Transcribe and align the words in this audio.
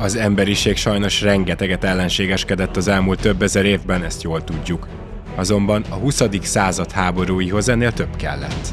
Az 0.00 0.16
emberiség 0.16 0.76
sajnos 0.76 1.22
rengeteget 1.22 1.84
ellenségeskedett 1.84 2.76
az 2.76 2.88
elmúlt 2.88 3.20
több 3.20 3.42
ezer 3.42 3.64
évben, 3.64 4.04
ezt 4.04 4.22
jól 4.22 4.44
tudjuk. 4.44 4.86
Azonban 5.34 5.84
a 5.88 5.94
20. 5.94 6.22
század 6.42 6.92
háborúihoz 6.92 7.68
ennél 7.68 7.92
több 7.92 8.16
kellett. 8.16 8.68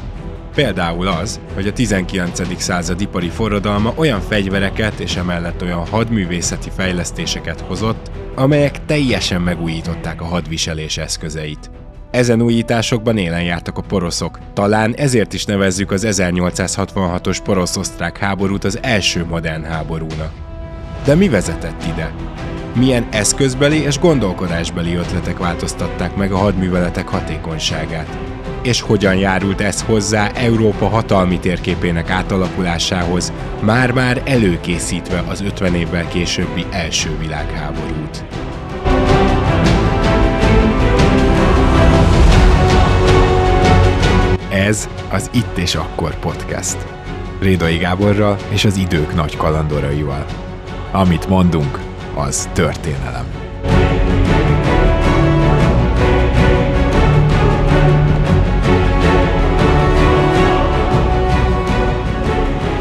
Például 0.54 1.06
az, 1.06 1.40
hogy 1.54 1.66
a 1.66 1.72
19. 1.72 2.60
század 2.62 3.00
ipari 3.00 3.28
forradalma 3.28 3.92
olyan 3.96 4.20
fegyvereket 4.20 5.00
és 5.00 5.16
emellett 5.16 5.62
olyan 5.62 5.86
hadművészeti 5.86 6.70
fejlesztéseket 6.76 7.60
hozott, 7.60 8.10
amelyek 8.34 8.84
teljesen 8.84 9.40
megújították 9.40 10.20
a 10.20 10.24
hadviselés 10.24 10.98
eszközeit. 10.98 11.70
Ezen 12.10 12.42
újításokban 12.42 13.18
élen 13.18 13.42
jártak 13.42 13.78
a 13.78 13.82
poroszok. 13.82 14.38
Talán 14.54 14.94
ezért 14.94 15.32
is 15.32 15.44
nevezzük 15.44 15.90
az 15.90 16.06
1866-os 16.08 17.38
porosz-osztrák 17.44 18.18
háborút 18.18 18.64
az 18.64 18.78
első 18.82 19.24
modern 19.24 19.62
háborúnak. 19.64 20.47
De 21.08 21.14
mi 21.14 21.28
vezetett 21.28 21.84
ide? 21.86 22.12
Milyen 22.74 23.06
eszközbeli 23.10 23.76
és 23.76 23.98
gondolkodásbeli 23.98 24.94
ötletek 24.94 25.38
változtatták 25.38 26.16
meg 26.16 26.32
a 26.32 26.36
hadműveletek 26.36 27.08
hatékonyságát? 27.08 28.18
És 28.62 28.80
hogyan 28.80 29.16
járult 29.16 29.60
ez 29.60 29.82
hozzá 29.82 30.30
Európa 30.34 30.88
hatalmi 30.88 31.38
térképének 31.38 32.10
átalakulásához, 32.10 33.32
már-már 33.60 34.22
előkészítve 34.24 35.24
az 35.28 35.40
50 35.40 35.74
évvel 35.74 36.08
későbbi 36.08 36.66
első 36.70 37.18
világháborút? 37.18 38.24
Ez 44.50 44.88
az 45.10 45.30
Itt 45.32 45.56
és 45.56 45.74
Akkor 45.74 46.18
podcast. 46.18 46.76
Rédai 47.40 47.76
Gáborral 47.76 48.36
és 48.48 48.64
az 48.64 48.76
idők 48.76 49.14
nagy 49.14 49.36
kalandoraival. 49.36 50.26
Amit 50.92 51.28
mondunk, 51.28 51.78
az 52.14 52.48
történelem. 52.52 53.47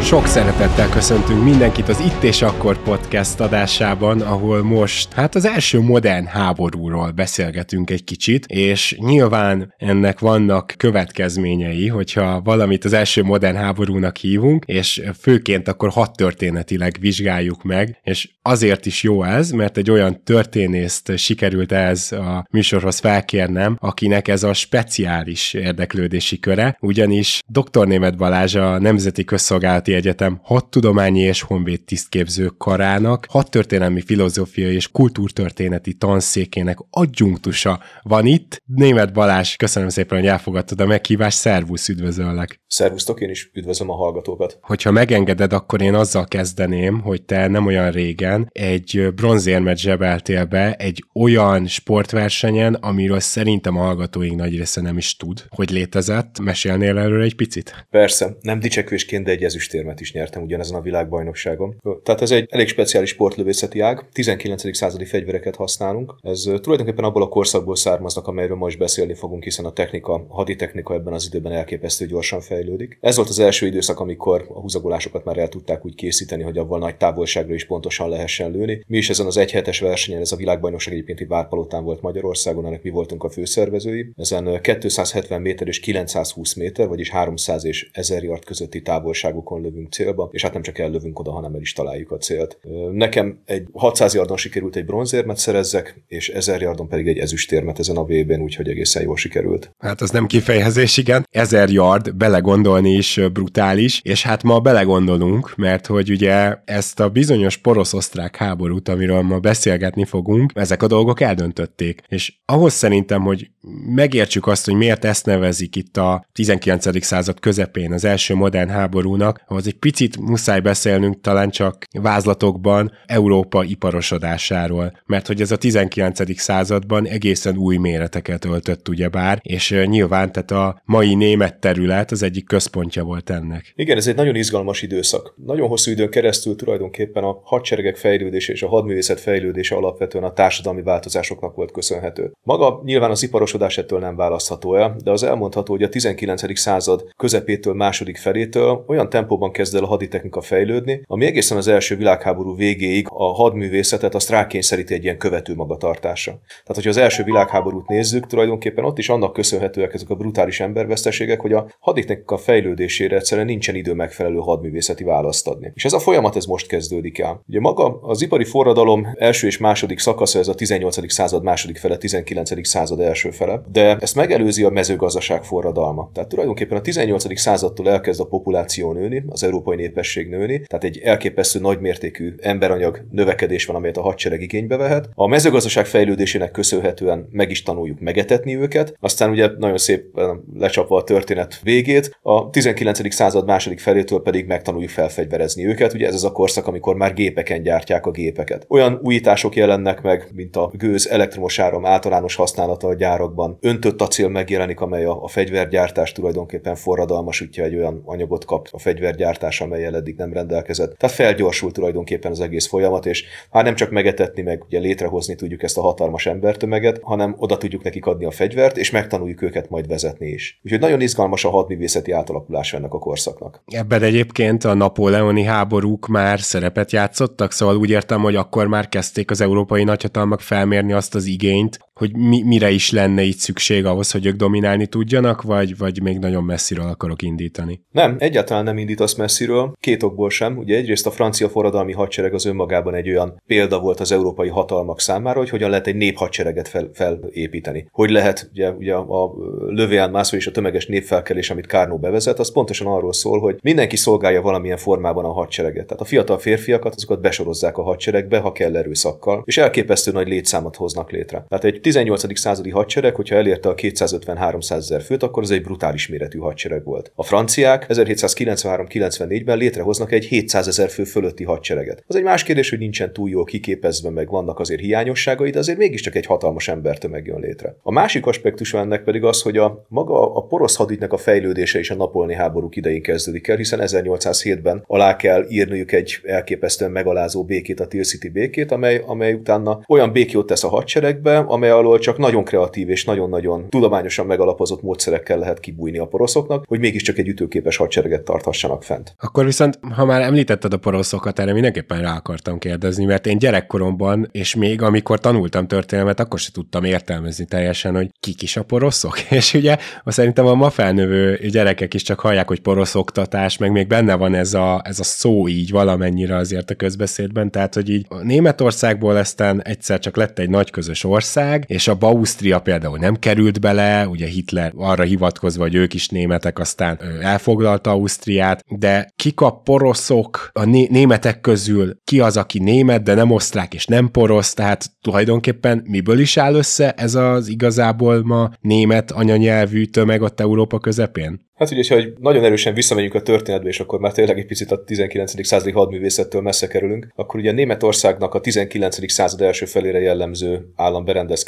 Sok 0.08 0.28
szeretettel 0.28 0.90
köszöntünk 0.90 1.44
mindenkit 1.44 1.90
az 1.90 2.00
Itt 2.00 2.24
és 2.24 2.42
Akkor 2.42 2.84
podcast 2.84 3.40
adásában, 3.40 4.22
ahol 4.22 4.64
most 4.64 5.14
hát 5.14 5.36
az 5.36 5.46
első 5.46 5.80
modern 5.80 6.26
háborúról 6.26 7.12
beszélgetünk 7.12 7.90
egy 7.90 8.04
kicsit, 8.04 8.46
és 8.46 8.98
nyilván 9.00 9.74
ennek 9.78 10.20
vannak 10.20 10.74
következményei, 10.78 11.88
hogyha 11.88 12.42
valamit 12.42 12.86
az 12.86 12.94
első 12.94 13.24
modern 13.24 13.56
háborúnak 13.56 14.18
hívunk, 14.18 14.64
és 14.66 15.02
főként 15.20 15.68
akkor 15.68 15.90
hat 15.90 16.16
történetileg 16.16 16.98
vizsgáljuk 17.00 17.64
meg, 17.64 18.00
és 18.04 18.30
azért 18.42 18.86
is 18.86 19.04
jó 19.04 19.24
ez, 19.24 19.52
mert 19.52 19.78
egy 19.78 19.92
olyan 19.92 20.24
történészt 20.24 21.18
sikerült 21.18 21.72
ez 21.72 22.12
a 22.12 22.48
műsorhoz 22.52 23.00
felkérnem, 23.00 23.78
akinek 23.80 24.28
ez 24.28 24.44
a 24.44 24.54
speciális 24.54 25.54
érdeklődési 25.54 26.40
köre, 26.40 26.78
ugyanis 26.80 27.42
dr. 27.48 27.88
Német 27.88 28.18
Balázs 28.18 28.56
a 28.56 28.80
Nemzeti 28.80 29.24
Közszolgálati 29.24 29.96
Egyetem 29.98 30.40
hadtudományi 30.44 31.20
és 31.20 31.42
honvéd 31.42 31.82
tisztképző 31.82 32.48
karának, 32.58 33.26
hadtörténelmi 33.30 34.02
filozófia 34.02 34.72
és 34.72 34.92
kultúrtörténeti 34.92 35.94
tanszékének 35.94 36.78
adjunktusa 36.90 37.80
van 38.02 38.26
itt. 38.26 38.62
Német 38.66 39.14
Balázs, 39.14 39.56
köszönöm 39.56 39.90
szépen, 39.90 40.18
hogy 40.18 40.28
elfogadtad 40.28 40.82
a 40.82 40.86
meghívást, 40.86 41.38
szervusz, 41.38 41.90
üdvözöllek! 41.90 42.62
Szervusztok, 42.68 43.22
én 43.22 43.30
is 43.30 43.52
üdvözlöm 43.54 43.90
a 43.90 43.96
hallgatókat! 43.96 44.58
Hogyha 44.62 44.92
megengeded, 44.92 45.54
akkor 45.54 45.82
én 45.82 45.94
azzal 45.94 46.26
kezdeném, 46.26 47.00
hogy 47.00 47.22
te 47.22 47.48
nem 47.48 47.66
olyan 47.66 47.92
régen 47.92 48.50
egy 48.52 49.14
bronzérmet 49.16 49.78
zsebeltél 49.78 50.46
be 50.46 50.74
egy 50.74 51.04
olyan 51.14 51.68
sportversenyen, 51.68 52.74
amiről 52.74 53.20
szerintem 53.20 53.78
a 53.78 53.82
hallgatóink 53.82 54.36
nagy 54.36 54.58
része 54.58 54.82
nem 54.82 54.98
is 54.98 55.16
tud, 55.16 55.46
hogy 55.50 55.70
létezett. 55.70 56.40
Mesélnél 56.40 56.98
erről 56.98 57.22
egy 57.22 57.36
picit? 57.36 57.86
Persze, 57.90 58.38
nem 58.42 58.60
dicsekvésként, 58.60 59.26
de 59.26 59.32
egy 59.32 59.44
ezüstérmet 59.90 59.98
érmet 59.98 60.00
is 60.00 60.14
nyertem 60.14 60.44
ugyanezen 60.44 60.78
a 60.78 60.82
világbajnokságon. 60.82 61.76
Tehát 62.04 62.22
ez 62.22 62.32
egy 62.32 62.48
elég 62.50 62.68
speciális 62.68 63.10
sportlövészeti 63.10 63.80
ág, 63.80 64.10
19. 64.12 64.76
századi 64.76 65.06
fegyvereket 65.06 65.56
használunk. 65.56 66.16
Ez 66.22 66.42
tulajdonképpen 66.62 67.04
abból 67.04 67.22
a 67.22 67.28
korszakból 67.28 67.76
származnak, 67.76 68.28
amelyről 68.28 68.58
most 68.58 68.78
beszélni 68.78 69.14
fogunk, 69.14 69.44
hiszen 69.44 69.66
a 69.66 69.72
technika, 69.72 70.14
a 70.14 70.36
haditechnika 70.36 70.94
ebben 70.94 71.14
az 71.14 71.26
időben 71.26 71.52
elképesztő 71.52 72.06
gyorsan 72.06 72.42
fejlődik. 72.42 72.98
Ez 73.02 73.16
volt 73.16 73.30
az 73.30 73.40
első 73.40 73.66
időszak, 73.66 74.00
amikor 74.00 74.46
a 74.50 74.60
húzagolásokat 74.60 75.26
már 75.26 75.38
el 75.38 75.48
tudták 75.48 75.86
úgy 75.86 75.96
készíteni, 75.96 76.44
hogy 76.44 76.58
abban 76.58 76.80
nagy 76.80 76.98
távolságra 76.98 77.54
is 77.54 77.66
pontosan 77.66 78.10
lehessen 78.10 78.52
lőni. 78.52 78.84
Mi 78.88 78.98
is 78.98 79.10
ezen 79.10 79.26
az 79.26 79.38
egyhetes 79.38 79.80
versenyen, 79.80 80.22
ez 80.22 80.32
a 80.32 80.36
világbajnokság 80.36 80.94
egyébként 80.94 81.20
itt 81.20 81.28
Várpalotán 81.28 81.84
volt 81.84 82.02
Magyarországon, 82.02 82.66
ennek 82.66 82.84
mi 82.84 82.90
voltunk 82.90 83.24
a 83.24 83.30
főszervezői. 83.30 84.12
Ezen 84.16 84.62
270 84.62 85.42
méter 85.42 85.68
és 85.68 85.80
920 85.80 86.54
méter, 86.54 86.88
vagyis 86.88 87.10
300 87.10 87.66
és 87.66 87.90
1000 87.94 88.24
yard 88.24 88.46
közötti 88.46 88.82
távolságokon 88.82 89.62
lövünk 89.62 89.77
lövünk 89.78 89.94
célba, 89.94 90.30
és 90.32 90.42
hát 90.42 90.54
nem 90.54 90.62
csak 90.62 90.80
ellövünk 90.80 91.20
oda, 91.20 91.32
hanem 91.32 91.54
el 91.54 91.62
is 91.62 91.74
találjuk 91.74 92.12
a 92.12 92.18
célt. 92.18 92.60
Nekem 92.92 93.40
egy 93.46 93.68
600 93.74 94.14
yardon 94.14 94.38
sikerült 94.38 94.76
egy 94.76 94.86
bronzérmet 94.86 95.38
szerezzek, 95.38 96.02
és 96.08 96.30
1000 96.30 96.62
yardon 96.62 96.88
pedig 96.88 97.08
egy 97.08 97.18
ezüstérmet 97.18 97.80
ezen 97.80 97.96
a 97.96 98.04
VB-n, 98.04 98.42
úgyhogy 98.42 98.70
egészen 98.70 99.04
jól 99.04 99.18
sikerült. 99.18 99.72
Hát 99.78 100.02
az 100.02 100.10
nem 100.10 100.26
kifejezés, 100.26 100.98
igen. 100.98 101.28
1000 101.32 101.70
yard, 101.70 102.16
belegondolni 102.16 102.92
is 102.92 103.20
brutális, 103.34 104.02
és 104.04 104.24
hát 104.24 104.44
ma 104.44 104.60
belegondolunk, 104.60 105.56
mert 105.56 105.86
hogy 105.86 106.12
ugye 106.12 106.56
ezt 106.66 107.00
a 107.00 107.10
bizonyos 107.10 107.58
porosz-osztrák 107.58 108.36
háborút, 108.36 108.90
amiről 108.90 109.22
ma 109.22 109.40
beszélgetni 109.40 110.06
fogunk, 110.06 110.52
ezek 110.56 110.84
a 110.84 110.88
dolgok 110.88 111.22
eldöntötték. 111.22 112.02
És 112.08 112.34
ahhoz 112.46 112.74
szerintem, 112.74 113.22
hogy 113.22 113.50
megértsük 113.96 114.48
azt, 114.48 114.66
hogy 114.66 114.74
miért 114.74 115.06
ezt 115.06 115.26
nevezik 115.26 115.76
itt 115.76 115.98
a 115.98 116.26
19. 116.34 117.04
század 117.06 117.40
közepén 117.40 117.94
az 117.94 118.06
első 118.06 118.36
modern 118.36 118.70
háborúnak, 118.70 119.44
ahhoz 119.48 119.67
egy 119.68 119.80
picit 119.80 120.20
muszáj 120.20 120.60
beszélnünk 120.60 121.22
talán 121.22 121.50
csak 121.50 121.86
vázlatokban 122.02 122.92
Európa 123.06 123.64
iparosodásáról, 123.64 125.02
mert 125.06 125.28
hogy 125.28 125.42
ez 125.42 125.52
a 125.52 125.58
19. 125.58 126.40
században 126.40 127.08
egészen 127.08 127.58
új 127.58 127.78
méreteket 127.78 128.46
öltött 128.46 128.90
ugyebár, 128.90 129.40
és 129.42 129.76
nyilván 129.86 130.32
tehát 130.32 130.52
a 130.52 130.82
mai 130.86 131.16
német 131.16 131.60
terület 131.60 132.12
az 132.12 132.24
egyik 132.24 132.46
központja 132.46 133.04
volt 133.04 133.30
ennek. 133.30 133.74
Igen, 133.76 133.98
ez 133.98 134.08
egy 134.08 134.16
nagyon 134.16 134.36
izgalmas 134.36 134.82
időszak. 134.82 135.34
Nagyon 135.46 135.68
hosszú 135.68 135.92
időn 135.92 136.10
keresztül 136.10 136.56
tulajdonképpen 136.56 137.24
a 137.24 137.40
hadseregek 137.44 137.96
fejlődése 137.96 138.54
és 138.54 138.64
a 138.64 138.68
hadművészet 138.68 139.20
fejlődése 139.20 139.76
alapvetően 139.76 140.24
a 140.24 140.34
társadalmi 140.34 140.82
változásoknak 140.82 141.56
volt 141.56 141.72
köszönhető. 141.72 142.32
Maga 142.44 142.82
nyilván 142.84 143.12
az 143.12 143.24
iparosodás 143.24 143.78
ettől 143.78 144.00
nem 144.00 144.16
választható 144.16 144.76
el, 144.76 144.96
de 145.04 145.12
az 145.12 145.24
elmondható, 145.24 145.74
hogy 145.74 145.84
a 145.84 145.90
19. 145.90 146.60
század 146.60 147.04
közepétől 147.18 147.74
második 147.74 148.18
felétől 148.18 148.84
olyan 148.88 149.10
tempóban 149.10 149.52
kezd 149.58 149.76
el 149.76 149.84
a 149.84 149.88
haditechnika 149.88 150.42
fejlődni, 150.42 151.02
ami 151.06 151.26
egészen 151.26 151.58
az 151.58 151.68
első 151.68 151.96
világháború 151.96 152.56
végéig 152.56 153.08
a 153.10 153.34
hadművészetet 153.34 154.16
azt 154.16 154.30
rákényszeríti 154.30 154.94
egy 154.94 155.04
ilyen 155.04 155.18
követő 155.18 155.56
magatartásra. 155.56 156.32
Tehát, 156.32 156.76
hogyha 156.76 156.90
az 156.90 156.98
első 156.98 157.24
világháborút 157.24 157.88
nézzük, 157.88 158.28
tulajdonképpen 158.28 158.84
ott 158.84 158.98
is 158.98 159.10
annak 159.10 159.34
köszönhetőek 159.34 159.94
ezek 159.94 160.10
a 160.10 160.16
brutális 160.16 160.60
emberveszteségek, 160.60 161.40
hogy 161.40 161.54
a 161.54 161.68
haditechnika 161.80 162.38
fejlődésére 162.38 163.16
egyszerűen 163.16 163.46
nincsen 163.48 163.76
idő 163.76 163.94
megfelelő 163.94 164.38
hadművészeti 164.38 165.04
választ 165.04 165.48
adni. 165.48 165.72
És 165.76 165.86
ez 165.86 165.94
a 165.94 166.00
folyamat 166.00 166.36
ez 166.36 166.46
most 166.46 166.68
kezdődik 166.68 167.20
el. 167.20 167.44
Ugye 167.48 167.60
maga 167.60 168.00
az 168.02 168.22
ipari 168.22 168.44
forradalom 168.44 169.08
első 169.16 169.48
és 169.48 169.58
második 169.58 170.00
szakasza, 170.00 170.40
ez 170.40 170.48
a 170.48 170.56
18. 170.56 171.12
század 171.12 171.44
második 171.44 171.78
fele, 171.78 171.98
19. 171.98 172.68
század 172.68 173.00
első 173.00 173.32
fele, 173.32 173.62
de 173.72 173.98
ezt 174.00 174.16
megelőzi 174.16 174.64
a 174.64 174.70
mezőgazdaság 174.70 175.44
forradalma. 175.44 176.10
Tehát 176.14 176.30
tulajdonképpen 176.30 176.78
a 176.78 176.82
18. 176.82 177.40
századtól 177.40 177.90
elkezd 177.90 178.22
a 178.22 178.26
populáció 178.26 178.92
nőni, 178.94 179.24
az 179.30 179.44
európai 179.48 179.76
népesség 179.76 180.30
nőni, 180.30 180.62
tehát 180.68 180.84
egy 180.84 181.00
elképesztő 181.04 181.60
nagymértékű 181.60 182.34
emberanyag 182.40 183.06
növekedés 183.12 183.66
van, 183.66 183.76
amelyet 183.76 183.98
a 183.98 184.02
hadsereg 184.02 184.42
igénybe 184.42 184.78
vehet. 184.78 185.10
A 185.14 185.28
mezőgazdaság 185.28 185.86
fejlődésének 185.86 186.52
köszönhetően 186.52 187.28
meg 187.32 187.50
is 187.50 187.64
tanuljuk 187.64 188.00
megetetni 188.00 188.58
őket, 188.58 188.98
aztán 189.00 189.30
ugye 189.30 189.50
nagyon 189.58 189.78
szép 189.78 190.20
lecsapva 190.54 190.98
a 190.98 191.04
történet 191.04 191.60
végét, 191.64 192.18
a 192.22 192.50
19. 192.50 193.14
század 193.14 193.46
második 193.46 193.80
felétől 193.80 194.22
pedig 194.22 194.46
megtanuljuk 194.46 194.90
felfegyverezni 194.90 195.66
őket, 195.66 195.94
ugye 195.94 196.08
ez 196.08 196.14
az 196.14 196.24
a 196.24 196.32
korszak, 196.32 196.68
amikor 196.68 196.96
már 196.96 197.14
gépeken 197.14 197.62
gyártják 197.62 198.06
a 198.06 198.12
gépeket. 198.12 198.66
Olyan 198.70 199.00
újítások 199.04 199.56
jelennek 199.56 200.02
meg, 200.02 200.28
mint 200.34 200.56
a 200.56 200.72
gőz 200.74 201.08
elektromos 201.08 201.60
áram 201.60 201.86
általános 201.86 202.36
használata 202.36 202.88
a 202.88 202.94
gyárakban, 202.94 203.58
öntött 203.62 204.02
acél 204.02 204.28
megjelenik, 204.28 204.80
amely 204.80 205.06
a, 205.06 205.24
a 205.24 205.28
fegyvergyártás 205.28 206.12
tulajdonképpen 206.12 206.76
forradalmasítja 206.76 207.64
egy 207.64 207.76
olyan 207.76 208.02
anyagot 208.06 208.46
kap 208.46 208.68
a 208.72 208.80
fegyvergyártás, 208.80 209.27
amelyel 209.60 209.96
eddig 209.96 210.16
nem 210.16 210.34
rendelkezett. 210.34 210.98
Tehát 210.98 211.16
felgyorsult 211.16 211.74
tulajdonképpen 211.74 212.32
az 212.32 212.40
egész 212.40 212.68
folyamat, 212.68 213.06
és 213.06 213.26
hát 213.52 213.64
nem 213.64 213.76
csak 213.76 213.90
megetetni, 213.90 214.42
meg 214.42 214.64
ugye 214.64 214.80
létrehozni 214.80 215.36
tudjuk 215.36 215.64
ezt 215.64 215.78
a 215.78 215.82
hatalmas 215.82 216.26
embertömeget, 216.26 217.00
hanem 217.02 217.36
oda 217.38 217.58
tudjuk 217.58 217.84
nekik 217.84 218.06
adni 218.06 218.26
a 218.26 218.32
fegyvert, 218.32 218.78
és 218.78 218.92
megtanuljuk 218.92 219.42
őket 219.42 219.70
majd 219.70 219.88
vezetni 219.88 220.28
is. 220.28 220.60
Úgyhogy 220.64 220.80
nagyon 220.80 221.02
izgalmas 221.02 221.46
a 221.46 221.50
hadművészeti 221.50 222.12
átalakulás 222.12 222.74
ennek 222.74 222.94
a 222.94 223.00
korszaknak. 223.00 223.62
Ebben 223.66 224.04
egyébként 224.04 224.64
a 224.64 224.74
napóleoni 224.74 225.44
háborúk 225.44 226.08
már 226.08 226.40
szerepet 226.40 226.92
játszottak, 226.92 227.52
szóval 227.52 227.78
úgy 227.78 227.90
értem, 227.90 228.22
hogy 228.22 228.36
akkor 228.36 228.68
már 228.68 228.90
kezdték 228.90 229.32
az 229.32 229.42
európai 229.42 229.84
nagyhatalmak 229.84 230.42
felmérni 230.42 230.94
azt 230.94 231.16
az 231.16 231.26
igényt, 231.26 231.87
hogy 231.98 232.16
mi, 232.16 232.42
mire 232.44 232.70
is 232.70 232.92
lenne 232.92 233.22
itt 233.22 233.38
szükség 233.38 233.86
ahhoz, 233.86 234.12
hogy 234.12 234.26
ők 234.26 234.36
dominálni 234.36 234.88
tudjanak, 234.88 235.42
vagy, 235.42 235.78
vagy 235.78 236.02
még 236.02 236.18
nagyon 236.18 236.44
messziről 236.44 236.88
akarok 236.88 237.22
indítani? 237.22 237.82
Nem, 237.92 238.16
egyáltalán 238.20 238.64
nem 238.64 238.78
indítasz 238.78 239.16
messziről, 239.16 239.74
két 239.80 240.04
okból 240.04 240.30
sem. 240.30 240.58
Ugye 240.58 240.76
egyrészt 240.76 241.08
a 241.08 241.12
francia 241.12 241.50
forradalmi 241.50 241.94
hadsereg 241.94 242.34
az 242.34 242.46
önmagában 242.46 242.94
egy 242.96 243.10
olyan 243.10 243.42
példa 243.46 243.80
volt 243.80 244.00
az 244.00 244.12
európai 244.12 244.50
hatalmak 244.50 245.00
számára, 245.00 245.40
hogy 245.40 245.50
hogyan 245.50 245.70
lehet 245.70 245.88
egy 245.88 245.96
néphadsereget 245.96 246.68
fel, 246.68 246.90
felépíteni. 246.94 247.88
Hogy 247.92 248.10
lehet, 248.10 248.50
ugye, 248.52 248.72
ugye 248.72 248.94
a 248.94 249.34
Lövéán 249.68 250.12
Mászó 250.12 250.38
és 250.38 250.48
a 250.48 250.52
tömeges 250.52 250.86
népfelkelés, 250.86 251.50
amit 251.50 251.68
Kárnó 251.68 251.98
bevezet, 251.98 252.40
az 252.40 252.52
pontosan 252.52 252.88
arról 252.88 253.14
szól, 253.14 253.40
hogy 253.40 253.58
mindenki 253.62 253.96
szolgálja 253.96 254.42
valamilyen 254.42 254.78
formában 254.78 255.26
a 255.26 255.32
hadsereget. 255.32 255.86
Tehát 255.86 256.02
a 256.02 256.06
fiatal 256.06 256.38
férfiakat, 256.38 256.96
azokat 256.96 257.22
besorozzák 257.22 257.78
a 257.78 257.84
hadseregbe, 257.84 258.38
ha 258.38 258.52
kell 258.52 258.76
erőszakkal, 258.76 259.42
és 259.46 259.58
elképesztő 259.58 260.12
nagy 260.12 260.28
létszámot 260.28 260.76
hoznak 260.76 261.12
létre. 261.12 261.46
Tehát 261.48 261.66
egy 261.66 261.80
18. 261.88 262.40
századi 262.40 262.70
hadsereg, 262.70 263.16
hogyha 263.16 263.36
elérte 263.36 263.70
a 263.70 263.76
250-300 263.76 264.72
ezer 264.72 265.02
főt, 265.02 265.24
akkor 265.24 265.44
ez 265.44 265.50
egy 265.50 265.62
brutális 265.62 266.08
méretű 266.08 266.38
hadsereg 266.38 266.84
volt. 266.84 267.12
A 267.16 267.24
franciák 267.24 267.86
1793-94-ben 267.90 269.58
létrehoznak 269.58 270.12
egy 270.12 270.26
700 270.26 270.68
ezer 270.68 270.90
fő 270.90 271.04
fölötti 271.04 271.44
hadsereget. 271.44 272.04
Az 272.08 272.16
egy 272.16 272.24
más 272.24 272.44
kérdés, 272.44 272.70
hogy 272.70 272.80
nincsen 272.80 273.14
túl 273.14 273.30
jól 273.30 273.44
kiképezve, 273.44 274.10
meg 274.10 274.30
vannak 274.30 274.60
azért 274.60 274.82
hiányosságai, 274.82 275.50
de 275.50 275.60
azért 275.60 275.78
mégiscsak 275.78 276.16
egy 276.16 276.26
hatalmas 276.26 276.68
embertömeg 276.68 277.26
jön 277.26 277.40
létre. 277.40 277.76
A 277.84 277.92
másik 277.92 278.26
aspektus 278.26 278.74
ennek 278.74 279.04
pedig 279.04 279.24
az, 279.24 279.42
hogy 279.42 279.58
a 279.58 279.86
maga 279.88 280.36
a 280.36 280.42
porosz 280.42 280.76
hadügynek 280.76 281.14
a 281.14 281.18
fejlődése 281.18 281.80
is 281.80 281.90
a 281.90 281.96
napolni 281.96 282.34
háborúk 282.34 282.76
idején 282.76 283.02
kezdődik 283.02 283.48
el, 283.48 283.58
hiszen 283.58 283.80
1807-ben 283.84 284.84
alá 284.88 285.16
kell 285.16 285.46
írniuk 285.50 285.92
egy 285.92 286.20
elképesztően 286.24 286.92
megalázó 286.92 287.44
békét, 287.44 287.80
a 287.80 287.88
Teal 287.88 288.04
City 288.04 288.30
békét, 288.30 288.72
amely, 288.72 289.04
amely 289.06 289.34
utána 289.34 289.82
olyan 289.88 290.12
békjót 290.12 290.46
tesz 290.46 290.64
a 290.64 290.70
hadseregbe, 290.70 291.38
amely 291.38 291.76
alól 291.78 292.00
csak 292.00 292.18
nagyon 292.18 292.44
kreatív 292.44 292.90
és 292.90 293.06
nagyon-nagyon 293.06 293.70
tudományosan 293.70 294.26
megalapozott 294.26 294.82
módszerekkel 294.82 295.38
lehet 295.38 295.60
kibújni 295.60 295.98
a 295.98 296.06
poroszoknak, 296.06 296.66
hogy 296.68 296.80
mégiscsak 296.80 297.18
egy 297.18 297.28
ütőképes 297.28 297.78
hadsereget 297.78 298.24
tarthassanak 298.24 298.84
fent. 298.84 299.16
Akkor 299.20 299.46
viszont, 299.46 299.80
ha 299.96 300.06
már 300.06 300.22
említetted 300.22 300.74
a 300.74 300.78
poroszokat, 300.78 301.40
erre 301.40 301.54
mindenképpen 301.54 302.02
rá 302.02 302.16
akartam 302.16 302.58
kérdezni, 302.58 303.06
mert 303.06 303.28
én 303.28 303.38
gyerekkoromban, 303.38 304.30
és 304.32 304.56
még 304.56 304.82
amikor 304.82 305.20
tanultam 305.20 305.68
történelmet, 305.68 306.20
akkor 306.20 306.40
se 306.40 306.52
tudtam 306.52 306.84
értelmezni 306.84 307.46
teljesen, 307.46 307.96
hogy 307.96 308.10
kik 308.20 308.42
is 308.42 308.58
a 308.58 308.64
poroszok. 308.64 309.20
És 309.38 309.54
ugye 309.54 309.78
szerintem 310.06 310.46
a 310.46 310.54
ma 310.54 310.70
felnövő 310.70 311.40
gyerekek 311.52 311.94
is 311.94 312.02
csak 312.02 312.20
hallják, 312.20 312.48
hogy 312.48 312.60
poroszoktatás, 312.60 313.58
meg 313.58 313.72
még 313.72 313.88
benne 313.88 314.16
van 314.16 314.34
ez 314.34 314.54
a, 314.54 314.82
ez 314.84 315.00
a 315.00 315.04
szó 315.04 315.48
így 315.48 315.72
valamennyire 315.72 316.36
azért 316.36 316.70
a 316.70 316.76
közbeszédben, 316.76 317.52
tehát 317.52 317.74
hogy 317.74 317.90
így 317.90 318.08
Németországból 318.24 319.16
aztán 319.16 319.62
egyszer 319.64 320.00
csak 320.00 320.16
lett 320.16 320.40
egy 320.40 320.50
nagy 320.50 320.70
közös 320.70 321.04
ország, 321.04 321.66
és 321.68 321.88
a 321.88 321.98
Ausztria 322.00 322.60
például 322.60 322.98
nem 322.98 323.16
került 323.16 323.60
bele, 323.60 324.08
ugye 324.08 324.26
Hitler 324.26 324.72
arra 324.76 325.04
hivatkozva, 325.04 325.64
hogy 325.64 325.76
ők 325.76 325.94
is 325.94 326.10
németek, 326.10 326.60
aztán 326.60 327.00
elfoglalta 327.22 327.90
Ausztriát, 327.90 328.64
de 328.68 329.10
kik 329.16 329.42
a 329.42 329.52
poroszok 329.52 330.50
a 330.54 330.66
né- 330.66 330.90
németek 330.90 331.42
közül, 331.42 331.98
ki 332.04 332.20
az, 332.20 332.38
aki 332.38 332.60
német, 332.60 333.04
de 333.04 333.14
nem 333.14 333.32
osztrák 333.32 333.74
és 333.74 333.86
nem 333.86 334.12
porosz, 334.12 334.54
tehát 334.54 334.86
tulajdonképpen 335.02 335.84
miből 335.90 336.20
is 336.20 336.38
áll 336.38 336.54
össze 336.54 336.92
ez 336.92 337.16
az 337.16 337.48
igazából 337.48 338.22
ma 338.24 338.50
német 338.62 339.12
anyanyelvű 339.12 339.86
tömeg 339.86 340.22
ott 340.22 340.40
Európa 340.40 340.80
közepén? 340.80 341.46
Hát 341.58 341.72
ugye, 341.72 341.96
hogy 341.96 342.14
nagyon 342.20 342.44
erősen 342.44 342.74
visszamegyünk 342.74 343.14
a 343.14 343.22
történetbe, 343.22 343.68
és 343.68 343.80
akkor 343.80 344.00
már 344.00 344.12
tényleg 344.12 344.38
egy 344.38 344.46
picit 344.46 344.72
a 344.72 344.84
19. 344.84 345.46
századi 345.46 345.72
hadművészettől 345.72 346.42
messze 346.42 346.68
kerülünk, 346.68 347.08
akkor 347.16 347.40
ugye 347.40 347.52
Németországnak 347.52 348.34
a 348.34 348.40
19. 348.40 349.12
század 349.12 349.42
első 349.42 349.66
felére 349.66 350.00
jellemző 350.00 350.72
állam 350.76 351.06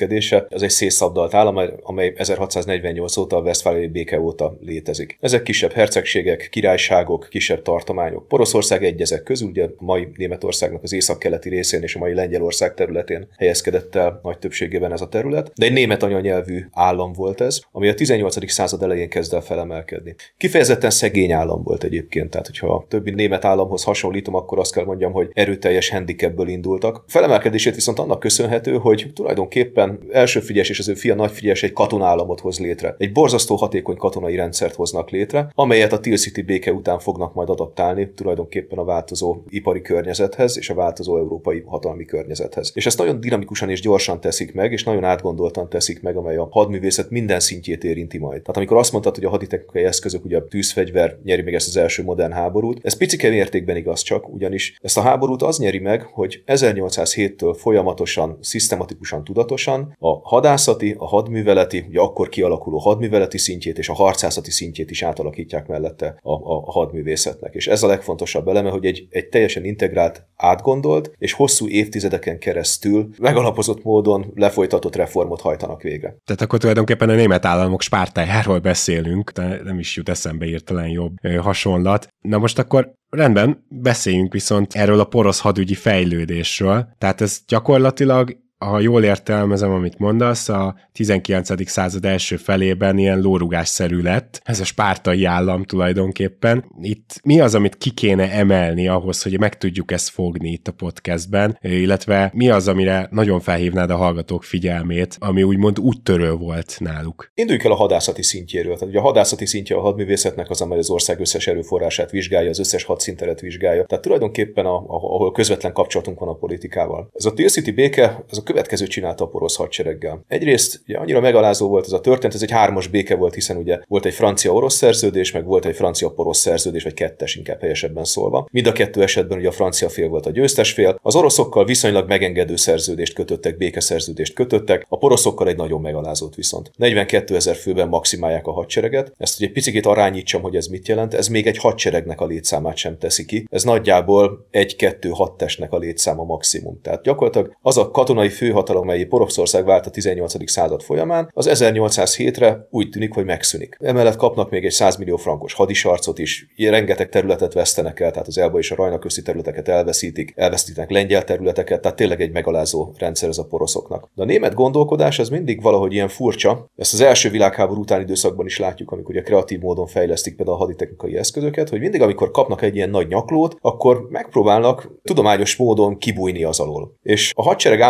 berendezkedése, 0.10 0.46
az 0.50 0.64
egy 0.64 0.70
szétszabdalt 0.70 1.34
állam, 1.34 1.60
amely 1.82 2.14
1648 2.16 3.18
óta 3.18 3.38
a 3.38 3.42
Westfáliai 3.42 3.88
béke 3.88 4.20
óta 4.20 4.58
létezik. 4.62 5.18
Ezek 5.20 5.44
kisebb 5.44 5.72
hercegségek, 5.72 6.48
királyságok, 6.52 7.28
kisebb 7.30 7.62
tartományok. 7.62 8.28
Poroszország 8.28 8.84
egy 8.84 9.02
ezek 9.02 9.24
közül, 9.24 9.50
ugye 9.50 9.64
a 9.64 9.70
mai 9.78 10.08
Németországnak 10.16 10.84
az 10.84 10.94
északkeleti 10.94 11.50
részén 11.50 11.82
és 11.82 11.96
a 11.96 12.00
mai 12.00 12.14
Lengyelország 12.14 12.74
területén 12.74 13.28
helyezkedett 13.38 13.96
el 13.96 14.20
nagy 14.24 14.40
többségében 14.40 14.92
ez 14.92 15.02
a 15.02 15.08
terület, 15.08 15.52
de 15.56 15.66
egy 15.66 15.74
német 15.74 16.04
anyanyelvű 16.04 16.66
állam 16.72 17.14
volt 17.14 17.42
ez, 17.42 17.60
ami 17.72 17.88
a 17.88 17.94
18. 17.94 18.52
század 18.52 18.84
elején 18.84 19.10
kezd 19.10 19.34
el 19.34 19.42
felemelkedni. 19.42 20.16
Kifejezetten 20.38 20.90
szegény 20.90 21.32
állam 21.32 21.64
volt 21.64 21.84
egyébként, 21.84 22.30
tehát 22.30 22.48
hogyha 22.48 22.74
a 22.74 22.86
többi 22.88 23.12
német 23.12 23.46
államhoz 23.46 23.84
hasonlítom, 23.84 24.36
akkor 24.36 24.60
azt 24.60 24.74
kell 24.74 24.86
mondjam, 24.86 25.12
hogy 25.12 25.30
erőteljes 25.34 25.90
handicapből 25.90 26.48
indultak. 26.48 27.04
Felemelkedését 27.08 27.76
viszont 27.76 28.00
annak 28.00 28.20
köszönhető, 28.20 28.78
hogy 28.78 29.12
tulajdonképpen 29.14 29.89
első 30.12 30.40
figyes 30.40 30.70
és 30.70 30.80
az 30.80 30.90
ő 30.90 30.94
fia 30.94 31.16
nagy 31.16 31.32
figyes 31.32 31.64
egy 31.64 31.74
katonállamot 31.74 32.40
hoz 32.40 32.60
létre. 32.60 32.96
Egy 32.98 33.12
borzasztó 33.12 33.56
hatékony 33.56 33.96
katonai 33.96 34.36
rendszert 34.36 34.76
hoznak 34.76 35.10
létre, 35.10 35.52
amelyet 35.56 35.94
a 35.94 36.00
Teal 36.00 36.18
City 36.18 36.42
béke 36.42 36.72
után 36.74 37.00
fognak 37.00 37.34
majd 37.34 37.50
adaptálni 37.50 38.12
tulajdonképpen 38.14 38.78
a 38.78 38.84
változó 38.84 39.38
ipari 39.50 39.82
környezethez 39.82 40.58
és 40.58 40.70
a 40.70 40.74
változó 40.74 41.18
európai 41.18 41.64
hatalmi 41.66 42.06
környezethez. 42.06 42.72
És 42.74 42.86
ezt 42.86 42.98
nagyon 42.98 43.20
dinamikusan 43.20 43.70
és 43.70 43.82
gyorsan 43.82 44.22
teszik 44.22 44.54
meg, 44.54 44.72
és 44.72 44.84
nagyon 44.84 45.04
átgondoltan 45.04 45.70
teszik 45.70 46.02
meg, 46.02 46.16
amely 46.16 46.38
a 46.38 46.48
hadművészet 46.52 47.10
minden 47.10 47.40
szintjét 47.40 47.84
érinti 47.84 48.18
majd. 48.18 48.42
Tehát 48.42 48.58
amikor 48.58 48.78
azt 48.78 48.92
mondtad, 48.92 49.16
hogy 49.16 49.26
a 49.26 49.30
haditechnikai 49.30 49.84
eszközök, 49.84 50.26
ugye 50.26 50.38
a 50.38 50.48
tűzfegyver 50.48 51.18
nyeri 51.24 51.42
meg 51.42 51.54
ezt 51.54 51.68
az 51.68 51.78
első 51.78 52.04
modern 52.04 52.32
háborút. 52.32 52.80
Ez 52.84 52.98
picike 52.98 53.30
mértékben 53.30 53.76
igaz 53.76 54.02
csak, 54.02 54.34
ugyanis 54.34 54.78
ezt 54.82 54.98
a 54.98 55.02
háborút 55.02 55.42
az 55.42 55.60
nyeri 55.60 55.80
meg, 55.80 56.02
hogy 56.02 56.44
1807-től 56.46 57.56
folyamatosan, 57.58 58.38
szisztematikusan, 58.42 59.24
tudatosan 59.24 59.79
a 60.00 60.30
hadászati, 60.30 60.96
a 60.98 61.08
hadműveleti, 61.08 61.86
ugye 61.90 62.00
akkor 62.00 62.30
kialakuló 62.30 62.78
hadműveleti 62.78 63.38
szintjét 63.38 63.78
és 63.78 63.90
a 63.90 63.94
harcászati 63.94 64.52
szintjét 64.52 64.92
is 64.92 65.04
átalakítják 65.04 65.68
mellette 65.68 66.20
a, 66.22 66.32
a, 66.32 66.64
a 66.66 66.72
hadművészetnek. 66.72 67.54
És 67.54 67.68
ez 67.68 67.84
a 67.84 67.88
legfontosabb 67.88 68.48
eleme, 68.48 68.70
hogy 68.70 68.86
egy, 68.86 69.08
egy 69.10 69.30
teljesen 69.30 69.66
integrált, 69.66 70.28
átgondolt 70.36 71.12
és 71.18 71.34
hosszú 71.34 71.68
évtizedeken 71.68 72.40
keresztül 72.40 73.10
megalapozott 73.18 73.84
módon 73.84 74.32
lefolytatott 74.36 74.96
reformot 74.96 75.42
hajtanak 75.42 75.82
végre. 75.82 76.16
Tehát 76.26 76.42
akkor 76.42 76.60
tulajdonképpen 76.60 77.10
a 77.10 77.16
német 77.16 77.46
államok 77.46 77.82
spártájáról 77.82 78.60
beszélünk, 78.60 79.32
de 79.32 79.60
nem 79.64 79.80
is 79.80 79.96
jut 79.96 80.10
eszembe 80.10 80.46
írtelen 80.46 80.88
jobb 80.88 81.14
hasonlat. 81.40 82.08
Na 82.22 82.38
most 82.38 82.60
akkor 82.60 82.94
rendben, 83.10 83.66
beszéljünk 83.70 84.34
viszont 84.34 84.74
erről 84.74 85.00
a 85.00 85.06
porosz 85.06 85.40
hadügyi 85.40 85.76
fejlődésről. 85.76 86.88
Tehát 86.98 87.22
ez 87.22 87.40
gyakorlatilag 87.48 88.38
ha 88.66 88.80
jól 88.80 89.04
értelmezem, 89.04 89.72
amit 89.72 89.98
mondasz, 89.98 90.50
a 90.50 90.76
19. 90.94 91.70
század 91.70 92.06
első 92.06 92.36
felében 92.36 92.98
ilyen 92.98 93.20
lórugásszerű 93.20 94.02
lett, 94.02 94.42
ez 94.44 94.60
a 94.60 94.64
spártai 94.64 95.26
állam 95.26 95.64
tulajdonképpen. 95.64 96.66
Itt 96.82 97.20
mi 97.24 97.40
az, 97.40 97.56
amit 97.56 97.78
ki 97.78 97.90
kéne 97.90 98.32
emelni 98.32 98.88
ahhoz, 98.88 99.24
hogy 99.24 99.40
meg 99.40 99.58
tudjuk 99.58 99.92
ezt 99.92 100.10
fogni 100.10 100.50
itt 100.50 100.68
a 100.68 100.72
podcastben, 100.72 101.58
illetve 101.62 102.32
mi 102.34 102.50
az, 102.50 102.68
amire 102.68 103.08
nagyon 103.12 103.40
felhívnád 103.40 103.90
a 103.90 103.96
hallgatók 103.96 104.44
figyelmét, 104.44 105.16
ami 105.20 105.44
úgymond 105.44 105.80
úttörő 105.80 106.32
volt 106.32 106.76
náluk? 106.80 107.32
Induljunk 107.34 107.66
el 107.66 107.72
a 107.72 107.76
hadászati 107.76 108.24
szintjéről. 108.24 108.74
Tehát 108.74 108.90
ugye 108.90 109.00
a 109.00 109.04
hadászati 109.04 109.46
szintje 109.46 109.76
a 109.76 109.82
hadművészetnek 109.82 110.50
az, 110.50 110.62
amely 110.62 110.78
az 110.78 110.90
ország 110.90 111.20
összes 111.20 111.48
erőforrását 111.48 112.12
vizsgálja, 112.12 112.50
az 112.50 112.60
összes 112.60 112.84
hadszinteret 112.84 113.40
vizsgálja. 113.40 113.86
Tehát 113.86 114.04
tulajdonképpen, 114.04 114.66
a, 114.66 114.76
ahol 114.88 115.32
közvetlen 115.32 115.74
kapcsolatunk 115.74 116.20
van 116.20 116.30
a 116.30 116.34
politikával. 116.34 117.10
Ez 117.14 117.26
a 117.26 117.34
Teal 117.34 117.50
City 117.50 117.72
béke, 117.72 118.24
ez 118.30 118.38
a 118.38 118.44
következő 118.50 118.88
csinálta 118.88 119.24
a 119.24 119.28
porosz 119.28 119.56
hadsereggel. 119.56 120.24
Egyrészt 120.28 120.82
ugye, 120.88 120.98
annyira 120.98 121.20
megalázó 121.20 121.68
volt 121.68 121.86
ez 121.86 121.92
a 121.92 122.00
történet, 122.00 122.36
ez 122.36 122.42
egy 122.42 122.52
hármas 122.52 122.88
béke 122.88 123.16
volt, 123.16 123.34
hiszen 123.34 123.58
ugye 123.58 123.80
volt 123.88 124.06
egy 124.06 124.14
francia-orosz 124.14 124.76
szerződés, 124.76 125.32
meg 125.32 125.46
volt 125.46 125.66
egy 125.66 125.76
francia-porosz 125.76 126.40
szerződés, 126.40 126.84
vagy 126.84 126.94
kettes 126.94 127.36
inkább 127.36 127.60
helyesebben 127.60 128.04
szólva. 128.04 128.48
Mind 128.52 128.68
a 128.68 128.72
kettő 128.72 129.02
esetben 129.02 129.38
ugye 129.38 129.48
a 129.48 129.52
francia 129.52 129.90
fél 129.90 130.08
volt 130.08 130.26
a 130.26 130.32
győztes 130.32 130.72
fél. 130.72 131.00
Az 131.02 131.16
oroszokkal 131.16 131.66
viszonylag 131.66 132.08
megengedő 132.08 132.56
szerződést 132.56 133.14
kötöttek, 133.14 133.58
békeszerződést 133.58 134.34
kötöttek, 134.34 134.86
a 134.88 134.98
poroszokkal 134.98 135.48
egy 135.48 135.56
nagyon 135.56 135.82
megalázót 135.82 136.36
viszont. 136.36 136.72
42 136.76 137.36
ezer 137.36 137.56
főben 137.56 137.88
maximálják 137.88 138.48
a 138.48 138.52
hadsereget. 138.52 139.14
Ezt 139.18 139.42
ugye 139.42 139.52
picit 139.52 139.86
arányítsam, 139.86 140.42
hogy 140.42 140.56
ez 140.56 140.68
mit 140.68 140.88
jelent. 140.88 141.14
Ez 141.14 141.28
még 141.28 141.48
egy 141.48 141.58
hadseregnek 141.58 142.22
a 142.22 142.26
létszámát 142.26 142.78
sem 142.78 142.98
teszi 142.98 143.26
ki. 143.26 143.48
Ez 143.52 143.64
nagyjából 143.64 144.48
egy-kettő 144.52 145.10
hat 145.10 145.38
testnek 145.38 145.72
a 145.72 145.78
létszáma 145.78 146.24
maximum. 146.24 146.82
Tehát 146.82 147.04
gyakorlatilag 147.04 147.58
az 147.62 147.78
a 147.78 147.92
katonai 147.92 148.30
főhatalom, 148.40 148.86
mely 148.86 149.04
Poroszország 149.04 149.66
vált 149.66 149.86
a 149.86 149.90
18. 149.90 150.50
század 150.52 150.82
folyamán, 150.82 151.30
az 151.34 151.50
1807-re 151.52 152.68
úgy 152.70 152.90
tűnik, 152.90 153.14
hogy 153.14 153.26
megszűnik. 153.26 153.78
Emellett 153.80 154.16
kapnak 154.16 154.50
még 154.50 154.66
egy 154.66 154.72
100 154.72 154.96
millió 154.98 155.18
frankos 155.18 155.54
hadisarcot 155.54 156.20
is, 156.20 156.48
rengeteg 156.58 157.10
területet 157.10 157.54
vesztenek 157.54 158.00
el, 158.00 158.12
tehát 158.12 158.28
az 158.28 158.38
Elba 158.38 158.58
és 158.58 158.72
a 158.72 158.76
Rajna 158.76 159.00
közti 159.00 159.22
területeket 159.22 159.68
elveszítik, 159.68 160.34
elveszítenek 160.36 160.90
lengyel 160.90 161.24
területeket, 161.24 161.82
tehát 161.82 161.98
tényleg 161.98 162.22
egy 162.22 162.32
megalázó 162.32 162.92
rendszer 162.98 163.30
ez 163.30 163.38
a 163.38 163.46
poroszoknak. 163.46 164.10
De 164.16 164.22
a 164.22 164.26
német 164.26 164.54
gondolkodás 164.54 165.20
az 165.20 165.30
mindig 165.30 165.62
valahogy 165.62 165.94
ilyen 165.94 166.08
furcsa. 166.08 166.70
Ezt 166.76 166.94
az 166.94 167.02
első 167.02 167.30
világháború 167.30 167.82
utáni 167.82 168.04
időszakban 168.04 168.46
is 168.46 168.60
látjuk, 168.60 168.92
amikor 168.92 169.16
ugye 169.16 169.24
kreatív 169.24 169.60
módon 169.60 169.88
fejlesztik 169.88 170.36
például 170.36 170.58
a 170.58 170.60
haditechnikai 170.60 171.18
eszközöket, 171.18 171.70
hogy 171.70 171.80
mindig, 171.80 172.02
amikor 172.02 172.32
kapnak 172.32 172.62
egy 172.62 172.76
ilyen 172.76 172.90
nagy 172.90 173.08
nyaklót, 173.08 173.56
akkor 173.62 174.08
megpróbálnak 174.10 174.92
tudományos 175.04 175.56
módon 175.56 175.98
kibújni 175.98 176.44
az 176.44 176.60
alól. 176.60 176.98
És 177.04 177.32
a 177.36 177.44
hadsereg 177.44 177.82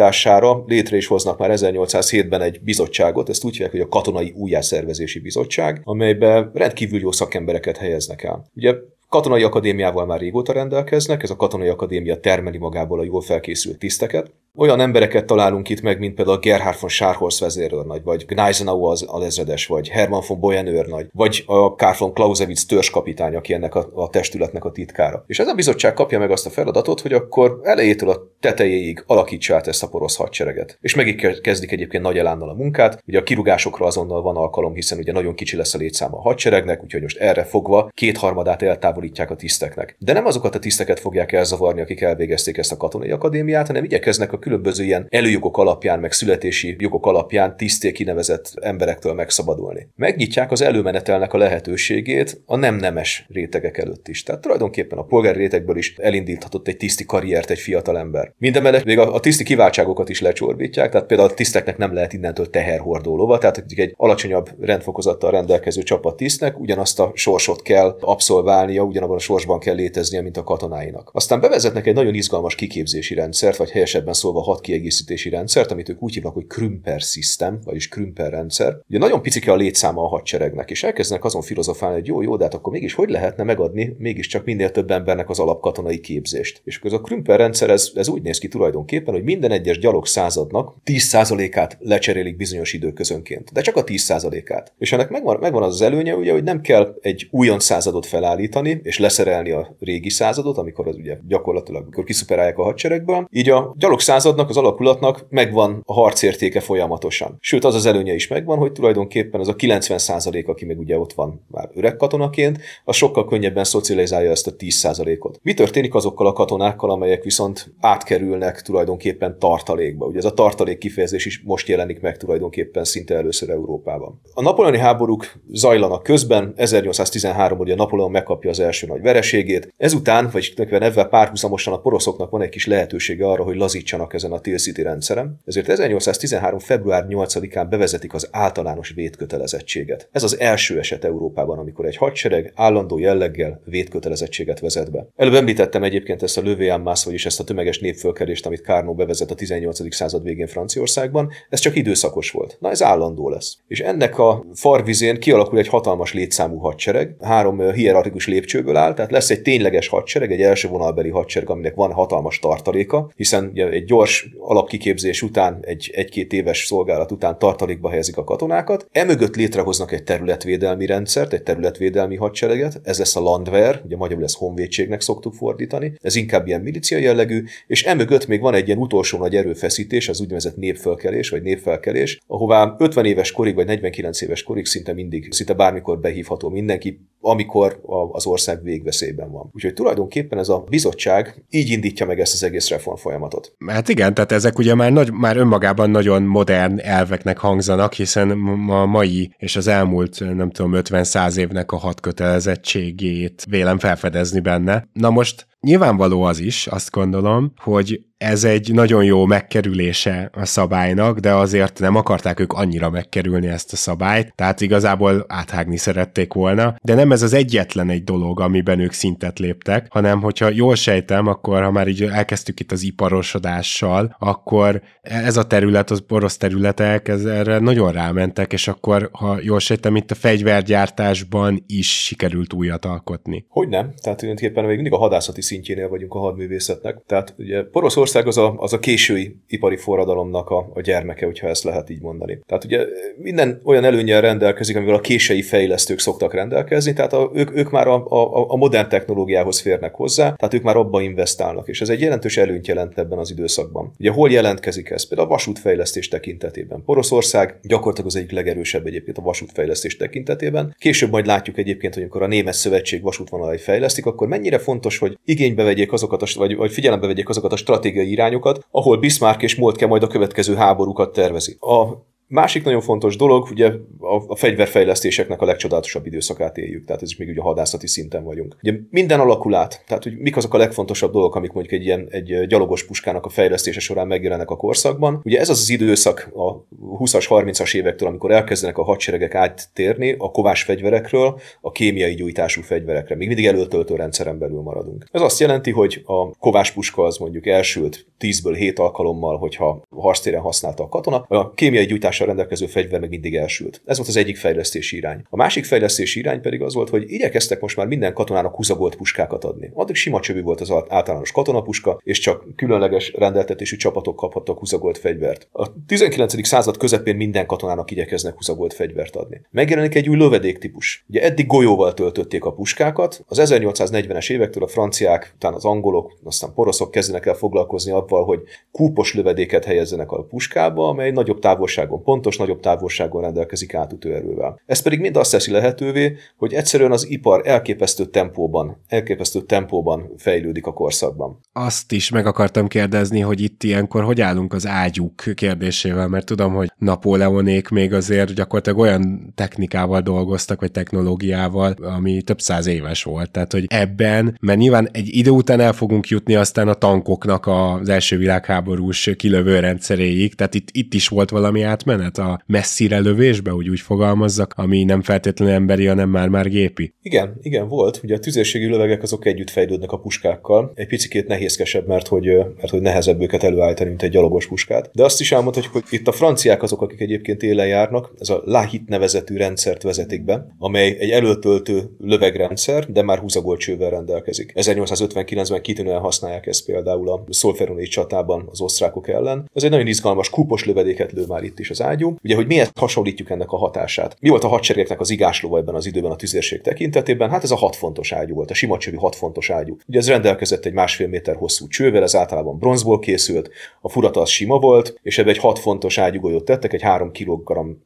átalakítására 0.00 0.64
létre 0.66 0.96
is 0.96 1.06
hoznak 1.06 1.38
már 1.38 1.50
1807-ben 1.52 2.40
egy 2.40 2.60
bizottságot, 2.62 3.28
ezt 3.28 3.44
úgy 3.44 3.52
hívják, 3.52 3.70
hogy 3.70 3.80
a 3.80 3.88
Katonai 3.88 4.32
Újjászervezési 4.36 5.20
Bizottság, 5.20 5.80
amelybe 5.84 6.50
rendkívül 6.54 7.00
jó 7.00 7.12
szakembereket 7.12 7.76
helyeznek 7.76 8.22
el. 8.22 8.44
Ugye 8.54 8.74
Katonai 9.14 9.42
akadémiával 9.42 10.06
már 10.06 10.20
régóta 10.20 10.52
rendelkeznek, 10.52 11.22
ez 11.22 11.30
a 11.30 11.36
katonai 11.36 11.68
akadémia 11.68 12.20
termeli 12.20 12.58
magából 12.58 13.00
a 13.00 13.04
jól 13.04 13.20
felkészült 13.20 13.78
tiszteket, 13.78 14.32
olyan 14.56 14.80
embereket 14.80 15.24
találunk 15.24 15.68
itt 15.68 15.80
meg, 15.80 15.98
mint 15.98 16.14
például 16.14 16.38
Gerhard 16.38 16.80
von 16.80 16.90
Scharhorst 16.90 17.40
vezérőrnagy, 17.40 18.02
vagy 18.02 18.24
Gneisenau 18.26 18.84
az 18.84 19.02
alezredes, 19.02 19.66
vagy 19.66 19.88
Hermann 19.88 20.22
von 20.28 20.40
Boyen 20.40 20.66
őrnagy, 20.66 21.06
vagy 21.12 21.42
a 21.46 21.74
Karl 21.74 21.96
von 21.98 22.12
Clausewitz 22.12 22.66
törzskapitány, 22.66 23.34
aki 23.34 23.52
ennek 23.52 23.74
a, 23.74 23.88
a 23.94 24.10
testületnek 24.10 24.64
a 24.64 24.70
titkára. 24.70 25.24
És 25.26 25.38
ez 25.38 25.48
a 25.48 25.54
bizottság 25.54 25.92
kapja 25.92 26.18
meg 26.18 26.30
azt 26.30 26.46
a 26.46 26.50
feladatot, 26.50 27.00
hogy 27.00 27.12
akkor 27.12 27.60
elejétől 27.62 28.10
a 28.10 28.30
tetejéig 28.40 29.04
alakítsa 29.06 29.54
át 29.54 29.66
ezt 29.66 29.82
a 29.82 29.88
porosz 29.88 30.16
hadsereget. 30.16 30.78
És 30.80 30.94
meg 30.94 31.38
kezdik 31.42 31.72
egyébként 31.72 32.02
nagy 32.02 32.18
elánnal 32.18 32.48
a 32.48 32.54
munkát. 32.54 33.02
Ugye 33.06 33.18
a 33.18 33.22
kirugásokra 33.22 33.86
azonnal 33.86 34.22
van 34.22 34.36
alkalom, 34.36 34.74
hiszen 34.74 34.98
ugye 34.98 35.12
nagyon 35.12 35.34
kicsi 35.34 35.56
lesz 35.56 35.74
a 35.74 35.78
létszáma 35.78 36.16
a 36.16 36.20
hadseregnek, 36.20 36.82
úgyhogy 36.82 37.02
most 37.02 37.18
erre 37.18 37.44
fogva 37.44 37.90
kétharmadát 37.94 38.62
eltávolítják 38.62 39.03
a 39.16 39.36
tiszteknek. 39.36 39.96
De 39.98 40.12
nem 40.12 40.26
azokat 40.26 40.54
a 40.54 40.58
tiszteket 40.58 41.00
fogják 41.00 41.32
elzavarni, 41.32 41.80
akik 41.80 42.00
elvégezték 42.00 42.56
ezt 42.58 42.72
a 42.72 42.76
katonai 42.76 43.10
akadémiát, 43.10 43.66
hanem 43.66 43.84
igyekeznek 43.84 44.32
a 44.32 44.38
különböző 44.38 44.84
ilyen 44.84 45.06
előjogok 45.08 45.58
alapján, 45.58 46.00
meg 46.00 46.12
születési 46.12 46.76
jogok 46.78 47.06
alapján 47.06 47.56
tiszté 47.56 47.92
kinevezett 47.92 48.52
emberektől 48.60 49.12
megszabadulni. 49.12 49.88
Megnyitják 49.96 50.50
az 50.50 50.62
előmenetelnek 50.62 51.32
a 51.32 51.38
lehetőségét 51.38 52.42
a 52.46 52.56
nem 52.56 52.76
nemes 52.76 53.26
rétegek 53.28 53.78
előtt 53.78 54.08
is. 54.08 54.22
Tehát 54.22 54.40
tulajdonképpen 54.40 54.98
a 54.98 55.04
polgári 55.04 55.38
rétegből 55.38 55.76
is 55.76 55.94
elindíthatott 55.96 56.68
egy 56.68 56.76
tiszti 56.76 57.04
karriert 57.04 57.50
egy 57.50 57.58
fiatal 57.58 57.98
ember. 57.98 58.32
Mindemellett 58.38 58.84
még 58.84 58.98
a, 58.98 59.14
a 59.14 59.20
tiszti 59.20 59.44
kiváltságokat 59.44 60.08
is 60.08 60.20
lecsorbítják, 60.20 60.90
tehát 60.90 61.06
például 61.06 61.28
a 61.28 61.34
tiszteknek 61.34 61.76
nem 61.76 61.94
lehet 61.94 62.12
innentől 62.12 62.50
teherhordó 62.50 63.16
lova, 63.16 63.38
tehát 63.38 63.64
egy 63.68 63.94
alacsonyabb 63.96 64.50
rendfokozattal 64.60 65.30
rendelkező 65.30 65.82
csapat 65.82 66.16
tisztnek 66.16 66.58
ugyanazt 66.58 67.00
a 67.00 67.10
sorsot 67.14 67.62
kell 67.62 67.96
abszolválnia, 68.00 68.82
ugyanabban 68.94 69.16
a 69.16 69.20
sorsban 69.20 69.58
kell 69.58 69.74
léteznie, 69.74 70.20
mint 70.20 70.36
a 70.36 70.42
katonáinak. 70.42 71.10
Aztán 71.12 71.40
bevezetnek 71.40 71.86
egy 71.86 71.94
nagyon 71.94 72.14
izgalmas 72.14 72.54
kiképzési 72.54 73.14
rendszert, 73.14 73.56
vagy 73.56 73.70
helyesebben 73.70 74.14
szólva 74.14 74.42
hat 74.42 74.60
kiegészítési 74.60 75.28
rendszert, 75.28 75.70
amit 75.70 75.88
ők 75.88 76.02
úgy 76.02 76.14
hívnak, 76.14 76.34
hogy 76.34 76.46
Krümper 76.46 77.00
System, 77.00 77.58
vagyis 77.64 77.88
Krümper 77.88 78.30
rendszer. 78.30 78.76
Ugye 78.88 78.98
nagyon 78.98 79.22
picike 79.22 79.52
a 79.52 79.56
létszáma 79.56 80.02
a 80.02 80.08
hadseregnek, 80.08 80.70
és 80.70 80.82
elkezdenek 80.82 81.24
azon 81.24 81.42
filozofálni, 81.42 81.94
hogy 81.94 82.06
jó, 82.06 82.22
jó, 82.22 82.36
de 82.36 82.44
hát 82.44 82.54
akkor 82.54 82.72
mégis 82.72 82.94
hogy 82.94 83.08
lehetne 83.10 83.44
megadni 83.44 83.96
mégiscsak 83.98 84.44
minél 84.44 84.70
több 84.70 84.90
embernek 84.90 85.30
az 85.30 85.38
alapkatonai 85.38 86.00
képzést. 86.00 86.60
És 86.64 86.76
akkor 86.76 86.92
ez 86.92 86.98
a 86.98 87.00
Krümper 87.00 87.38
rendszer, 87.38 87.70
ez, 87.70 87.90
ez 87.94 88.08
úgy 88.08 88.22
néz 88.22 88.38
ki 88.38 88.48
tulajdonképpen, 88.48 89.14
hogy 89.14 89.24
minden 89.24 89.50
egyes 89.50 89.78
gyalog 89.78 90.06
századnak 90.06 90.74
10%-át 90.84 91.76
lecserélik 91.80 92.36
bizonyos 92.36 92.72
időközönként, 92.72 93.52
de 93.52 93.60
csak 93.60 93.76
a 93.76 93.84
10%-át. 93.84 94.72
És 94.78 94.92
ennek 94.92 95.10
megvan, 95.10 95.38
megvan 95.40 95.62
az, 95.62 95.72
az 95.72 95.80
előnye, 95.80 96.16
ugye, 96.16 96.32
hogy 96.32 96.44
nem 96.44 96.60
kell 96.60 96.98
egy 97.00 97.28
újon 97.30 97.58
századot 97.58 98.06
felállítani, 98.06 98.73
és 98.82 98.98
leszerelni 98.98 99.50
a 99.50 99.76
régi 99.80 100.10
századot, 100.10 100.58
amikor 100.58 100.88
az 100.88 100.96
ugye 100.96 101.18
gyakorlatilag, 101.28 101.82
amikor 101.82 102.04
kiszuperálják 102.04 102.58
a 102.58 102.62
hadseregből. 102.62 103.28
Így 103.30 103.48
a 103.48 103.74
gyalog 103.78 104.00
századnak, 104.00 104.48
az 104.48 104.56
alakulatnak 104.56 105.26
megvan 105.28 105.82
a 105.86 105.92
harcértéke 105.92 106.60
folyamatosan. 106.60 107.36
Sőt, 107.40 107.64
az 107.64 107.74
az 107.74 107.86
előnye 107.86 108.14
is 108.14 108.28
megvan, 108.28 108.58
hogy 108.58 108.72
tulajdonképpen 108.72 109.40
az 109.40 109.48
a 109.48 109.54
90%, 109.54 110.46
aki 110.46 110.64
meg 110.64 110.78
ugye 110.78 110.98
ott 110.98 111.12
van 111.12 111.44
már 111.50 111.70
öreg 111.74 111.96
katonaként, 111.96 112.58
az 112.84 112.96
sokkal 112.96 113.26
könnyebben 113.26 113.64
szocializálja 113.64 114.30
ezt 114.30 114.46
a 114.46 114.52
10%-ot. 114.56 115.38
Mi 115.42 115.54
történik 115.54 115.94
azokkal 115.94 116.26
a 116.26 116.32
katonákkal, 116.32 116.90
amelyek 116.90 117.22
viszont 117.22 117.74
átkerülnek 117.80 118.62
tulajdonképpen 118.62 119.38
tartalékba? 119.38 120.06
Ugye 120.06 120.18
ez 120.18 120.24
a 120.24 120.32
tartalék 120.32 120.78
kifejezés 120.78 121.26
is 121.26 121.42
most 121.44 121.68
jelenik 121.68 122.00
meg 122.00 122.16
tulajdonképpen 122.16 122.84
szinte 122.84 123.14
először 123.14 123.50
Európában. 123.50 124.20
A 124.34 124.42
napoleoni 124.42 124.78
háborúk 124.78 125.32
zajlanak 125.52 126.02
közben, 126.02 126.52
1813 126.56 127.58
ugye 127.58 127.74
Napóleon 127.74 128.10
megkapja 128.10 128.50
az 128.50 128.60
első 128.64 128.86
nagy 128.86 129.02
vereségét, 129.02 129.74
ezután, 129.76 130.28
vagy 130.32 130.52
tulajdonképpen 130.54 130.90
ebben 130.90 131.08
párhuzamosan 131.08 131.72
a 131.72 131.80
poroszoknak 131.80 132.30
van 132.30 132.42
egy 132.42 132.48
kis 132.48 132.66
lehetősége 132.66 133.26
arra, 133.26 133.42
hogy 133.42 133.56
lazítsanak 133.56 134.14
ezen 134.14 134.32
a 134.32 134.38
Steel 134.38 134.58
City 134.58 134.82
rendszerem, 134.82 135.36
ezért 135.44 135.68
1813. 135.68 136.58
február 136.58 137.06
8-án 137.08 137.66
bevezetik 137.70 138.14
az 138.14 138.28
általános 138.30 138.90
védkötelezettséget. 138.90 140.08
Ez 140.12 140.22
az 140.22 140.40
első 140.40 140.78
eset 140.78 141.04
Európában, 141.04 141.58
amikor 141.58 141.86
egy 141.86 141.96
hadsereg 141.96 142.52
állandó 142.54 142.98
jelleggel 142.98 143.60
védkötelezettséget 143.64 144.60
vezet 144.60 144.90
be. 144.90 145.06
Előbb 145.16 145.34
említettem 145.34 145.82
egyébként 145.82 146.22
ezt 146.22 146.38
a 146.38 146.42
Lövé 146.42 146.76
Mass, 146.76 147.04
vagyis 147.04 147.26
ezt 147.26 147.40
a 147.40 147.44
tömeges 147.44 147.78
népfölkerést, 147.78 148.46
amit 148.46 148.60
Kárnó 148.60 148.94
bevezet 148.94 149.30
a 149.30 149.34
18. 149.34 149.94
század 149.94 150.22
végén 150.22 150.46
Franciaországban, 150.46 151.30
ez 151.48 151.60
csak 151.60 151.76
időszakos 151.76 152.30
volt. 152.30 152.56
Na 152.60 152.70
ez 152.70 152.82
állandó 152.82 153.28
lesz. 153.28 153.56
És 153.68 153.80
ennek 153.80 154.18
a 154.18 154.44
farvizén 154.54 155.20
kialakul 155.20 155.58
egy 155.58 155.68
hatalmas 155.68 156.12
létszámú 156.14 156.58
hadsereg, 156.58 157.16
három 157.20 157.72
hierarchikus 157.72 158.26
lépcsőből 158.54 158.76
áll, 158.76 158.94
tehát 158.94 159.10
lesz 159.10 159.30
egy 159.30 159.42
tényleges 159.42 159.88
hadsereg, 159.88 160.32
egy 160.32 160.42
első 160.42 160.68
vonalbeli 160.68 161.08
hadsereg, 161.08 161.50
aminek 161.50 161.74
van 161.74 161.92
hatalmas 161.92 162.38
tartaléka, 162.38 163.10
hiszen 163.16 163.52
egy 163.54 163.84
gyors 163.84 164.28
alapkiképzés 164.38 165.22
után, 165.22 165.58
egy, 165.60 165.90
egy-két 165.94 166.32
éves 166.32 166.64
szolgálat 166.66 167.12
után 167.12 167.38
tartalékba 167.38 167.90
helyezik 167.90 168.16
a 168.16 168.24
katonákat. 168.24 168.86
Emögött 168.92 169.36
létrehoznak 169.36 169.92
egy 169.92 170.04
területvédelmi 170.04 170.86
rendszert, 170.86 171.32
egy 171.32 171.42
területvédelmi 171.42 172.16
hadsereget, 172.16 172.80
ez 172.82 172.98
lesz 172.98 173.16
a 173.16 173.20
Landwehr, 173.20 173.80
ugye 173.84 173.96
magyarul 173.96 174.22
lesz 174.22 174.36
honvédségnek 174.36 175.00
szoktuk 175.00 175.34
fordítani, 175.34 175.92
ez 176.02 176.16
inkább 176.16 176.46
ilyen 176.46 176.60
milícia 176.60 176.98
jellegű, 176.98 177.44
és 177.66 177.84
emögött 177.84 178.26
még 178.26 178.40
van 178.40 178.54
egy 178.54 178.66
ilyen 178.66 178.78
utolsó 178.78 179.18
nagy 179.18 179.36
erőfeszítés, 179.36 180.08
az 180.08 180.20
úgynevezett 180.20 180.56
népfelkelés, 180.56 181.30
vagy 181.30 181.42
népfelkelés, 181.42 182.20
ahová 182.26 182.74
50 182.78 183.04
éves 183.04 183.32
korig, 183.32 183.54
vagy 183.54 183.66
49 183.66 184.20
éves 184.20 184.42
korig 184.42 184.66
szinte 184.66 184.92
mindig, 184.92 185.32
szinte 185.32 185.52
bármikor 185.52 185.98
behívható 186.00 186.48
mindenki, 186.48 187.00
amikor 187.24 187.80
az 188.12 188.26
ország 188.26 188.43
végveszélyben 188.62 189.30
van. 189.30 189.50
Úgyhogy 189.52 189.74
tulajdonképpen 189.74 190.38
ez 190.38 190.48
a 190.48 190.64
bizottság 190.68 191.44
így 191.50 191.70
indítja 191.70 192.06
meg 192.06 192.20
ezt 192.20 192.34
az 192.34 192.42
egész 192.42 192.68
reform 192.68 192.96
folyamatot. 192.96 193.52
Hát 193.66 193.88
igen, 193.88 194.14
tehát 194.14 194.32
ezek 194.32 194.58
ugye 194.58 194.74
már, 194.74 194.92
nagy, 194.92 195.12
már 195.12 195.36
önmagában 195.36 195.90
nagyon 195.90 196.22
modern 196.22 196.78
elveknek 196.78 197.38
hangzanak, 197.38 197.92
hiszen 197.92 198.30
a 198.68 198.86
mai 198.86 199.34
és 199.38 199.56
az 199.56 199.66
elmúlt, 199.66 200.20
nem 200.34 200.50
tudom, 200.50 200.72
50-100 200.74 201.36
évnek 201.36 201.72
a 201.72 201.76
hat 201.76 202.00
kötelezettségét 202.00 203.44
vélem 203.48 203.78
felfedezni 203.78 204.40
benne. 204.40 204.88
Na 204.92 205.10
most 205.10 205.46
nyilvánvaló 205.64 206.22
az 206.22 206.38
is, 206.38 206.66
azt 206.66 206.90
gondolom, 206.90 207.52
hogy 207.56 208.04
ez 208.24 208.44
egy 208.44 208.72
nagyon 208.72 209.04
jó 209.04 209.24
megkerülése 209.24 210.30
a 210.32 210.44
szabálynak, 210.44 211.18
de 211.18 211.34
azért 211.34 211.78
nem 211.78 211.96
akarták 211.96 212.40
ők 212.40 212.52
annyira 212.52 212.90
megkerülni 212.90 213.46
ezt 213.46 213.72
a 213.72 213.76
szabályt, 213.76 214.34
tehát 214.34 214.60
igazából 214.60 215.24
áthágni 215.28 215.76
szerették 215.76 216.32
volna, 216.32 216.76
de 216.82 216.94
nem 216.94 217.12
ez 217.12 217.22
az 217.22 217.32
egyetlen 217.32 217.90
egy 217.90 218.04
dolog, 218.04 218.40
amiben 218.40 218.78
ők 218.78 218.92
szintet 218.92 219.38
léptek, 219.38 219.86
hanem 219.90 220.20
hogyha 220.20 220.48
jól 220.48 220.74
sejtem, 220.74 221.26
akkor 221.26 221.62
ha 221.62 221.70
már 221.70 221.88
így 221.88 222.02
elkezdtük 222.02 222.60
itt 222.60 222.72
az 222.72 222.82
iparosodással, 222.82 224.16
akkor 224.18 224.82
ez 225.02 225.36
a 225.36 225.46
terület, 225.46 225.90
az 225.90 226.04
orosz 226.08 226.36
területek, 226.36 227.08
ez 227.08 227.24
erre 227.24 227.58
nagyon 227.58 227.92
rámentek, 227.92 228.52
és 228.52 228.68
akkor, 228.68 229.08
ha 229.12 229.38
jól 229.42 229.58
sejtem, 229.58 229.96
itt 229.96 230.10
a 230.10 230.14
fegyvergyártásban 230.14 231.64
is 231.66 232.04
sikerült 232.04 232.52
újat 232.52 232.84
alkotni. 232.84 233.46
Hogy 233.48 233.68
nem? 233.68 233.92
Tehát 234.02 234.18
tulajdonképpen 234.18 234.64
még 234.64 234.74
mindig 234.74 234.92
a 234.92 234.98
hadászati 234.98 235.42
szintjénél 235.54 235.88
vagyunk 235.88 236.14
a 236.14 236.18
hadművészetnek. 236.18 236.96
Tehát 237.06 237.34
ugye 237.38 237.62
Poroszország 237.62 238.26
az 238.26 238.38
a, 238.38 238.54
az 238.56 238.72
a 238.72 238.78
késői 238.78 239.36
ipari 239.46 239.76
forradalomnak 239.76 240.50
a, 240.50 240.70
a 240.74 240.80
gyermeke, 240.80 241.26
hogyha 241.26 241.48
ezt 241.48 241.64
lehet 241.64 241.90
így 241.90 242.00
mondani. 242.00 242.38
Tehát 242.46 242.64
ugye 242.64 242.84
minden 243.16 243.60
olyan 243.64 243.84
előnyel 243.84 244.20
rendelkezik, 244.20 244.76
amivel 244.76 244.94
a 244.94 245.00
késői 245.00 245.42
fejlesztők 245.42 245.98
szoktak 245.98 246.34
rendelkezni, 246.34 246.92
tehát 246.92 247.12
a, 247.12 247.30
ők, 247.34 247.56
ők 247.56 247.70
már 247.70 247.86
a, 247.86 248.06
a, 248.08 248.50
a 248.50 248.56
modern 248.56 248.88
technológiához 248.88 249.60
férnek 249.60 249.94
hozzá, 249.94 250.34
tehát 250.34 250.54
ők 250.54 250.62
már 250.62 250.76
abba 250.76 251.00
investálnak, 251.00 251.68
és 251.68 251.80
ez 251.80 251.88
egy 251.88 252.00
jelentős 252.00 252.36
előnyt 252.36 252.66
jelent 252.66 252.98
ebben 252.98 253.18
az 253.18 253.30
időszakban. 253.30 253.92
Ugye 253.98 254.10
hol 254.10 254.30
jelentkezik 254.30 254.90
ez? 254.90 255.08
Például 255.08 255.28
a 255.28 255.32
vasútfejlesztés 255.32 256.08
tekintetében. 256.08 256.82
Poroszország 256.84 257.58
gyakorlatilag 257.62 258.10
az 258.10 258.16
egyik 258.16 258.30
legerősebb 258.30 258.86
egyébként 258.86 259.18
a 259.18 259.22
vasútfejlesztés 259.22 259.96
tekintetében. 259.96 260.74
Később 260.78 261.10
majd 261.10 261.26
látjuk 261.26 261.58
egyébként, 261.58 261.94
hogy 261.94 262.02
amikor 262.02 262.22
a 262.22 262.26
Német 262.26 262.54
Szövetség 262.54 263.02
vasútvonalai 263.02 263.58
fejlesztik, 263.58 264.06
akkor 264.06 264.28
mennyire 264.28 264.58
fontos, 264.58 264.98
hogy 264.98 265.18
igénybe 265.44 265.62
vegyék 265.62 265.92
azokat, 265.92 266.22
a, 266.22 266.26
vagy, 266.34 266.56
vagy 266.56 266.72
figyelembe 266.72 267.06
vegyék 267.06 267.28
azokat 267.28 267.52
a 267.52 267.56
stratégiai 267.56 268.10
irányokat, 268.10 268.66
ahol 268.70 268.96
Bismarck 268.96 269.42
és 269.42 269.54
Moltke 269.54 269.86
majd 269.86 270.02
a 270.02 270.06
következő 270.06 270.54
háborúkat 270.54 271.12
tervezi. 271.12 271.56
A 271.60 272.12
Másik 272.26 272.64
nagyon 272.64 272.80
fontos 272.80 273.16
dolog, 273.16 273.48
ugye 273.50 273.72
a, 274.00 274.22
a 274.26 274.36
fegyverfejlesztéseknek 274.36 275.40
a 275.40 275.44
legcsodálatosabb 275.44 276.06
időszakát 276.06 276.58
éljük, 276.58 276.84
tehát 276.84 277.02
ez 277.02 277.10
is 277.10 277.16
még 277.16 277.28
ugye 277.28 277.40
a 277.40 277.44
hadászati 277.44 277.86
szinten 277.86 278.24
vagyunk. 278.24 278.56
Ugye 278.62 278.72
minden 278.90 279.20
alakul 279.20 279.54
át, 279.54 279.82
tehát 279.86 280.02
hogy 280.02 280.16
mik 280.18 280.36
azok 280.36 280.54
a 280.54 280.58
legfontosabb 280.58 281.12
dolgok, 281.12 281.34
amik 281.34 281.52
mondjuk 281.52 281.80
egy 281.80 281.86
ilyen 281.86 282.06
egy 282.10 282.46
gyalogos 282.46 282.84
puskának 282.86 283.24
a 283.24 283.28
fejlesztése 283.28 283.80
során 283.80 284.06
megjelennek 284.06 284.50
a 284.50 284.56
korszakban. 284.56 285.20
Ugye 285.24 285.40
ez 285.40 285.48
az 285.48 285.60
az 285.60 285.70
időszak 285.70 286.30
a 286.34 286.64
20-as, 286.98 287.26
30-as 287.28 287.74
évektől, 287.74 288.08
amikor 288.08 288.30
elkezdenek 288.30 288.78
a 288.78 288.84
hadseregek 288.84 289.34
áttérni 289.34 290.14
a 290.18 290.30
kovás 290.30 290.62
fegyverekről 290.62 291.40
a 291.60 291.70
kémiai 291.72 292.14
gyújtású 292.14 292.62
fegyverekre. 292.62 293.14
Még 293.16 293.26
mindig 293.26 293.46
előtöltő 293.46 293.94
rendszeren 293.94 294.38
belül 294.38 294.60
maradunk. 294.60 295.06
Ez 295.12 295.20
azt 295.20 295.40
jelenti, 295.40 295.70
hogy 295.70 296.02
a 296.06 296.30
kovás 296.30 296.70
puska 296.70 297.02
az 297.02 297.16
mondjuk 297.16 297.46
elsült 297.46 298.06
10-ből 298.20 298.54
7 298.56 298.78
alkalommal, 298.78 299.36
hogyha 299.36 299.82
harctéren 299.96 300.40
használta 300.40 300.82
a 300.82 300.88
katona, 300.88 301.24
a 301.28 301.54
kémiai 301.54 301.86
gyújtás 301.86 302.13
hatással 302.14 302.26
rendelkező 302.26 302.66
fegyver 302.66 303.00
meg 303.00 303.08
mindig 303.08 303.36
elsült. 303.36 303.82
Ez 303.84 303.96
volt 303.96 304.08
az 304.08 304.16
egyik 304.16 304.36
fejlesztési 304.36 304.96
irány. 304.96 305.24
A 305.30 305.36
másik 305.36 305.64
fejlesztési 305.64 306.18
irány 306.18 306.40
pedig 306.40 306.62
az 306.62 306.74
volt, 306.74 306.88
hogy 306.88 307.04
igyekeztek 307.06 307.60
most 307.60 307.76
már 307.76 307.86
minden 307.86 308.14
katonának 308.14 308.54
húzagolt 308.54 308.96
puskákat 308.96 309.44
adni. 309.44 309.70
Addig 309.74 309.94
sima 309.94 310.20
csövű 310.20 310.42
volt 310.42 310.60
az 310.60 310.72
általános 310.88 311.32
katonapuska, 311.32 312.00
és 312.04 312.18
csak 312.18 312.56
különleges 312.56 313.12
rendeltetésű 313.18 313.76
csapatok 313.76 314.16
kaphattak 314.16 314.58
húzagolt 314.58 314.98
fegyvert. 314.98 315.48
A 315.52 315.84
19. 315.86 316.46
század 316.46 316.76
közepén 316.76 317.16
minden 317.16 317.46
katonának 317.46 317.90
igyekeznek 317.90 318.34
húzagolt 318.34 318.74
fegyvert 318.74 319.16
adni. 319.16 319.40
Megjelenik 319.50 319.94
egy 319.94 320.08
új 320.08 320.16
lövedéktípus. 320.16 321.04
Ugye 321.08 321.22
eddig 321.22 321.46
golyóval 321.46 321.94
töltötték 321.94 322.44
a 322.44 322.52
puskákat, 322.52 323.24
az 323.28 323.40
1840-es 323.42 324.30
évektől 324.30 324.62
a 324.62 324.66
franciák, 324.66 325.32
utána 325.34 325.56
az 325.56 325.64
angolok, 325.64 326.12
aztán 326.24 326.52
poroszok 326.54 326.90
kezdenek 326.90 327.26
el 327.26 327.34
foglalkozni 327.34 327.90
avval, 327.90 328.24
hogy 328.24 328.40
kúpos 328.72 329.14
lövedéket 329.14 329.64
helyezzenek 329.64 330.10
a 330.10 330.24
puskába, 330.24 330.88
amely 330.88 331.10
nagyobb 331.10 331.38
távolságon 331.38 332.02
pontos, 332.04 332.36
nagyobb 332.36 332.60
távolságon 332.60 333.22
rendelkezik 333.22 333.74
átütőerővel. 333.74 334.60
Ez 334.66 334.82
pedig 334.82 335.00
mind 335.00 335.16
azt 335.16 335.30
teszi 335.30 335.50
lehetővé, 335.50 336.16
hogy 336.36 336.52
egyszerűen 336.52 336.92
az 336.92 337.10
ipar 337.10 337.46
elképesztő 337.46 338.04
tempóban, 338.04 338.82
elképesztő 338.88 339.40
tempóban 339.40 340.12
fejlődik 340.16 340.66
a 340.66 340.72
korszakban. 340.72 341.38
Azt 341.52 341.92
is 341.92 342.10
meg 342.10 342.26
akartam 342.26 342.68
kérdezni, 342.68 343.20
hogy 343.20 343.40
itt 343.40 343.62
ilyenkor 343.62 344.02
hogy 344.04 344.20
állunk 344.20 344.52
az 344.52 344.66
ágyuk 344.66 345.24
kérdésével, 345.34 346.08
mert 346.08 346.26
tudom, 346.26 346.54
hogy 346.54 346.72
Napóleonék 346.78 347.68
még 347.68 347.92
azért 347.92 348.34
gyakorlatilag 348.34 348.78
olyan 348.78 349.32
technikával 349.34 350.00
dolgoztak, 350.00 350.60
vagy 350.60 350.70
technológiával, 350.70 351.72
ami 351.72 352.22
több 352.22 352.40
száz 352.40 352.66
éves 352.66 353.02
volt. 353.02 353.30
Tehát, 353.30 353.52
hogy 353.52 353.64
ebben, 353.68 354.36
mert 354.40 354.58
nyilván 354.58 354.88
egy 354.92 355.08
idő 355.16 355.30
után 355.30 355.60
el 355.60 355.72
fogunk 355.72 356.08
jutni 356.08 356.34
aztán 356.34 356.68
a 356.68 356.74
tankoknak 356.74 357.46
az 357.46 357.88
első 357.88 358.16
világháborús 358.16 359.10
kilövő 359.16 359.58
rendszeréig, 359.58 360.34
tehát 360.34 360.54
itt, 360.54 360.68
itt 360.72 360.94
is 360.94 361.08
volt 361.08 361.30
valami 361.30 361.62
átmenet 361.62 361.93
átmenet 361.94 362.18
a 362.18 362.42
messzire 362.46 362.98
lövésbe, 362.98 363.50
hogy 363.50 363.68
úgy 363.68 363.80
fogalmazzak, 363.80 364.54
ami 364.56 364.84
nem 364.84 365.02
feltétlenül 365.02 365.54
emberi, 365.54 365.86
hanem 365.86 366.08
már-már 366.08 366.48
gépi. 366.48 366.94
Igen, 367.02 367.38
igen, 367.42 367.68
volt. 367.68 368.00
Ugye 368.02 368.14
a 368.14 368.18
tüzérségi 368.18 368.66
lövegek 368.66 369.02
azok 369.02 369.26
együtt 369.26 369.50
fejlődnek 369.50 369.92
a 369.92 369.98
puskákkal. 369.98 370.72
Egy 370.74 370.86
picit 370.86 371.26
nehézkesebb, 371.26 371.86
mert 371.86 372.08
hogy, 372.08 372.26
mert 372.36 372.70
hogy 372.70 372.80
nehezebb 372.80 373.20
őket 373.20 373.42
előállítani, 373.42 373.88
mint 373.88 374.02
egy 374.02 374.10
gyalogos 374.10 374.46
puskát. 374.46 374.90
De 374.92 375.04
azt 375.04 375.20
is 375.20 375.32
elmondhatjuk, 375.32 375.72
hogy 375.72 375.84
itt 375.90 376.08
a 376.08 376.12
franciák 376.12 376.62
azok, 376.62 376.82
akik 376.82 377.00
egyébként 377.00 377.42
élen 377.42 377.66
járnak, 377.66 378.12
ez 378.18 378.28
a 378.28 378.42
Lahit 378.44 378.88
nevezetű 378.88 379.36
rendszert 379.36 379.82
vezetik 379.82 380.24
be, 380.24 380.46
amely 380.58 380.96
egy 380.98 381.10
előtöltő 381.10 381.90
lövegrendszer, 381.98 382.86
de 382.90 383.02
már 383.02 383.18
húzagolcsővel 383.18 383.90
rendelkezik. 383.90 384.52
1859-ben 384.54 385.62
kitűnően 385.62 386.00
használják 386.00 386.46
ezt 386.46 386.64
például 386.64 387.10
a 387.10 387.24
Szolferoni 387.28 387.84
csatában 387.84 388.48
az 388.50 388.60
osztrákok 388.60 389.08
ellen. 389.08 389.50
Ez 389.54 389.64
egy 389.64 389.70
nagyon 389.70 389.86
izgalmas, 389.86 390.30
kupos 390.30 390.64
lövedéket 390.64 391.12
lő 391.12 391.24
már 391.28 391.42
itt 391.42 391.58
is 391.58 391.70
az 391.70 391.82
ágyú. 391.84 392.16
Ugye, 392.22 392.34
hogy 392.34 392.46
miért 392.46 392.78
hasonlítjuk 392.78 393.30
ennek 393.30 393.50
a 393.50 393.56
hatását? 393.56 394.16
Mi 394.20 394.28
volt 394.28 394.44
a 394.44 394.48
hadseregeknek 394.48 395.00
az 395.00 395.10
igásló 395.10 395.56
ebben 395.56 395.74
az 395.74 395.86
időben 395.86 396.10
a 396.10 396.16
tüzérség 396.16 396.60
tekintetében? 396.60 397.30
Hát 397.30 397.42
ez 397.42 397.50
a 397.50 397.56
6 397.56 397.76
fontos 397.76 398.12
ágyú 398.12 398.34
volt, 398.34 398.50
a 398.50 398.54
sima 398.54 398.78
csövű 398.78 398.96
6 398.96 399.14
fontos 399.14 399.50
ágyú. 399.50 399.76
Ugye 399.88 399.98
ez 399.98 400.08
rendelkezett 400.08 400.64
egy 400.64 400.72
másfél 400.72 401.08
méter 401.08 401.36
hosszú 401.36 401.68
csővel, 401.68 402.02
ez 402.02 402.16
általában 402.16 402.58
bronzból 402.58 402.98
készült, 402.98 403.50
a 403.80 403.88
furata 403.88 404.20
az 404.20 404.28
sima 404.28 404.58
volt, 404.58 404.98
és 405.02 405.18
ebbe 405.18 405.30
egy 405.30 405.38
6 405.38 405.58
fontos 405.58 405.98
ágyúgolyót 405.98 406.44
tettek, 406.44 406.72
egy 406.72 406.82
3 406.82 407.10
kg 407.12 407.76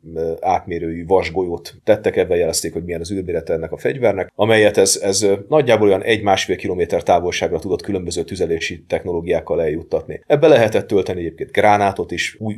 átmérőjű 0.41 1.07
vasgolyót 1.07 1.75
tettek, 1.85 2.17
ebben 2.17 2.39
jelezték, 2.39 2.73
hogy 2.73 2.85
milyen 2.85 3.01
az 3.01 3.13
űrmérete 3.13 3.53
ennek 3.53 3.73
a 3.73 3.77
fegyvernek, 3.77 4.33
amelyet 4.35 4.77
ez, 4.77 5.01
ez 5.03 5.27
nagyjából 5.49 5.89
olyan 5.89 6.03
egy-másfél 6.03 6.57
kilométer 6.57 7.03
távolságra 7.03 7.59
tudott 7.59 7.83
különböző 7.83 8.23
tüzelési 8.23 8.85
technológiákkal 8.87 9.63
eljuttatni. 9.63 10.21
Ebbe 10.27 10.49
lehetett 10.49 10.87
tölteni 10.87 11.21
egyébként 11.21 11.51
gránátot 11.51 12.11
is, 12.11 12.37
új 12.39 12.55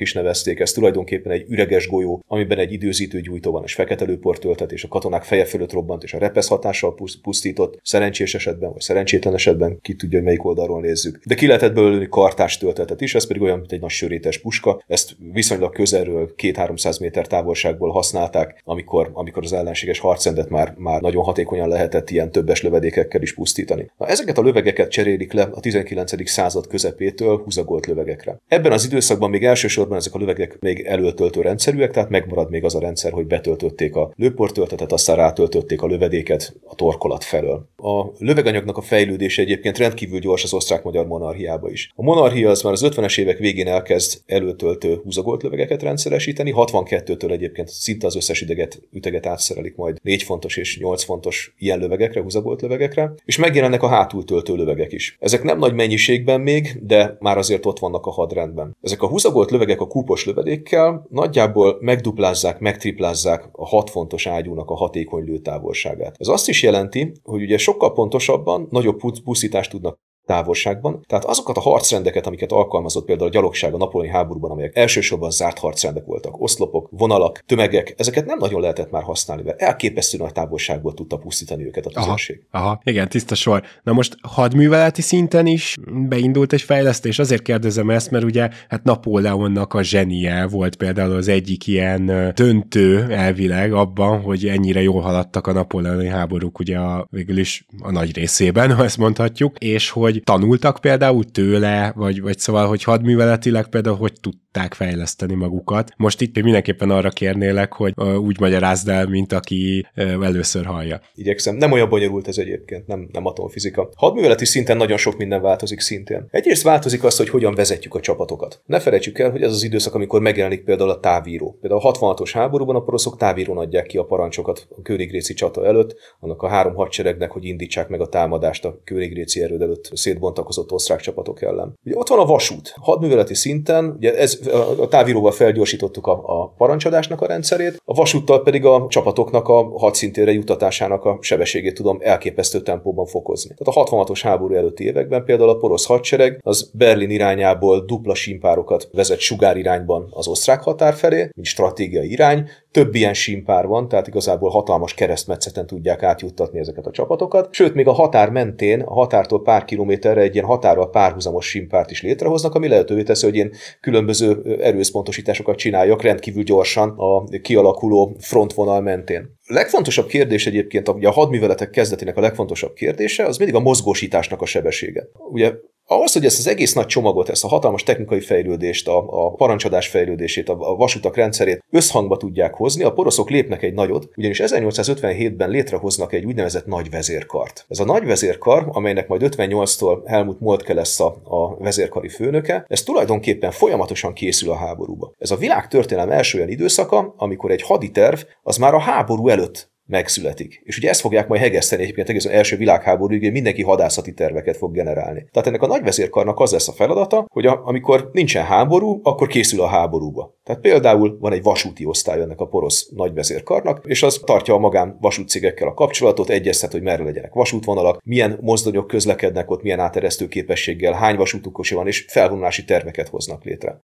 űrgolyógránátnak 0.00 0.08
is 0.08 0.12
nevezték, 0.12 0.60
ez 0.60 0.72
tulajdonképpen 0.72 1.32
egy 1.32 1.44
üreges 1.48 1.88
golyó, 1.88 2.24
amiben 2.26 2.58
egy 2.58 2.72
időzítő 2.72 3.20
gyújtó 3.20 3.52
van, 3.52 3.62
és 3.64 3.74
fekete 3.74 4.04
lőport 4.04 4.40
töltet, 4.40 4.72
és 4.72 4.84
a 4.84 4.88
katonák 4.88 5.22
feje 5.22 5.44
fölött 5.44 5.72
robbant, 5.72 6.02
és 6.02 6.14
a 6.14 6.18
repesz 6.18 6.48
hatással 6.48 6.94
pusztított, 7.22 7.78
szerencsés 7.82 8.34
esetben, 8.34 8.72
vagy 8.72 8.80
szerencsétlen 8.80 9.34
esetben, 9.34 9.78
ki 9.82 9.94
tudja, 9.94 10.18
hogy 10.18 10.26
melyik 10.26 10.44
oldalról 10.44 10.80
nézzük. 10.80 11.20
De 11.24 11.34
ki 11.34 11.46
lehetett 11.46 11.74
belőle 11.74 12.06
kartás 12.06 12.58
töltetet 12.58 13.00
is, 13.00 13.14
ez 13.14 13.26
pedig 13.26 13.42
olyan, 13.42 13.58
mint 13.58 13.72
egy 13.72 13.80
nagy 13.80 13.90
sörétes 13.90 14.38
puska, 14.38 14.82
ezt 14.86 15.16
viszonylag 15.32 15.72
közelről 15.72 16.34
2-300 16.36 17.00
méter 17.00 17.26
távolságból 17.26 17.90
használták, 17.90 18.62
amikor, 18.64 19.10
amikor 19.12 19.42
az 19.44 19.52
ellenséges 19.52 19.98
harcendet 19.98 20.48
már, 20.48 20.74
már 20.76 21.00
nagyon 21.00 21.24
hatékonyan 21.24 21.68
lehetett 21.68 22.10
ilyen 22.10 22.30
többes 22.30 22.62
lövedékekkel 22.62 23.22
is 23.22 23.34
pusztítani. 23.34 23.90
Na, 23.98 24.06
ezeket 24.06 24.38
a 24.38 24.42
lövegeket 24.42 24.90
cserélik 24.90 25.32
le 25.32 25.42
a 25.42 25.60
19. 25.60 26.28
század 26.28 26.66
közepétől 26.66 27.42
húzagolt 27.44 27.86
lövegekre. 27.86 28.40
Ebben 28.48 28.72
az 28.72 28.84
időszakban 28.84 29.30
még 29.30 29.44
elsősorban 29.44 29.89
elsősorban 29.90 29.96
ezek 29.96 30.14
a 30.14 30.18
lövegek 30.18 30.60
még 30.60 30.86
előtöltő 30.86 31.40
rendszerűek, 31.40 31.90
tehát 31.90 32.08
megmarad 32.10 32.50
még 32.50 32.64
az 32.64 32.74
a 32.74 32.80
rendszer, 32.80 33.12
hogy 33.12 33.26
betöltötték 33.26 33.94
a 33.94 34.12
lőportöltetet, 34.16 34.92
aztán 34.92 35.16
rátöltötték 35.16 35.82
a 35.82 35.86
lövedéket 35.86 36.54
a 36.64 36.74
torkolat 36.74 37.24
felől. 37.24 37.68
A 37.76 38.04
löveganyagnak 38.18 38.76
a 38.76 38.80
fejlődése 38.80 39.42
egyébként 39.42 39.78
rendkívül 39.78 40.18
gyors 40.18 40.44
az 40.44 40.54
osztrák-magyar 40.54 41.06
monarchiába 41.06 41.70
is. 41.70 41.92
A 41.94 42.02
monarchia 42.02 42.50
az 42.50 42.62
már 42.62 42.72
az 42.72 42.84
50-es 42.84 43.18
évek 43.18 43.38
végén 43.38 43.66
elkezd 43.66 44.20
előtöltő 44.26 45.00
húzagolt 45.04 45.42
lövegeket 45.42 45.82
rendszeresíteni, 45.82 46.52
62-től 46.56 47.30
egyébként 47.30 47.68
szinte 47.68 48.06
az 48.06 48.16
összes 48.16 48.40
ideget, 48.40 48.80
üteget 48.92 49.26
átszerelik 49.26 49.76
majd 49.76 49.98
4 50.02 50.22
fontos 50.22 50.56
és 50.56 50.78
8 50.78 51.02
fontos 51.02 51.54
ilyen 51.58 51.78
lövegekre, 51.78 52.20
húzagolt 52.20 52.62
lövegekre, 52.62 53.12
és 53.24 53.38
megjelennek 53.38 53.82
a 53.82 53.88
hátul 53.88 54.24
töltő 54.24 54.54
lövegek 54.54 54.92
is. 54.92 55.16
Ezek 55.20 55.42
nem 55.42 55.58
nagy 55.58 55.74
mennyiségben 55.74 56.40
még, 56.40 56.78
de 56.82 57.16
már 57.20 57.38
azért 57.38 57.66
ott 57.66 57.78
vannak 57.78 58.06
a 58.06 58.10
hadrendben. 58.10 58.76
Ezek 58.82 59.02
a 59.02 59.08
húzagolt 59.08 59.50
lövegek 59.50 59.79
a 59.80 59.86
kúpos 59.86 60.24
lövedékkel 60.24 61.06
nagyjából 61.08 61.76
megduplázzák, 61.80 62.58
megtriplázzák 62.58 63.48
a 63.52 63.66
6 63.66 63.90
fontos 63.90 64.26
ágyúnak 64.26 64.70
a 64.70 64.74
hatékony 64.76 65.24
lőtávolságát. 65.24 66.14
Ez 66.18 66.28
azt 66.28 66.48
is 66.48 66.62
jelenti, 66.62 67.12
hogy 67.22 67.42
ugye 67.42 67.58
sokkal 67.58 67.92
pontosabban 67.92 68.66
nagyobb 68.70 69.00
pusztítást 69.24 69.70
tudnak 69.70 69.98
távolságban. 70.26 71.04
Tehát 71.06 71.24
azokat 71.24 71.56
a 71.56 71.60
harcrendeket, 71.60 72.26
amiket 72.26 72.52
alkalmazott 72.52 73.04
például 73.04 73.28
a 73.28 73.32
gyalogság 73.32 73.74
a 73.74 73.76
napolói 73.76 74.08
háborúban, 74.08 74.50
amelyek 74.50 74.76
elsősorban 74.76 75.30
zárt 75.30 75.58
harcrendek 75.58 76.04
voltak, 76.04 76.40
oszlopok, 76.40 76.88
vonalak, 76.90 77.42
tömegek, 77.46 77.94
ezeket 77.96 78.26
nem 78.26 78.38
nagyon 78.38 78.60
lehetett 78.60 78.90
már 78.90 79.02
használni, 79.02 79.42
mert 79.42 79.62
elképesztő 79.62 80.18
nagy 80.18 80.32
távolságból 80.32 80.94
tudta 80.94 81.16
pusztítani 81.16 81.66
őket 81.66 81.86
a 81.86 81.90
tüzérség. 81.90 82.42
Aha, 82.50 82.64
aha, 82.64 82.80
igen, 82.84 83.08
tiszta 83.08 83.34
sor. 83.34 83.62
Na 83.82 83.92
most 83.92 84.16
hadműveleti 84.22 85.02
szinten 85.02 85.46
is 85.46 85.76
beindult 86.08 86.52
egy 86.52 86.62
fejlesztés, 86.62 87.18
azért 87.18 87.42
kérdezem 87.42 87.90
ezt, 87.90 88.10
mert 88.10 88.24
ugye 88.24 88.48
hát 88.68 88.82
Napóleonnak 88.82 89.74
a 89.74 89.82
zsenie 89.82 90.46
volt 90.46 90.76
például 90.76 91.12
az 91.12 91.28
egyik 91.28 91.66
ilyen 91.66 92.32
döntő 92.34 93.06
elvileg 93.10 93.72
abban, 93.72 94.20
hogy 94.20 94.46
ennyire 94.46 94.82
jól 94.82 95.00
haladtak 95.00 95.46
a 95.46 95.52
napóleoni 95.52 96.08
háborúk 96.08 96.58
ugye 96.58 96.78
a, 96.78 97.06
végül 97.10 97.38
is 97.38 97.66
a 97.82 97.90
nagy 97.90 98.14
részében, 98.14 98.74
ha 98.74 98.84
ezt 98.84 98.98
mondhatjuk, 98.98 99.58
és 99.58 99.90
hogy 99.90 100.09
hogy 100.12 100.22
tanultak 100.22 100.78
például 100.80 101.24
tőle, 101.24 101.92
vagy, 101.96 102.20
vagy 102.20 102.38
szóval, 102.38 102.66
hogy 102.66 102.82
hadműveletileg 102.82 103.68
például 103.68 103.96
hogy 103.96 104.12
tudták 104.20 104.74
fejleszteni 104.74 105.34
magukat. 105.34 105.90
Most 105.96 106.20
itt 106.20 106.42
mindenképpen 106.42 106.90
arra 106.90 107.08
kérnélek, 107.08 107.72
hogy 107.72 107.92
úgy 108.22 108.40
magyarázd 108.40 108.88
el, 108.88 109.06
mint 109.06 109.32
aki 109.32 109.86
először 109.94 110.64
hallja. 110.64 111.00
Igyekszem. 111.14 111.56
Nem 111.56 111.72
olyan 111.72 111.88
bonyolult 111.88 112.28
ez 112.28 112.38
egyébként, 112.38 112.86
nem, 112.86 113.08
nem 113.12 113.26
atomfizika. 113.26 113.90
Hadműveleti 113.96 114.44
szinten 114.44 114.76
nagyon 114.76 114.96
sok 114.96 115.16
minden 115.16 115.42
változik 115.42 115.80
szintén. 115.80 116.26
Egyrészt 116.30 116.62
változik 116.62 117.04
az, 117.04 117.16
hogy 117.16 117.28
hogyan 117.28 117.54
vezetjük 117.54 117.94
a 117.94 118.00
csapatokat. 118.00 118.62
Ne 118.66 118.80
felejtsük 118.80 119.18
el, 119.18 119.30
hogy 119.30 119.42
ez 119.42 119.52
az 119.52 119.62
időszak, 119.62 119.94
amikor 119.94 120.20
megjelenik 120.20 120.64
például 120.64 120.90
a 120.90 121.00
távíró. 121.00 121.58
Például 121.60 121.80
a 121.84 121.92
66-os 121.92 122.30
háborúban 122.32 122.76
a 122.76 122.80
poroszok 122.80 123.16
távírón 123.16 123.58
adják 123.58 123.86
ki 123.86 123.98
a 123.98 124.04
parancsokat 124.04 124.66
a 124.76 124.82
Kőrigréci 124.82 125.34
csata 125.34 125.66
előtt, 125.66 125.96
annak 126.20 126.42
a 126.42 126.48
három 126.48 126.74
hadseregnek, 126.74 127.30
hogy 127.30 127.44
indítsák 127.44 127.88
meg 127.88 128.00
a 128.00 128.08
támadást 128.08 128.64
a 128.64 128.80
Kőrigréci 128.84 129.42
erőd 129.42 129.62
előtt 129.62 129.90
szétbontakozott 130.00 130.72
osztrák 130.72 131.00
csapatok 131.00 131.42
ellen. 131.42 131.78
Ugye 131.84 131.96
ott 131.96 132.08
van 132.08 132.18
a 132.18 132.24
vasút. 132.24 132.74
Hadműveleti 132.80 133.34
szinten, 133.34 133.94
ugye 133.96 134.16
ez, 134.16 134.38
a 134.78 134.88
távíróval 134.88 135.32
felgyorsítottuk 135.32 136.06
a, 136.06 136.22
a 136.24 136.48
parancsadásnak 136.56 137.20
a 137.20 137.26
rendszerét, 137.26 137.82
a 137.84 137.94
vasúttal 137.94 138.42
pedig 138.42 138.64
a 138.64 138.86
csapatoknak 138.88 139.48
a 139.48 139.78
hadszintére 139.78 140.32
jutatásának 140.32 141.04
a 141.04 141.18
sebességét 141.20 141.74
tudom 141.74 141.98
elképesztő 142.00 142.60
tempóban 142.60 143.06
fokozni. 143.06 143.54
Tehát 143.58 143.90
a 143.90 143.96
66-os 143.96 144.20
háború 144.22 144.54
előtti 144.54 144.84
években 144.84 145.24
például 145.24 145.48
a 145.48 145.56
porosz 145.56 145.86
hadsereg 145.86 146.40
az 146.42 146.70
Berlin 146.74 147.10
irányából 147.10 147.84
dupla 147.84 148.14
simpárokat 148.14 148.88
vezet 148.92 149.18
sugárirányban 149.18 150.08
az 150.10 150.28
osztrák 150.28 150.62
határ 150.62 150.94
felé, 150.94 151.28
mint 151.34 151.46
stratégiai 151.46 152.10
irány, 152.10 152.48
több 152.70 152.94
ilyen 152.94 153.14
simpár 153.14 153.66
van, 153.66 153.88
tehát 153.88 154.06
igazából 154.06 154.50
hatalmas 154.50 154.94
keresztmetszeten 154.94 155.66
tudják 155.66 156.02
átjuttatni 156.02 156.58
ezeket 156.58 156.86
a 156.86 156.90
csapatokat. 156.90 157.48
Sőt, 157.50 157.74
még 157.74 157.86
a 157.86 157.92
határ 157.92 158.30
mentén, 158.30 158.80
a 158.80 158.92
határtól 158.92 159.42
pár 159.42 159.64
kilométerre 159.90 160.20
egy 160.20 160.34
ilyen 160.34 160.46
határral 160.46 160.90
párhuzamos 160.90 161.46
simpárt 161.46 161.90
is 161.90 162.02
létrehoznak, 162.02 162.54
ami 162.54 162.68
lehetővé 162.68 163.02
teszi, 163.02 163.26
hogy 163.26 163.36
én 163.36 163.52
különböző 163.80 164.58
erőszpontosításokat 164.60 165.56
csináljak 165.56 166.02
rendkívül 166.02 166.42
gyorsan 166.42 166.94
a 166.96 167.24
kialakuló 167.42 168.16
frontvonal 168.20 168.80
mentén. 168.80 169.38
Legfontosabb 169.46 170.06
kérdés 170.06 170.46
egyébként, 170.46 170.88
ugye 170.88 171.08
a 171.08 171.12
hadműveletek 171.12 171.70
kezdetének 171.70 172.16
a 172.16 172.20
legfontosabb 172.20 172.72
kérdése, 172.72 173.24
az 173.24 173.36
mindig 173.36 173.56
a 173.56 173.60
mozgósításnak 173.60 174.42
a 174.42 174.46
sebessége. 174.46 175.08
Ugye 175.30 175.52
ahhoz, 175.90 176.12
hogy 176.12 176.24
ezt 176.24 176.38
az 176.38 176.46
egész 176.46 176.72
nagy 176.72 176.86
csomagot, 176.86 177.28
ezt 177.28 177.44
a 177.44 177.48
hatalmas 177.48 177.82
technikai 177.82 178.20
fejlődést, 178.20 178.88
a, 178.88 179.04
a 179.26 179.30
parancsadás 179.30 179.88
fejlődését, 179.88 180.48
a, 180.48 180.56
a 180.60 180.74
vasutak 180.74 181.16
rendszerét 181.16 181.64
összhangba 181.70 182.16
tudják 182.16 182.54
hozni, 182.54 182.84
a 182.84 182.92
poroszok 182.92 183.30
lépnek 183.30 183.62
egy 183.62 183.74
nagyot, 183.74 184.08
ugyanis 184.16 184.40
1857-ben 184.44 185.50
létrehoznak 185.50 186.12
egy 186.12 186.24
úgynevezett 186.24 186.66
nagy 186.66 186.90
vezérkart. 186.90 187.64
Ez 187.68 187.78
a 187.78 187.84
nagy 187.84 188.04
vezérkar, 188.04 188.66
amelynek 188.68 189.08
majd 189.08 189.22
58-tól 189.24 190.02
Helmut 190.06 190.40
Moltke 190.40 190.74
lesz 190.74 191.00
a, 191.00 191.06
a 191.24 191.56
vezérkari 191.58 192.08
főnöke, 192.08 192.64
ez 192.68 192.82
tulajdonképpen 192.82 193.50
folyamatosan 193.50 194.12
készül 194.12 194.50
a 194.50 194.56
háborúba. 194.56 195.12
Ez 195.18 195.30
a 195.30 195.36
világ 195.36 195.68
történelem 195.68 196.10
első 196.10 196.38
olyan 196.38 196.50
időszaka, 196.50 197.14
amikor 197.16 197.50
egy 197.50 197.62
haditerv 197.62 198.20
az 198.42 198.56
már 198.56 198.74
a 198.74 198.80
háború 198.80 199.28
előtt 199.28 199.69
megszületik. 199.90 200.60
És 200.64 200.76
ugye 200.76 200.88
ezt 200.88 201.00
fogják 201.00 201.28
majd 201.28 201.40
hegeszteni 201.40 201.82
egyébként 201.82 202.08
egész 202.08 202.24
az 202.24 202.30
első 202.30 202.56
világháborúig, 202.56 203.32
mindenki 203.32 203.62
hadászati 203.62 204.12
terveket 204.12 204.56
fog 204.56 204.72
generálni. 204.72 205.26
Tehát 205.32 205.48
ennek 205.48 205.62
a 205.62 205.66
nagyvezérkarnak 205.66 206.40
az 206.40 206.52
lesz 206.52 206.68
a 206.68 206.72
feladata, 206.72 207.26
hogy 207.32 207.46
a, 207.46 207.60
amikor 207.64 208.10
nincsen 208.12 208.44
háború, 208.44 209.00
akkor 209.02 209.26
készül 209.26 209.60
a 209.60 209.66
háborúba. 209.66 210.38
Tehát 210.44 210.60
például 210.60 211.18
van 211.20 211.32
egy 211.32 211.42
vasúti 211.42 211.84
osztály 211.84 212.20
ennek 212.20 212.40
a 212.40 212.46
porosz 212.46 212.88
nagyvezérkarnak, 212.96 213.84
és 213.86 214.02
az 214.02 214.20
tartja 214.24 214.54
a 214.54 214.58
magán 214.58 214.98
vasútcégekkel 215.00 215.68
a 215.68 215.74
kapcsolatot, 215.74 216.28
egyeztet, 216.28 216.72
hogy 216.72 216.82
merre 216.82 217.04
legyenek 217.04 217.32
vasútvonalak, 217.32 218.00
milyen 218.04 218.38
mozdonyok 218.40 218.86
közlekednek 218.86 219.50
ott, 219.50 219.62
milyen 219.62 219.80
áteresztő 219.80 220.28
képességgel, 220.28 220.92
hány 220.92 221.16
vasútukos 221.16 221.70
van, 221.70 221.86
és 221.86 222.04
felvonulási 222.08 222.64
terveket 222.64 223.08
hoznak 223.08 223.44
létre. 223.44 223.80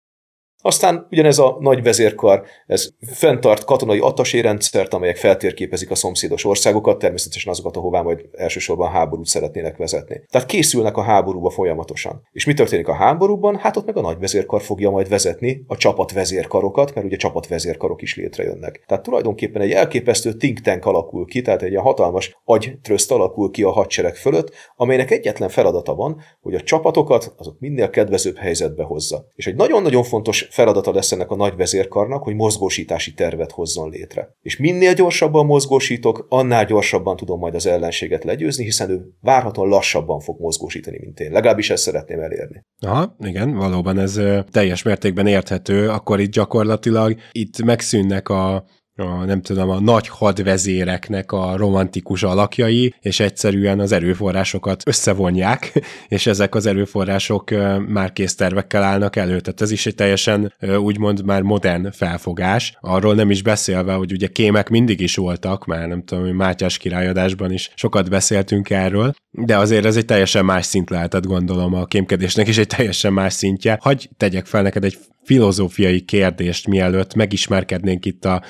Aztán 0.67 1.07
ugyanez 1.11 1.39
a 1.39 1.57
nagy 1.61 1.83
vezérkar, 1.83 2.43
ez 2.67 2.89
fenntart 3.07 3.65
katonai 3.65 4.03
rendszert, 4.41 4.95
amelyek 4.95 5.17
feltérképezik 5.17 5.91
a 5.91 5.95
szomszédos 5.95 6.45
országokat, 6.45 6.99
természetesen 6.99 7.53
azokat, 7.53 7.77
ahová 7.77 8.03
majd 8.03 8.21
elsősorban 8.33 8.91
háborút 8.91 9.27
szeretnének 9.27 9.77
vezetni. 9.77 10.21
Tehát 10.31 10.47
készülnek 10.47 10.97
a 10.97 11.03
háborúba 11.03 11.51
folyamatosan. 11.51 12.23
És 12.33 12.45
mi 12.45 12.55
történik 12.55 12.89
a 12.89 12.95
háborúban? 12.95 13.57
Hát 13.57 13.77
ott 13.77 13.87
meg 13.87 13.97
a 13.97 14.01
nagy 14.01 14.19
vezérkar 14.19 14.63
fogja 14.63 14.91
majd 14.91 15.09
vezetni 15.09 15.65
a 15.67 15.77
csapatvezérkarokat, 15.77 16.95
mert 16.95 17.07
ugye 17.07 17.17
csapatvezérkarok 17.17 18.03
is 18.03 18.17
létrejönnek. 18.17 18.85
Tehát 18.87 19.03
tulajdonképpen 19.03 19.63
egy 19.63 19.73
elképesztő 19.73 20.33
think 20.33 20.61
tank 20.61 20.87
alakul 20.87 21.27
ki, 21.27 21.43
tehát 21.43 21.63
egy 21.63 21.71
ilyen 21.71 21.83
hatalmas 21.83 22.41
agytröszt 22.45 23.11
alakul 23.11 23.51
ki 23.51 23.63
a 23.63 23.71
hadsereg 23.71 24.17
fölött, 24.17 24.53
amelynek 24.77 25.11
egyetlen 25.11 25.49
feladata 25.49 25.95
van, 25.95 26.21
hogy 26.41 26.55
a 26.55 26.61
csapatokat 26.61 27.35
azok 27.37 27.59
minél 27.59 27.91
kedvezőbb 27.91 28.37
helyzetbe 28.37 28.83
hozza. 28.83 29.25
És 29.35 29.47
egy 29.47 29.55
nagyon-nagyon 29.55 30.03
fontos 30.03 30.49
feladata 30.55 30.93
lesz 30.93 31.13
ennek 31.13 31.31
a 31.31 31.37
nagy 31.37 31.57
vezérkarnak, 31.57 32.23
hogy 32.23 32.35
mozgósítási 32.35 33.15
tervet 33.15 33.51
hozzon 33.51 33.91
létre. 33.91 34.37
És 34.43 34.57
minél 34.57 34.95
gyorsabban 34.95 35.47
mozgósítok, 35.47 36.27
annál 36.29 36.65
gyorsabban 36.65 37.17
tudom 37.17 37.39
majd 37.39 37.55
az 37.55 37.67
ellenséget 37.67 38.25
legyőzni, 38.25 38.65
hiszen 38.65 38.91
ő 38.91 39.01
várhatóan 39.21 39.69
lassabban 39.69 40.21
fog 40.21 40.41
mozgósítani, 40.41 40.99
mint 41.01 41.21
én. 41.21 41.33
Legalábbis 41.33 41.71
ezt 41.71 41.83
szeretném 41.83 42.21
elérni. 42.21 42.61
Aha, 42.81 43.17
igen, 43.19 43.55
valóban 43.55 43.99
ez 43.99 44.21
teljes 44.51 44.83
mértékben 44.83 45.27
érthető, 45.27 45.89
akkor 45.89 46.21
itt 46.21 46.33
gyakorlatilag 46.33 47.17
itt 47.33 47.63
megszűnnek 47.63 48.29
a 48.29 48.65
a, 48.97 49.25
nem 49.25 49.43
tudom, 49.43 49.71
a 49.71 49.81
nagy 49.81 50.09
hadvezéreknek 50.09 51.33
a 51.33 51.57
romantikus 51.57 52.23
alakjai, 52.23 52.95
és 53.01 53.21
egyszerűen 53.21 53.81
az 53.81 53.93
erőforrásokat 53.93 54.83
összevonják, 54.87 55.73
és 56.09 56.27
ezek 56.27 56.55
az 56.55 56.67
erőforrások 56.67 57.51
már 57.89 58.13
kész 58.13 58.35
tervekkel 58.35 58.83
állnak 58.83 59.17
elő. 59.17 59.41
Tehát 59.41 59.61
ez 59.61 59.71
is 59.71 59.87
egy 59.87 59.95
teljesen 59.95 60.55
úgymond 60.79 61.25
már 61.25 61.43
modern 61.43 61.91
felfogás. 61.91 62.77
Arról 62.81 63.15
nem 63.15 63.31
is 63.31 63.43
beszélve, 63.43 63.93
hogy 63.93 64.13
ugye 64.13 64.27
kémek 64.27 64.69
mindig 64.69 65.01
is 65.01 65.17
voltak, 65.17 65.65
már 65.65 65.89
nem 65.89 66.05
tudom, 66.05 66.25
hogy 66.25 66.33
Mátyás 66.33 66.79
királyadásban 66.79 67.53
is 67.53 67.71
sokat 67.75 68.11
beszéltünk 68.11 68.71
erről, 68.71 69.15
de 69.37 69.57
azért 69.57 69.85
ez 69.85 69.97
egy 69.97 70.05
teljesen 70.05 70.45
más 70.45 70.67
szint 70.67 70.91
lehetett, 70.91 71.27
gondolom, 71.27 71.75
a 71.75 71.85
kémkedésnek 71.85 72.49
is 72.49 72.59
egy 72.59 72.67
teljesen 72.67 73.13
más 73.13 73.33
szintje. 73.33 73.79
Hagy 73.81 74.09
tegyek 74.17 74.47
fel 74.47 74.63
neked 74.63 74.85
egy 74.85 74.99
filozófiai 75.25 76.01
kérdést, 76.01 76.67
mielőtt 76.67 77.15
megismerkednénk 77.15 78.05
itt 78.05 78.25
a 78.25 78.43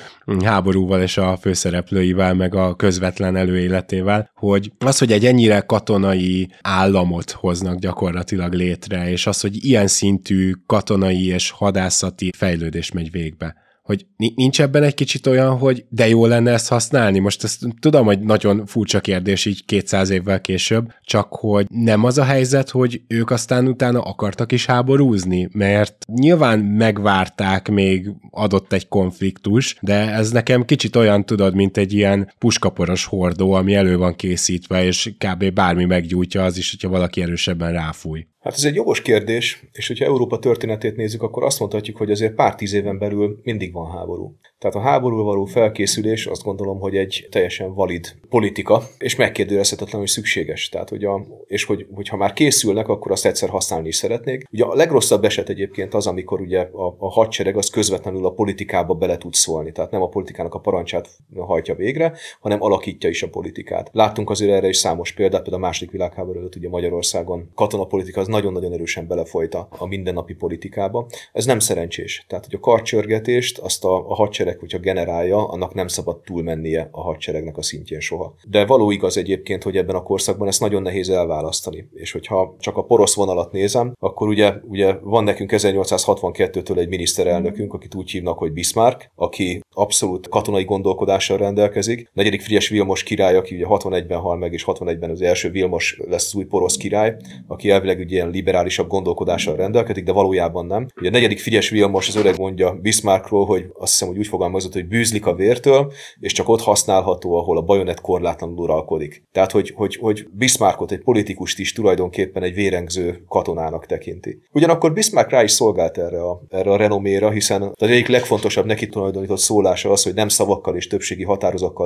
háborúval 0.45 1.03
és 1.03 1.17
a 1.17 1.37
főszereplőivel, 1.41 2.35
meg 2.35 2.55
a 2.55 2.75
közvetlen 2.75 3.37
előéletével, 3.37 4.31
hogy 4.35 4.73
az, 4.79 4.99
hogy 4.99 5.13
egy 5.13 5.27
ennyire 5.27 5.61
katonai 5.61 6.49
államot 6.61 7.31
hoznak 7.31 7.79
gyakorlatilag 7.79 8.53
létre, 8.53 9.11
és 9.11 9.27
az, 9.27 9.41
hogy 9.41 9.65
ilyen 9.65 9.87
szintű 9.87 10.53
katonai 10.67 11.27
és 11.27 11.51
hadászati 11.51 12.31
fejlődés 12.37 12.93
megy 12.93 13.11
végbe 13.11 13.64
hogy 13.85 14.07
nincs 14.35 14.61
ebben 14.61 14.83
egy 14.83 14.95
kicsit 14.95 15.27
olyan, 15.27 15.59
hogy 15.59 15.85
de 15.89 16.09
jó 16.09 16.27
lenne 16.27 16.53
ezt 16.53 16.69
használni? 16.69 17.19
Most 17.19 17.45
ezt 17.45 17.65
tudom, 17.81 18.05
hogy 18.05 18.21
nagyon 18.21 18.67
furcsa 18.67 19.01
kérdés 19.01 19.45
így 19.45 19.65
200 19.65 20.11
évvel 20.11 20.41
később, 20.41 20.93
csak 21.03 21.29
hogy 21.31 21.67
nem 21.69 22.05
az 22.05 22.19
a 22.19 22.25
helyzet, 22.25 22.71
hogy 22.71 23.03
ők 23.09 23.31
aztán 23.31 23.69
utána 23.69 24.01
akartak 24.01 24.53
is 24.53 24.67
háborúzni, 24.67 25.49
mert 25.53 26.05
nyilván 26.13 26.59
megvárták 26.59 27.69
még 27.69 28.11
adott 28.31 28.73
egy 28.73 28.89
konfliktus, 28.89 29.77
de 29.81 30.13
ez 30.13 30.31
nekem 30.31 30.65
kicsit 30.65 30.97
olyan 30.97 31.25
tudod, 31.25 31.55
mint 31.55 31.77
egy 31.77 31.93
ilyen 31.93 32.33
puskaporos 32.39 33.05
hordó, 33.05 33.53
ami 33.53 33.75
elő 33.75 33.97
van 33.97 34.17
készítve, 34.17 34.85
és 34.85 35.15
kb. 35.19 35.53
bármi 35.53 35.85
meggyújtja 35.85 36.45
az 36.45 36.57
is, 36.57 36.71
hogyha 36.71 36.89
valaki 36.89 37.23
erősebben 37.23 37.73
ráfúj. 37.73 38.27
Hát 38.45 38.55
ez 38.55 38.65
egy 38.65 38.75
jogos 38.75 39.03
kérdés, 39.03 39.65
és 39.73 39.87
hogyha 39.87 40.05
Európa 40.05 40.39
történetét 40.39 40.97
nézzük, 40.97 41.23
akkor 41.23 41.45
azt 41.45 41.61
mondhatjuk, 41.61 41.97
hogy 41.97 42.11
azért 42.11 42.35
pár 42.35 42.55
tíz 42.55 42.73
éven 42.73 42.99
belül 42.99 43.41
mindig 43.43 43.73
van 43.73 43.91
háború. 43.91 44.37
Tehát 44.59 44.77
a 44.77 44.81
háborúra 44.81 45.23
való 45.23 45.45
felkészülés 45.45 46.27
azt 46.27 46.43
gondolom, 46.43 46.79
hogy 46.79 46.97
egy 46.97 47.27
teljesen 47.31 47.75
valid 47.75 48.15
politika, 48.29 48.83
és 48.99 49.17
megkérdőjelezhetetlen, 49.17 50.01
hogy 50.01 50.09
szükséges. 50.09 50.69
Tehát, 50.69 50.89
hogy 50.89 51.05
a, 51.05 51.27
és 51.47 51.65
hogy, 51.65 51.87
hogyha 51.95 52.17
már 52.17 52.33
készülnek, 52.33 52.89
akkor 52.89 53.13
azt 53.13 53.27
egyszer 53.27 53.49
használni 53.49 53.89
is 53.89 53.97
szeretnék. 53.97 54.45
Ugye 54.53 54.65
a 54.65 54.75
legrosszabb 54.75 55.25
eset 55.25 55.49
egyébként 55.49 55.95
az, 55.95 56.07
amikor 56.07 56.41
ugye 56.41 56.61
a, 56.61 56.97
a 56.99 57.11
hadsereg 57.11 57.57
az 57.57 57.71
közvetlenül 57.71 58.27
a 58.27 58.33
politikába 58.33 58.95
bele 58.95 59.17
tud 59.17 59.35
szólni. 59.35 59.73
Tehát 59.73 59.91
nem 59.91 60.03
a 60.03 60.09
politikának 60.09 60.55
a 60.55 60.59
parancsát 60.61 61.09
hajtja 61.37 61.75
végre, 61.75 62.13
hanem 62.41 62.63
alakítja 62.63 63.09
is 63.09 63.23
a 63.23 63.29
politikát. 63.29 63.91
Láttunk 63.93 64.31
azért 64.31 64.53
erre 64.53 64.69
is 64.69 64.77
számos 64.77 65.13
példát, 65.13 65.43
például 65.43 65.63
a 65.63 65.67
második 65.67 65.91
világháború 65.91 66.39
előtt 66.39 66.57
ugye 66.57 66.69
Magyarországon 66.69 67.51
katonapolitika 67.55 68.21
az 68.21 68.33
nagyon-nagyon 68.35 68.73
erősen 68.73 69.07
belefolyta 69.07 69.69
a 69.79 69.87
mindennapi 69.87 70.35
politikába. 70.35 71.07
Ez 71.33 71.45
nem 71.45 71.59
szerencsés. 71.59 72.25
Tehát, 72.29 72.45
hogy 72.45 72.55
a 72.55 72.61
karcsörgetést 72.61 73.59
azt 73.59 73.85
a, 73.85 74.11
a 74.11 74.15
hadsereg, 74.15 74.59
hogyha 74.59 74.79
generálja, 74.79 75.49
annak 75.49 75.75
nem 75.75 75.89
szabad 75.89 76.21
túlmennie 76.21 76.89
a 76.91 77.01
hadseregnek 77.01 77.57
a 77.57 77.63
szintjén 77.63 78.01
soha. 78.01 78.35
De 78.49 78.67
való 78.67 78.91
igaz 78.91 79.17
egyébként, 79.17 79.63
hogy 79.63 79.77
ebben 79.77 79.97
a 79.97 80.03
korszakban 80.03 80.49
ezt 80.49 80.61
nagyon 80.61 80.83
nehéz 80.83 81.09
elválasztani. 81.09 81.89
És 81.95 82.13
hogyha 82.13 82.57
csak 82.59 82.77
a 82.77 82.85
porosz 82.85 83.15
vonalat 83.15 83.53
nézem, 83.53 83.93
akkor 83.99 84.29
ugye, 84.29 84.53
ugye 84.69 84.95
van 85.03 85.25
nekünk 85.25 85.51
1862-től 85.55 86.79
egy 86.79 86.89
miniszterelnökünk, 86.89 87.75
akit 87.75 87.95
úgy 87.95 88.11
hívnak, 88.11 88.39
hogy 88.39 88.53
Bismarck, 88.53 89.11
aki 89.15 89.61
abszolút 89.73 90.29
katonai 90.29 90.65
gondolkodással 90.65 91.37
rendelkezik. 91.37 92.11
Negyedik 92.13 92.41
Frigyes 92.41 92.69
Vilmos 92.69 93.03
király, 93.03 93.37
aki 93.37 93.55
ugye 93.55 93.67
61-ben 93.69 94.19
hal 94.19 94.37
meg, 94.37 94.53
és 94.53 94.65
61-ben 94.67 95.11
az 95.11 95.23
első 95.23 95.51
Vilmos 95.51 96.01
lesz 96.09 96.35
új 96.35 96.45
porosz 96.45 96.77
király, 96.77 97.17
aki 97.47 97.71
elvileg 97.71 97.99
ugye 97.99 98.24
ilyen 98.25 98.37
liberálisabb 98.37 98.89
gondolkodással 98.89 99.57
rendelkezik, 99.57 100.05
de 100.05 100.13
valójában 100.13 100.67
nem. 100.67 100.87
Ugye 100.97 101.09
a 101.09 101.13
negyedik 101.13 101.39
Frigyes 101.39 101.71
Vilmos 101.71 102.09
az 102.09 102.17
öreg 102.17 102.39
mondja 102.39 102.79
Bismarckról, 102.83 103.47
hogy 103.47 103.67
azt 103.79 103.93
hiszem, 103.93 104.09
hogy 104.09 104.19
úgy 104.19 104.27
fogalmazott, 104.27 104.73
hogy 104.73 104.87
bűzlik 104.87 105.27
a 105.27 105.35
vértől, 105.35 105.93
és 106.21 106.33
csak 106.33 106.49
ott 106.49 106.61
használható, 106.61 107.35
ahol 107.35 107.57
a 107.57 107.63
bajonet 107.63 108.01
korlátlanul 108.01 108.57
uralkodik. 108.57 109.23
Tehát, 109.33 109.51
hogy, 109.51 109.73
hogy, 109.77 109.97
hogy 109.97 110.27
Bismarckot 110.33 110.93
egy 110.93 111.01
politikust 111.01 111.59
is 111.59 111.73
tulajdonképpen 111.73 112.43
egy 112.43 112.55
vérengző 112.55 113.25
katonának 113.29 113.87
tekinti. 113.87 114.39
Ugyanakkor 114.53 114.93
Bismarck 114.93 115.31
rá 115.31 115.43
is 115.43 115.51
szolgált 115.51 115.99
erre 115.99 116.23
a, 116.23 116.41
erre 116.49 116.71
a 116.71 116.77
renoméra, 116.77 117.31
hiszen 117.31 117.63
az 117.63 117.89
egyik 117.91 118.09
legfontosabb 118.09 118.67
neki 118.67 118.89
tulajdonított 118.89 119.39
szólása 119.39 119.91
az, 119.91 120.03
hogy 120.03 120.15
nem 120.15 120.29
szavakkal 120.29 120.77
és 120.77 120.87
többségi 120.87 121.27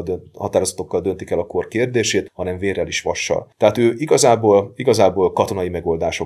dönt, 0.04 0.22
határozatokkal 0.34 1.00
döntik 1.00 1.30
el 1.30 1.38
a 1.38 1.46
kor 1.46 1.68
kérdését, 1.68 2.30
hanem 2.34 2.58
vérrel 2.58 2.86
is 2.86 3.02
vassal. 3.02 3.48
Tehát 3.56 3.78
ő 3.78 3.94
igazából, 3.96 4.72
igazából 4.76 5.32
katonai 5.32 5.68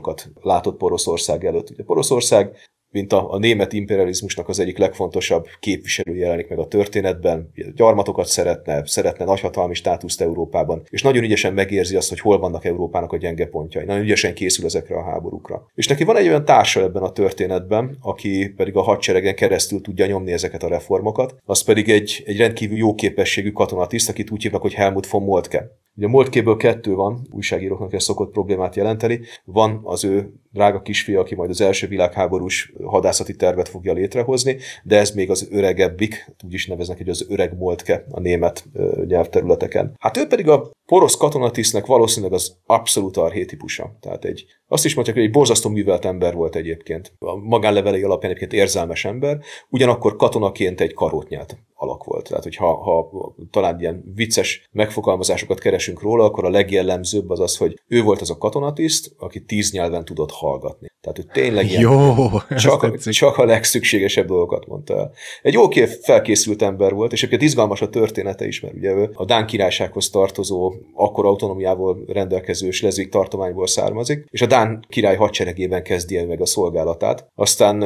megoldásokat 0.02 0.44
látott 0.44 0.76
Poroszország 0.76 1.44
előtt. 1.44 1.70
Ugye 1.70 1.84
Poroszország 1.84 2.56
mint 2.92 3.12
a, 3.12 3.32
a 3.32 3.38
német 3.38 3.72
imperializmusnak 3.72 4.48
az 4.48 4.58
egyik 4.58 4.78
legfontosabb 4.78 5.46
képviselő 5.60 6.16
jelenik 6.16 6.48
meg 6.48 6.58
a 6.58 6.66
történetben. 6.66 7.50
Gyarmatokat 7.74 8.26
szeretne, 8.26 8.86
szeretne 8.86 9.24
nagyhatalmi 9.24 9.74
státuszt 9.74 10.20
Európában, 10.20 10.82
és 10.90 11.02
nagyon 11.02 11.22
ügyesen 11.22 11.54
megérzi 11.54 11.96
azt, 11.96 12.08
hogy 12.08 12.20
hol 12.20 12.38
vannak 12.38 12.64
Európának 12.64 13.12
a 13.12 13.16
gyenge 13.16 13.46
pontjai. 13.46 13.84
Nagyon 13.84 14.02
ügyesen 14.02 14.34
készül 14.34 14.64
ezekre 14.64 14.96
a 14.96 15.04
háborúkra. 15.04 15.66
És 15.74 15.86
neki 15.86 16.04
van 16.04 16.16
egy 16.16 16.26
olyan 16.26 16.44
társa 16.44 16.82
ebben 16.82 17.02
a 17.02 17.12
történetben, 17.12 17.96
aki 18.00 18.52
pedig 18.56 18.76
a 18.76 18.82
hadseregen 18.82 19.34
keresztül 19.34 19.80
tudja 19.80 20.06
nyomni 20.06 20.32
ezeket 20.32 20.62
a 20.62 20.68
reformokat, 20.68 21.34
az 21.44 21.62
pedig 21.62 21.88
egy, 21.88 22.22
egy 22.26 22.36
rendkívül 22.36 22.76
jó 22.76 22.94
képességű 22.94 23.50
katonatiszt, 23.50 24.08
akit 24.08 24.30
úgy 24.30 24.42
hívnak, 24.42 24.62
hogy 24.62 24.74
Helmut 24.74 25.06
von 25.06 25.22
Moltke. 25.22 25.70
Ugye 25.96 26.06
Moltkéből 26.06 26.56
kettő 26.56 26.94
van, 26.94 27.26
újságíróknak 27.30 27.92
ez 27.92 28.02
szokott 28.02 28.32
problémát 28.32 28.76
jelenteni. 28.76 29.20
Van 29.44 29.80
az 29.84 30.04
ő 30.04 30.32
drága 30.52 30.82
kisfia, 30.82 31.20
aki 31.20 31.34
majd 31.34 31.50
az 31.50 31.60
első 31.60 31.86
világháborús 31.86 32.72
hadászati 32.84 33.36
tervet 33.36 33.68
fogja 33.68 33.92
létrehozni, 33.92 34.56
de 34.82 34.98
ez 34.98 35.10
még 35.10 35.30
az 35.30 35.48
öregebbik, 35.50 36.34
úgy 36.44 36.54
is 36.54 36.66
neveznek, 36.66 36.96
hogy 36.96 37.08
az 37.08 37.26
öreg 37.28 37.56
Moltke 37.58 38.04
a 38.10 38.20
német 38.20 38.64
nyelvterületeken. 39.06 39.94
Hát 39.98 40.16
ő 40.16 40.26
pedig 40.26 40.48
a 40.48 40.70
porosz 40.92 41.16
katonatisztnek 41.16 41.86
valószínűleg 41.86 42.32
az 42.32 42.56
abszolút 42.66 43.16
arhétipusa. 43.16 43.96
Tehát 44.00 44.24
egy, 44.24 44.44
azt 44.68 44.84
is 44.84 44.94
mondják, 44.94 45.16
hogy 45.16 45.26
egy 45.26 45.32
borzasztó 45.32 45.70
művelt 45.70 46.04
ember 46.04 46.34
volt 46.34 46.56
egyébként. 46.56 47.12
A 47.18 47.36
magánlevelei 47.36 48.02
alapján 48.02 48.32
egyébként 48.32 48.62
érzelmes 48.62 49.04
ember, 49.04 49.38
ugyanakkor 49.68 50.16
katonaként 50.16 50.80
egy 50.80 50.94
karótnyát 50.94 51.56
alak 51.82 52.04
volt. 52.04 52.28
Tehát, 52.28 52.42
hogyha 52.42 52.74
ha 52.74 53.10
talán 53.50 53.80
ilyen 53.80 54.12
vicces 54.14 54.68
megfogalmazásokat 54.72 55.58
keresünk 55.58 56.02
róla, 56.02 56.24
akkor 56.24 56.44
a 56.44 56.50
legjellemzőbb 56.50 57.30
az 57.30 57.40
az, 57.40 57.56
hogy 57.56 57.80
ő 57.88 58.02
volt 58.02 58.20
az 58.20 58.30
a 58.30 58.38
katonatiszt, 58.38 59.14
aki 59.18 59.44
tíz 59.44 59.72
nyelven 59.72 60.04
tudott 60.04 60.30
hallgatni. 60.30 60.90
Tehát 61.00 61.18
ő 61.18 61.22
tényleg 61.32 61.70
ilyen, 61.70 61.80
Jó, 61.80 62.28
csak, 62.56 62.98
csak 62.98 63.36
a 63.36 63.44
legszükségesebb 63.44 64.26
dolgokat 64.26 64.66
mondta 64.66 64.96
el. 64.96 65.12
Egy 65.42 65.52
jó 65.52 65.68
felkészült 66.02 66.62
ember 66.62 66.94
volt, 66.94 67.12
és 67.12 67.18
egyébként 67.18 67.42
izgalmas 67.42 67.80
a 67.82 67.88
története 67.88 68.46
is, 68.46 68.60
mert 68.60 68.74
ugye 68.74 68.90
ő 68.92 69.10
a 69.14 69.24
Dán 69.24 69.46
királysághoz 69.46 70.10
tartozó, 70.10 70.72
akkor 70.94 71.26
autonomiával 71.26 72.04
rendelkező 72.06 72.70
Slezvig 72.70 73.08
tartományból 73.08 73.66
származik, 73.66 74.24
és 74.30 74.42
a 74.42 74.46
Dán 74.46 74.84
király 74.88 75.16
hadseregében 75.16 75.82
kezdi 75.82 76.16
el 76.16 76.26
meg 76.26 76.40
a 76.40 76.46
szolgálatát. 76.46 77.26
Aztán 77.34 77.82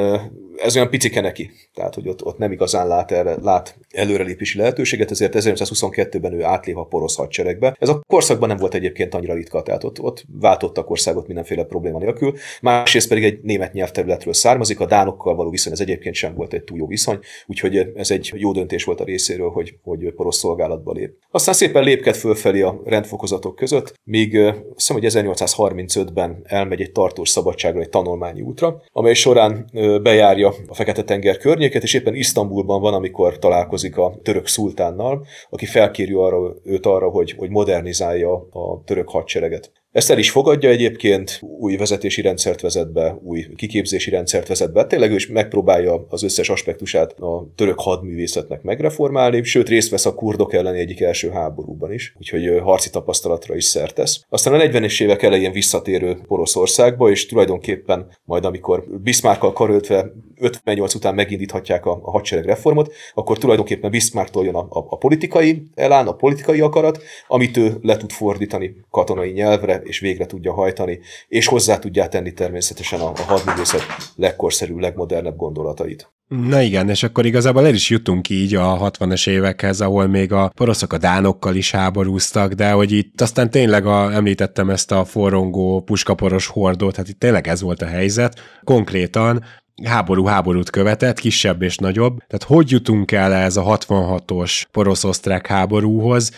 ez 0.56 0.76
olyan 0.76 0.90
picike 0.90 1.20
neki, 1.20 1.50
tehát 1.74 1.94
hogy 1.94 2.08
ott, 2.08 2.24
ott 2.24 2.38
nem 2.38 2.52
igazán 2.52 2.86
lát, 2.86 3.12
erre, 3.12 3.36
lát 3.42 3.78
előrelépési 3.90 4.58
lehetőséget, 4.58 5.10
ezért 5.10 5.34
1922-ben 5.36 6.32
ő 6.32 6.44
átlép 6.44 6.76
a 6.76 6.84
porosz 6.84 7.16
hadseregbe. 7.16 7.76
Ez 7.78 7.88
a 7.88 8.00
korszakban 8.06 8.48
nem 8.48 8.56
volt 8.56 8.74
egyébként 8.74 9.14
annyira 9.14 9.34
ritka, 9.34 9.62
tehát 9.62 9.84
ott, 9.84 10.00
ott 10.00 10.24
váltottak 10.40 10.90
országot 10.90 11.26
mindenféle 11.26 11.64
probléma 11.64 11.98
nélkül. 11.98 12.34
Másrészt 12.60 13.08
pedig 13.08 13.24
egy 13.24 13.38
német 13.42 13.72
nyelvterületről 13.72 14.34
származik, 14.34 14.80
a 14.80 14.86
dánokkal 14.86 15.34
való 15.34 15.50
viszony 15.50 15.72
ez 15.72 15.80
egyébként 15.80 16.14
sem 16.14 16.34
volt 16.34 16.52
egy 16.52 16.62
túl 16.62 16.78
jó 16.78 16.86
viszony, 16.86 17.18
úgyhogy 17.46 17.92
ez 17.94 18.10
egy 18.10 18.32
jó 18.34 18.52
döntés 18.52 18.84
volt 18.84 19.00
a 19.00 19.04
részéről, 19.04 19.50
hogy, 19.50 19.76
hogy 19.82 20.12
porosz 20.12 20.38
szolgálatba 20.38 20.92
lép. 20.92 21.14
Aztán 21.30 21.54
szépen 21.54 21.82
lépked 21.82 22.14
fölfelé 22.14 22.60
a 22.60 22.80
rendfokozatok 22.86 23.56
között, 23.56 23.94
míg 24.04 24.36
azt 24.36 24.58
hiszem, 24.74 24.96
hogy 24.96 25.06
1835-ben 25.08 26.40
elmegy 26.44 26.80
egy 26.80 26.92
tartós 26.92 27.28
szabadságra, 27.28 27.80
egy 27.80 27.88
tanulmányi 27.88 28.40
útra, 28.40 28.82
amely 28.92 29.14
során 29.14 29.70
bejárja 30.02 30.54
a 30.66 30.74
Fekete-tenger 30.74 31.36
környéket, 31.36 31.82
és 31.82 31.94
éppen 31.94 32.14
Isztambulban 32.14 32.80
van, 32.80 32.94
amikor 32.94 33.38
találkozik 33.38 33.96
a 33.96 34.18
török 34.22 34.46
szultánnal, 34.46 35.26
aki 35.50 35.66
felkéri 35.66 36.12
arra, 36.12 36.54
őt 36.64 36.86
arra, 36.86 37.08
hogy, 37.08 37.32
hogy 37.32 37.50
modernizálja 37.50 38.34
a 38.34 38.82
török 38.84 39.08
hadsereget. 39.08 39.72
Ezt 39.96 40.10
el 40.10 40.18
is 40.18 40.30
fogadja 40.30 40.68
egyébként, 40.68 41.40
új 41.40 41.76
vezetési 41.76 42.22
rendszert 42.22 42.60
vezet 42.60 42.92
be, 42.92 43.18
új 43.22 43.46
kiképzési 43.56 44.10
rendszert 44.10 44.48
vezet 44.48 44.72
be. 44.72 44.86
Tényleg 44.86 45.10
ő 45.10 45.14
is 45.14 45.26
megpróbálja 45.26 46.06
az 46.08 46.22
összes 46.22 46.48
aspektusát 46.48 47.20
a 47.20 47.48
török 47.54 47.80
hadművészetnek 47.80 48.62
megreformálni, 48.62 49.42
sőt 49.42 49.68
részt 49.68 49.90
vesz 49.90 50.06
a 50.06 50.14
kurdok 50.14 50.54
elleni 50.54 50.78
egyik 50.78 51.00
első 51.00 51.30
háborúban 51.30 51.92
is, 51.92 52.14
úgyhogy 52.18 52.58
harci 52.62 52.90
tapasztalatra 52.90 53.56
is 53.56 53.64
szertesz. 53.64 54.24
Aztán 54.28 54.54
a 54.54 54.58
40-es 54.58 55.02
évek 55.02 55.22
elején 55.22 55.52
visszatérő 55.52 56.16
Poroszországba, 56.26 57.10
és 57.10 57.26
tulajdonképpen 57.26 58.06
majd 58.24 58.44
amikor 58.44 58.84
Bismarckkal 59.02 59.52
karöltve 59.52 60.12
58 60.38 60.94
után 60.94 61.14
megindíthatják 61.14 61.86
a, 61.86 62.00
a 62.02 62.10
hadsereg 62.10 62.44
reformot, 62.44 62.92
akkor 63.14 63.38
tulajdonképpen 63.38 63.90
Bismarcktól 63.90 64.44
jön 64.44 64.54
a, 64.54 64.66
a, 64.68 64.86
a 64.88 64.96
politikai 64.96 65.62
elán, 65.74 66.06
a 66.06 66.14
politikai 66.14 66.60
akarat, 66.60 67.02
amit 67.28 67.56
ő 67.56 67.78
le 67.82 67.96
tud 67.96 68.10
fordítani 68.10 68.76
katonai 68.90 69.30
nyelvre, 69.30 69.82
és 69.86 69.98
végre 69.98 70.26
tudja 70.26 70.52
hajtani, 70.52 70.98
és 71.28 71.46
hozzá 71.46 71.78
tudja 71.78 72.08
tenni 72.08 72.32
természetesen 72.32 73.00
a, 73.00 73.12
a 73.16 73.22
hadművészet 73.22 73.82
legkorszerűbb, 74.16 74.78
legmodernebb 74.78 75.36
gondolatait. 75.36 76.10
Na 76.28 76.60
igen, 76.60 76.88
és 76.88 77.02
akkor 77.02 77.26
igazából 77.26 77.66
el 77.66 77.74
is 77.74 77.90
jutunk 77.90 78.28
így 78.28 78.54
a 78.54 78.90
60-es 78.90 79.28
évekhez, 79.28 79.80
ahol 79.80 80.06
még 80.06 80.32
a 80.32 80.52
poroszok 80.54 80.92
a 80.92 80.98
dánokkal 80.98 81.54
is 81.54 81.70
háborúztak, 81.70 82.52
de 82.52 82.70
hogy 82.70 82.92
itt 82.92 83.20
aztán 83.20 83.50
tényleg 83.50 83.86
a, 83.86 84.12
említettem 84.12 84.70
ezt 84.70 84.92
a 84.92 85.04
forrongó 85.04 85.80
puskaporos 85.80 86.46
hordót, 86.46 86.96
hát 86.96 87.08
itt 87.08 87.18
tényleg 87.18 87.48
ez 87.48 87.60
volt 87.60 87.82
a 87.82 87.86
helyzet. 87.86 88.40
Konkrétan 88.64 89.44
háború 89.84 90.24
háborút 90.24 90.70
követett, 90.70 91.18
kisebb 91.18 91.62
és 91.62 91.76
nagyobb. 91.76 92.16
Tehát 92.16 92.42
hogy 92.46 92.70
jutunk 92.70 93.12
el 93.12 93.32
ez 93.32 93.56
a 93.56 93.62
66-os 93.62 94.62
porosz-osztrák 94.70 95.46
háborúhoz? 95.46 96.30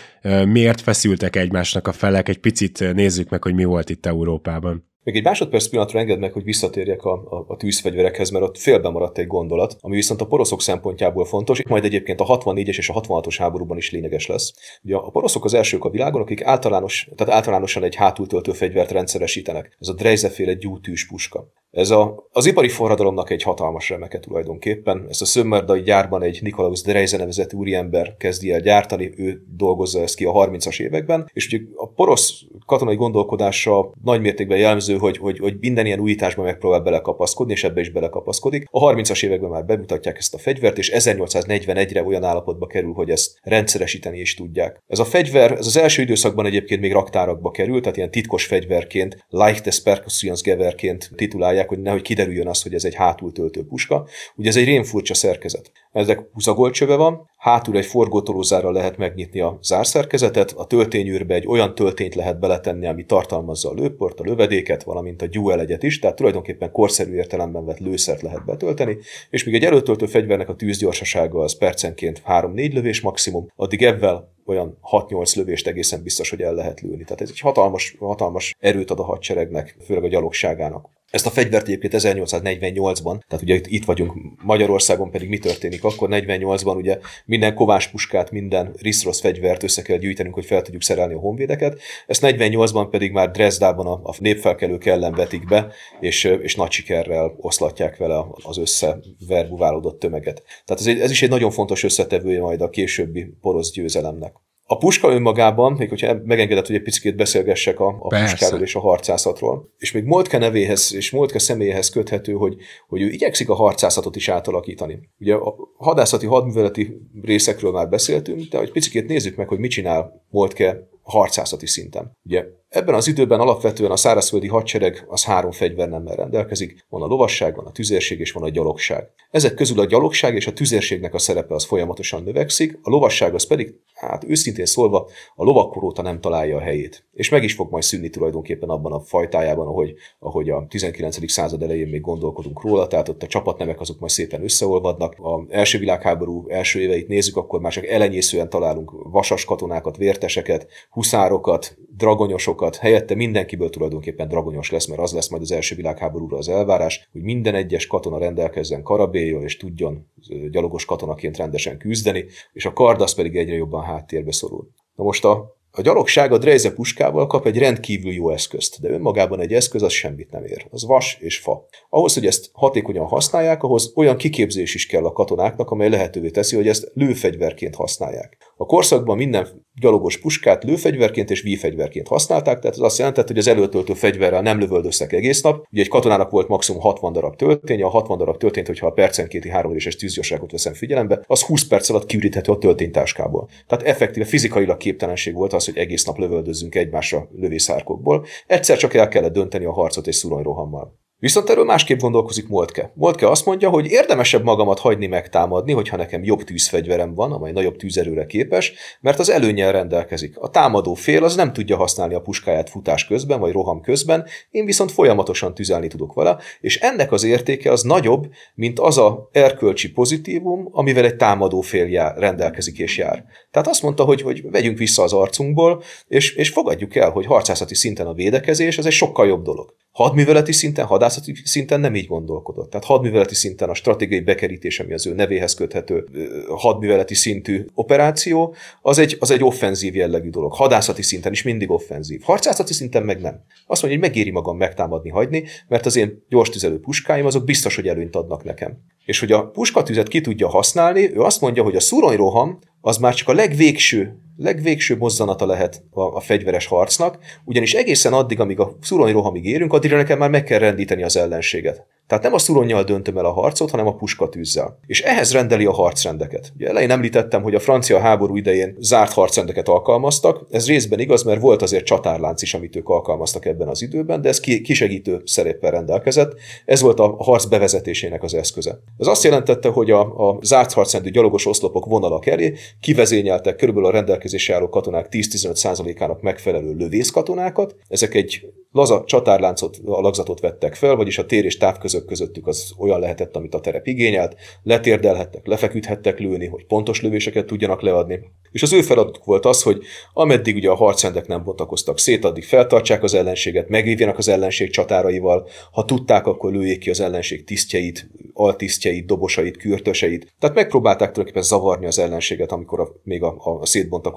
Miért 0.44 0.80
feszültek 0.80 1.36
egymásnak 1.36 1.86
a 1.86 1.92
felek? 1.92 2.28
Egy 2.28 2.40
picit 2.40 2.94
nézzük 2.94 3.28
meg, 3.28 3.42
hogy 3.42 3.54
mi 3.54 3.64
volt 3.64 3.90
itt 3.90 4.06
Európában. 4.06 4.87
Még 5.08 5.16
egy 5.16 5.24
másodperc 5.24 5.66
pillanatra 5.66 5.98
engedd 5.98 6.18
meg, 6.18 6.32
hogy 6.32 6.44
visszatérjek 6.44 7.04
a, 7.04 7.12
a, 7.12 7.44
a 7.46 7.56
tűzfegyverekhez, 7.56 8.30
mert 8.30 8.44
ott 8.44 8.58
félbe 8.58 8.88
maradt 8.88 9.18
egy 9.18 9.26
gondolat, 9.26 9.76
ami 9.80 9.94
viszont 9.94 10.20
a 10.20 10.26
poroszok 10.26 10.62
szempontjából 10.62 11.24
fontos, 11.24 11.62
majd 11.62 11.84
egyébként 11.84 12.20
a 12.20 12.24
64-es 12.24 12.76
és 12.76 12.88
a 12.88 13.00
66-os 13.00 13.34
háborúban 13.38 13.76
is 13.76 13.90
lényeges 13.90 14.26
lesz. 14.26 14.52
Ugye 14.82 14.96
a 14.96 15.10
poroszok 15.10 15.44
az 15.44 15.54
elsők 15.54 15.84
a 15.84 15.90
világon, 15.90 16.20
akik 16.20 16.44
általános, 16.44 17.08
tehát 17.16 17.34
általánosan 17.34 17.82
egy 17.82 17.94
hátultöltő 17.94 18.52
fegyvert 18.52 18.90
rendszeresítenek. 18.90 19.76
Ez 19.80 19.88
a 19.88 19.92
Dreizeféle 19.92 20.52
gyújtűs 20.52 21.06
puska. 21.06 21.52
Ez 21.70 21.90
a, 21.90 22.28
az 22.32 22.46
ipari 22.46 22.68
forradalomnak 22.68 23.30
egy 23.30 23.42
hatalmas 23.42 23.88
remeke 23.88 24.20
tulajdonképpen. 24.20 25.06
Ezt 25.08 25.22
a 25.22 25.24
szömmerdai 25.24 25.82
gyárban 25.82 26.22
egy 26.22 26.38
Nikolaus 26.42 26.82
Dreize 26.82 27.16
nevezett 27.16 27.54
úriember 27.54 28.16
kezdi 28.16 28.52
el 28.52 28.60
gyártani, 28.60 29.12
ő 29.16 29.44
dolgozza 29.56 30.00
ezt 30.00 30.16
ki 30.16 30.24
a 30.24 30.32
30-as 30.32 30.80
években, 30.80 31.30
és 31.32 31.46
ugye 31.46 31.58
a 31.74 31.88
porosz 31.88 32.42
katonai 32.68 32.96
gondolkodása 32.96 33.92
nagy 34.04 34.20
mértékben 34.20 34.58
jellemző, 34.58 34.96
hogy, 34.96 35.16
hogy, 35.16 35.38
hogy 35.38 35.56
minden 35.60 35.86
ilyen 35.86 36.00
újításban 36.00 36.44
megpróbál 36.44 36.80
belekapaszkodni, 36.80 37.52
és 37.52 37.64
ebbe 37.64 37.80
is 37.80 37.90
belekapaszkodik. 37.90 38.66
A 38.70 38.92
30-as 38.92 39.24
években 39.24 39.50
már 39.50 39.64
bemutatják 39.64 40.16
ezt 40.16 40.34
a 40.34 40.38
fegyvert, 40.38 40.78
és 40.78 40.92
1841-re 40.94 42.02
olyan 42.02 42.24
állapotba 42.24 42.66
kerül, 42.66 42.92
hogy 42.92 43.10
ezt 43.10 43.38
rendszeresíteni 43.42 44.18
is 44.18 44.34
tudják. 44.34 44.82
Ez 44.86 44.98
a 44.98 45.04
fegyver, 45.04 45.52
ez 45.52 45.66
az 45.66 45.76
első 45.76 46.02
időszakban 46.02 46.46
egyébként 46.46 46.80
még 46.80 46.92
raktárakba 46.92 47.50
került, 47.50 47.82
tehát 47.82 47.96
ilyen 47.96 48.10
titkos 48.10 48.46
fegyverként, 48.46 49.26
Leichtes 49.28 49.82
Percussions 49.82 50.42
Geverként 50.42 51.10
titulálják, 51.14 51.68
hogy 51.68 51.78
nehogy 51.78 52.02
kiderüljön 52.02 52.48
az, 52.48 52.62
hogy 52.62 52.74
ez 52.74 52.84
egy 52.84 52.94
hátultöltő 52.94 53.64
puska. 53.64 54.08
Ugye 54.36 54.48
ez 54.48 54.56
egy 54.56 54.64
rémfurcsa 54.64 55.14
szerkezet. 55.14 55.70
Ezek 55.92 56.20
húzagolcsöve 56.32 56.94
van, 56.94 57.30
hátul 57.36 57.76
egy 57.76 57.86
forgótolózárral 57.86 58.72
lehet 58.72 58.96
megnyitni 58.96 59.40
a 59.40 59.58
zárszerkezetet, 59.62 60.52
a 60.56 60.66
töltényűrbe 60.66 61.34
egy 61.34 61.46
olyan 61.46 61.74
töltényt 61.74 62.14
lehet 62.14 62.38
beletenni, 62.58 62.86
ami 62.86 63.04
tartalmazza 63.04 63.70
a 63.70 63.74
lőport, 63.74 64.20
a 64.20 64.24
lövedéket, 64.24 64.82
valamint 64.82 65.22
a 65.22 65.26
gyúelegyet 65.26 65.82
is, 65.82 65.98
tehát 65.98 66.16
tulajdonképpen 66.16 66.70
korszerű 66.70 67.14
értelemben 67.14 67.64
vett 67.64 67.78
lőszert 67.78 68.22
lehet 68.22 68.44
betölteni, 68.44 68.96
és 69.30 69.44
még 69.44 69.54
egy 69.54 69.64
előtöltő 69.64 70.06
fegyvernek 70.06 70.48
a 70.48 70.56
tűzgyorsasága 70.56 71.40
az 71.40 71.58
percenként 71.58 72.22
3-4 72.26 72.72
lövés 72.72 73.00
maximum, 73.00 73.46
addig 73.56 73.82
ebben 73.82 74.36
olyan 74.46 74.78
6-8 74.90 75.36
lövést 75.36 75.66
egészen 75.66 76.02
biztos, 76.02 76.30
hogy 76.30 76.42
el 76.42 76.54
lehet 76.54 76.80
lőni. 76.80 77.04
Tehát 77.04 77.20
ez 77.20 77.30
egy 77.30 77.40
hatalmas, 77.40 77.96
hatalmas 77.98 78.54
erőt 78.58 78.90
ad 78.90 78.98
a 78.98 79.04
hadseregnek, 79.04 79.76
főleg 79.84 80.04
a 80.04 80.08
gyalogságának. 80.08 80.97
Ezt 81.10 81.26
a 81.26 81.30
fegyvert 81.30 81.66
egyébként 81.68 81.92
1848-ban, 81.96 83.20
tehát 83.28 83.42
ugye 83.42 83.60
itt, 83.64 83.84
vagyunk 83.84 84.12
Magyarországon, 84.42 85.10
pedig 85.10 85.28
mi 85.28 85.38
történik 85.38 85.84
akkor? 85.84 86.08
48-ban 86.12 86.76
ugye 86.76 86.98
minden 87.24 87.54
kovás 87.54 87.88
puskát, 87.88 88.30
minden 88.30 88.74
riszrosz 88.80 89.20
fegyvert 89.20 89.62
össze 89.62 89.82
kell 89.82 89.96
gyűjtenünk, 89.96 90.34
hogy 90.34 90.44
fel 90.44 90.62
tudjuk 90.62 90.82
szerelni 90.82 91.14
a 91.14 91.18
honvédeket. 91.18 91.80
Ezt 92.06 92.22
48-ban 92.24 92.88
pedig 92.90 93.12
már 93.12 93.30
Dresdában 93.30 93.86
a, 93.86 94.00
a 94.02 94.14
népfelkelők 94.18 94.86
ellen 94.86 95.12
vetik 95.12 95.46
be, 95.46 95.72
és, 96.00 96.24
és 96.24 96.54
nagy 96.54 96.70
sikerrel 96.70 97.34
oszlatják 97.36 97.96
vele 97.96 98.24
az 98.42 98.58
összeverbuválódott 98.58 99.98
tömeget. 99.98 100.42
Tehát 100.64 100.80
ez, 100.82 100.86
egy, 100.86 101.00
ez 101.00 101.10
is 101.10 101.22
egy 101.22 101.30
nagyon 101.30 101.50
fontos 101.50 101.82
összetevője 101.82 102.40
majd 102.40 102.60
a 102.60 102.70
későbbi 102.70 103.34
porosz 103.40 103.72
győzelemnek. 103.72 104.32
A 104.70 104.76
puska 104.76 105.10
önmagában, 105.12 105.72
még 105.72 105.88
hogyha 105.88 106.16
megengedett, 106.24 106.66
hogy 106.66 106.76
egy 106.76 106.82
picit 106.82 107.16
beszélgessek 107.16 107.80
a, 107.80 107.96
a 108.00 108.06
puskáról 108.06 108.60
és 108.60 108.74
a 108.74 108.80
harcászatról, 108.80 109.72
és 109.78 109.92
még 109.92 110.04
Moltke 110.04 110.38
nevéhez 110.38 110.94
és 110.94 111.10
Moltke 111.10 111.38
személyéhez 111.38 111.90
köthető, 111.90 112.32
hogy, 112.32 112.56
hogy 112.88 113.02
ő 113.02 113.08
igyekszik 113.08 113.48
a 113.48 113.54
harcászatot 113.54 114.16
is 114.16 114.28
átalakítani. 114.28 114.98
Ugye 115.18 115.34
a 115.34 115.54
hadászati 115.76 116.26
hadműveleti 116.26 116.96
részekről 117.22 117.72
már 117.72 117.88
beszéltünk, 117.88 118.40
de 118.40 118.58
hogy 118.58 118.72
picit 118.72 119.06
nézzük 119.06 119.36
meg, 119.36 119.48
hogy 119.48 119.58
mit 119.58 119.70
csinál 119.70 120.24
Moltke 120.30 120.88
harcászati 121.02 121.66
szinten. 121.66 122.16
Ugye 122.24 122.44
Ebben 122.68 122.94
az 122.94 123.06
időben 123.06 123.40
alapvetően 123.40 123.90
a 123.90 123.96
szárazföldi 123.96 124.48
hadsereg 124.48 125.04
az 125.08 125.24
három 125.24 125.50
fegyvernemmel 125.50 126.16
rendelkezik, 126.16 126.86
van 126.88 127.02
a 127.02 127.06
lovasság, 127.06 127.56
van 127.56 127.66
a 127.66 127.72
tüzérség 127.72 128.20
és 128.20 128.32
van 128.32 128.42
a 128.42 128.48
gyalogság. 128.48 129.08
Ezek 129.30 129.54
közül 129.54 129.80
a 129.80 129.84
gyalogság 129.84 130.34
és 130.34 130.46
a 130.46 130.52
tüzérségnek 130.52 131.14
a 131.14 131.18
szerepe 131.18 131.54
az 131.54 131.64
folyamatosan 131.64 132.22
növekszik, 132.22 132.78
a 132.82 132.90
lovasság 132.90 133.34
az 133.34 133.46
pedig, 133.46 133.74
hát 133.94 134.24
őszintén 134.24 134.64
szólva, 134.66 135.08
a 135.34 135.44
lovakkor 135.44 135.84
óta 135.84 136.02
nem 136.02 136.20
találja 136.20 136.56
a 136.56 136.60
helyét. 136.60 137.04
És 137.12 137.28
meg 137.28 137.42
is 137.42 137.54
fog 137.54 137.70
majd 137.70 137.82
szűnni 137.82 138.10
tulajdonképpen 138.10 138.68
abban 138.68 138.92
a 138.92 139.00
fajtájában, 139.00 139.66
ahogy, 139.66 139.94
ahogy 140.18 140.50
a 140.50 140.66
19. 140.68 141.30
század 141.30 141.62
elején 141.62 141.88
még 141.88 142.00
gondolkodunk 142.00 142.62
róla, 142.62 142.86
tehát 142.86 143.08
ott 143.08 143.22
a 143.22 143.26
csapatnemek 143.26 143.80
azok 143.80 143.98
majd 143.98 144.12
szépen 144.12 144.42
összeolvadnak. 144.42 145.14
A 145.18 145.46
első 145.48 145.78
világháború 145.78 146.44
első 146.48 146.80
éveit 146.80 147.08
nézzük, 147.08 147.36
akkor 147.36 147.60
már 147.60 147.72
csak 147.72 147.86
elenyészően 147.86 148.48
találunk 148.48 148.92
vasas 149.10 149.44
katonákat, 149.44 149.96
vérteseket, 149.96 150.66
huszárokat, 150.90 151.76
dragonyosokat, 151.96 152.56
helyette 152.78 153.14
mindenkiből 153.14 153.70
tulajdonképpen 153.70 154.28
dragonyos 154.28 154.70
lesz, 154.70 154.86
mert 154.86 155.00
az 155.00 155.12
lesz 155.12 155.28
majd 155.28 155.42
az 155.42 155.52
első 155.52 155.74
világháborúra 155.74 156.36
az 156.36 156.48
elvárás, 156.48 157.08
hogy 157.12 157.22
minden 157.22 157.54
egyes 157.54 157.86
katona 157.86 158.18
rendelkezzen 158.18 158.82
karabélyjal, 158.82 159.42
és 159.42 159.56
tudjon 159.56 160.06
gyalogos 160.50 160.84
katonaként 160.84 161.36
rendesen 161.36 161.78
küzdeni, 161.78 162.24
és 162.52 162.66
a 162.66 162.72
kard 162.72 163.00
az 163.00 163.14
pedig 163.14 163.36
egyre 163.36 163.54
jobban 163.54 163.82
háttérbe 163.82 164.32
szorul. 164.32 164.68
Na 164.94 165.04
most 165.04 165.24
a 165.24 165.57
a 165.70 165.80
gyalogság 165.80 166.32
a 166.32 166.38
Dreyze 166.38 166.72
puskával 166.72 167.26
kap 167.26 167.46
egy 167.46 167.58
rendkívül 167.58 168.12
jó 168.12 168.30
eszközt, 168.30 168.80
de 168.80 168.90
önmagában 168.90 169.40
egy 169.40 169.52
eszköz 169.52 169.82
az 169.82 169.92
semmit 169.92 170.30
nem 170.30 170.44
ér. 170.44 170.66
Az 170.70 170.86
vas 170.86 171.18
és 171.20 171.38
fa. 171.38 171.66
Ahhoz, 171.88 172.14
hogy 172.14 172.26
ezt 172.26 172.50
hatékonyan 172.52 173.06
használják, 173.06 173.62
ahhoz 173.62 173.92
olyan 173.94 174.16
kiképzés 174.16 174.74
is 174.74 174.86
kell 174.86 175.04
a 175.04 175.12
katonáknak, 175.12 175.70
amely 175.70 175.88
lehetővé 175.88 176.30
teszi, 176.30 176.56
hogy 176.56 176.68
ezt 176.68 176.90
lőfegyverként 176.94 177.74
használják. 177.74 178.36
A 178.56 178.66
korszakban 178.66 179.16
minden 179.16 179.66
gyalogos 179.80 180.18
puskát 180.18 180.64
lőfegyverként 180.64 181.30
és 181.30 181.40
vífegyverként 181.40 182.08
használták, 182.08 182.58
tehát 182.58 182.76
ez 182.76 182.82
azt 182.82 182.98
jelentett, 182.98 183.26
hogy 183.26 183.38
az 183.38 183.46
előtöltő 183.46 183.94
fegyverrel 183.94 184.42
nem 184.42 184.58
lövöldöztek 184.58 185.12
egész 185.12 185.40
nap. 185.40 185.66
Ugye 185.72 185.82
egy 185.82 185.88
katonának 185.88 186.30
volt 186.30 186.48
maximum 186.48 186.80
60 186.80 187.12
darab 187.12 187.36
tölténye, 187.36 187.84
a 187.84 187.88
60 187.88 188.18
darab 188.18 188.36
töltényt, 188.36 188.66
hogyha 188.66 188.86
a 188.86 188.90
percenkéti 188.90 189.48
éves 189.48 189.96
tűzgyorságot 189.96 190.50
veszem 190.50 190.72
figyelembe, 190.72 191.24
az 191.26 191.42
20 191.42 191.66
perc 191.66 191.88
alatt 191.88 192.06
kiüríthető 192.06 192.52
a 192.52 192.58
tölténytáskából. 192.58 193.48
Tehát 193.66 193.86
effektíve 193.86 194.26
fizikailag 194.26 194.76
képtelenség 194.76 195.34
volt 195.34 195.52
az, 195.58 195.64
hogy 195.64 195.76
egész 195.76 196.04
nap 196.04 196.18
lövöldözzünk 196.18 196.74
egymásra 196.74 197.28
lövészárkokból. 197.32 198.26
Egyszer 198.46 198.76
csak 198.76 198.94
el 198.94 199.08
kellett 199.08 199.32
dönteni 199.32 199.64
a 199.64 199.72
harcot 199.72 200.06
egy 200.06 200.12
szuronyrohammal. 200.12 200.98
Viszont 201.20 201.50
erről 201.50 201.64
másképp 201.64 201.98
gondolkozik 201.98 202.48
Moltke. 202.48 202.92
Moltke 202.94 203.30
azt 203.30 203.46
mondja, 203.46 203.68
hogy 203.68 203.86
érdemesebb 203.86 204.42
magamat 204.42 204.78
hagyni 204.78 205.06
megtámadni, 205.06 205.72
hogyha 205.72 205.96
nekem 205.96 206.24
jobb 206.24 206.42
tűzfegyverem 206.42 207.14
van, 207.14 207.32
amely 207.32 207.52
nagyobb 207.52 207.76
tűzerőre 207.76 208.26
képes, 208.26 208.72
mert 209.00 209.18
az 209.18 209.30
előnyel 209.30 209.72
rendelkezik. 209.72 210.38
A 210.38 210.50
támadó 210.50 210.94
fél 210.94 211.24
az 211.24 211.34
nem 211.36 211.52
tudja 211.52 211.76
használni 211.76 212.14
a 212.14 212.20
puskáját 212.20 212.70
futás 212.70 213.06
közben 213.06 213.40
vagy 213.40 213.52
roham 213.52 213.80
közben, 213.80 214.26
én 214.50 214.64
viszont 214.64 214.92
folyamatosan 214.92 215.54
tüzelni 215.54 215.86
tudok 215.86 216.14
vele, 216.14 216.38
és 216.60 216.80
ennek 216.80 217.12
az 217.12 217.24
értéke 217.24 217.72
az 217.72 217.82
nagyobb, 217.82 218.26
mint 218.54 218.78
az 218.78 218.98
a 218.98 219.28
erkölcsi 219.32 219.92
pozitívum, 219.92 220.68
amivel 220.72 221.04
egy 221.04 221.16
támadó 221.16 221.60
fél 221.60 221.86
jár, 221.86 222.16
rendelkezik 222.18 222.78
és 222.78 222.98
jár. 222.98 223.24
Tehát 223.50 223.68
azt 223.68 223.82
mondta, 223.82 224.04
hogy, 224.04 224.22
hogy 224.22 224.50
vegyünk 224.50 224.78
vissza 224.78 225.02
az 225.02 225.12
arcunkból, 225.12 225.82
és, 226.08 226.34
és 226.34 226.50
fogadjuk 226.50 226.96
el, 226.96 227.10
hogy 227.10 227.26
harcászati 227.26 227.74
szinten 227.74 228.06
a 228.06 228.14
védekezés 228.14 228.78
az 228.78 228.86
egy 228.86 228.92
sokkal 228.92 229.26
jobb 229.26 229.42
dolog. 229.42 229.76
Hadműveleti 229.98 230.52
szinten, 230.52 230.86
hadászati 230.86 231.34
szinten 231.44 231.80
nem 231.80 231.94
így 231.94 232.06
gondolkodott. 232.06 232.70
Tehát 232.70 232.86
hadműveleti 232.86 233.34
szinten 233.34 233.68
a 233.68 233.74
stratégiai 233.74 234.20
bekerítés, 234.20 234.80
ami 234.80 234.92
az 234.92 235.06
ő 235.06 235.14
nevéhez 235.14 235.54
köthető 235.54 236.04
hadműveleti 236.48 237.14
szintű 237.14 237.64
operáció, 237.74 238.54
az 238.82 238.98
egy, 238.98 239.16
az 239.20 239.30
egy 239.30 239.44
offenzív 239.44 239.94
jellegű 239.94 240.30
dolog. 240.30 240.52
Hadászati 240.52 241.02
szinten 241.02 241.32
is 241.32 241.42
mindig 241.42 241.70
offenzív. 241.70 242.20
Harcászati 242.22 242.72
szinten 242.72 243.02
meg 243.02 243.20
nem. 243.20 243.40
Azt 243.66 243.82
mondja, 243.82 244.00
hogy 244.00 244.08
megéri 244.08 244.30
magam 244.30 244.56
megtámadni, 244.56 245.10
hagyni, 245.10 245.44
mert 245.68 245.86
az 245.86 245.96
én 245.96 246.24
gyors 246.28 246.48
tüzelő 246.48 246.80
puskáim 246.80 247.26
azok 247.26 247.44
biztos, 247.44 247.74
hogy 247.74 247.88
előnyt 247.88 248.16
adnak 248.16 248.44
nekem. 248.44 248.78
És 249.04 249.20
hogy 249.20 249.32
a 249.32 249.46
puskatüzet 249.46 250.08
ki 250.08 250.20
tudja 250.20 250.48
használni, 250.48 251.14
ő 251.14 251.20
azt 251.20 251.40
mondja, 251.40 251.62
hogy 251.62 251.76
a 251.76 251.80
szuronyroham 251.80 252.58
az 252.80 252.96
már 252.96 253.14
csak 253.14 253.28
a 253.28 253.32
legvégső 253.32 254.18
legvégső 254.38 254.96
mozzanata 254.96 255.46
lehet 255.46 255.82
a, 255.90 256.00
a 256.00 256.20
fegyveres 256.20 256.66
harcnak, 256.66 257.18
ugyanis 257.44 257.74
egészen 257.74 258.12
addig, 258.12 258.40
amíg 258.40 258.60
a 258.60 258.76
szurony 258.80 259.12
rohamig 259.12 259.44
érünk, 259.44 259.72
addigra 259.72 259.96
nekem 259.96 260.18
már 260.18 260.30
meg 260.30 260.44
kell 260.44 260.58
rendíteni 260.58 261.02
az 261.02 261.16
ellenséget. 261.16 261.86
Tehát 262.08 262.24
nem 262.24 262.34
a 262.34 262.38
szuronnyal 262.38 262.82
döntöm 262.82 263.18
el 263.18 263.24
a 263.24 263.32
harcot, 263.32 263.70
hanem 263.70 263.86
a 263.86 263.94
puskatűzzel. 263.94 264.78
És 264.86 265.02
ehhez 265.02 265.32
rendeli 265.32 265.64
a 265.64 265.72
harcrendeket. 265.72 266.52
Ugye 266.56 266.68
elején 266.68 266.90
említettem, 266.90 267.42
hogy 267.42 267.54
a 267.54 267.60
francia 267.60 267.98
háború 267.98 268.36
idején 268.36 268.76
zárt 268.78 269.12
harcrendeket 269.12 269.68
alkalmaztak. 269.68 270.46
Ez 270.50 270.66
részben 270.66 270.98
igaz, 270.98 271.22
mert 271.22 271.40
volt 271.40 271.62
azért 271.62 271.84
csatárlánc 271.84 272.42
is, 272.42 272.54
amit 272.54 272.76
ők 272.76 272.88
alkalmaztak 272.88 273.46
ebben 273.46 273.68
az 273.68 273.82
időben, 273.82 274.20
de 274.20 274.28
ez 274.28 274.40
kisegítő 274.40 275.22
szereppel 275.24 275.70
rendelkezett. 275.70 276.34
Ez 276.64 276.80
volt 276.80 277.00
a 277.00 277.14
harc 277.18 277.44
bevezetésének 277.44 278.22
az 278.22 278.34
eszköze. 278.34 278.80
Ez 278.98 279.06
azt 279.06 279.24
jelentette, 279.24 279.68
hogy 279.68 279.90
a, 279.90 280.28
a 280.28 280.38
zárt 280.42 280.72
harcrendű 280.72 281.10
gyalogos 281.10 281.46
oszlopok 281.46 281.86
vonalak 281.86 282.26
elé 282.26 282.54
kivezényeltek 282.80 283.56
körülbelül 283.56 283.88
a 283.88 283.92
rendelkezésre 284.28 284.54
álló 284.54 284.68
katonák 284.68 285.06
10-15%-ának 285.10 286.22
megfelelő 286.22 286.74
lövészkatonákat. 286.74 287.76
Ezek 287.88 288.14
egy 288.14 288.46
laza 288.72 289.02
csatárláncot, 289.06 289.80
alakzatot 289.84 290.40
vettek 290.40 290.74
fel, 290.74 290.94
vagyis 290.94 291.18
a 291.18 291.26
tér 291.26 291.44
és 291.44 291.56
táv 291.56 291.78
között 291.78 292.06
közöttük 292.06 292.46
az 292.46 292.72
olyan 292.78 293.00
lehetett, 293.00 293.36
amit 293.36 293.54
a 293.54 293.60
terep 293.60 293.86
igényelt, 293.86 294.36
letérdelhettek, 294.62 295.46
lefeküdhettek 295.46 296.18
lőni, 296.18 296.46
hogy 296.46 296.66
pontos 296.66 297.02
lövéseket 297.02 297.46
tudjanak 297.46 297.82
leadni. 297.82 298.20
És 298.50 298.62
az 298.62 298.72
ő 298.72 298.82
feladatuk 298.82 299.24
volt 299.24 299.44
az, 299.44 299.62
hogy 299.62 299.82
ameddig 300.12 300.56
ugye 300.56 300.70
a 300.70 300.74
harcrendek 300.74 301.26
nem 301.26 301.44
bontakoztak 301.44 301.98
szét, 301.98 302.24
addig 302.24 302.44
feltartsák 302.44 303.02
az 303.02 303.14
ellenséget, 303.14 303.68
megvívjanak 303.68 304.18
az 304.18 304.28
ellenség 304.28 304.70
csatáraival, 304.70 305.48
ha 305.72 305.84
tudták, 305.84 306.26
akkor 306.26 306.52
lőjék 306.52 306.78
ki 306.78 306.90
az 306.90 307.00
ellenség 307.00 307.44
tisztjeit, 307.44 308.10
altisztjeit, 308.32 309.06
dobosait, 309.06 309.56
kürtöseit. 309.56 310.34
Tehát 310.38 310.56
megpróbálták 310.56 311.12
tulajdonképpen 311.12 311.48
zavarni 311.48 311.86
az 311.86 311.98
ellenséget, 311.98 312.52
amikor 312.52 312.80
a, 312.80 312.88
még 313.02 313.22
a, 313.22 313.60
a 313.60 313.66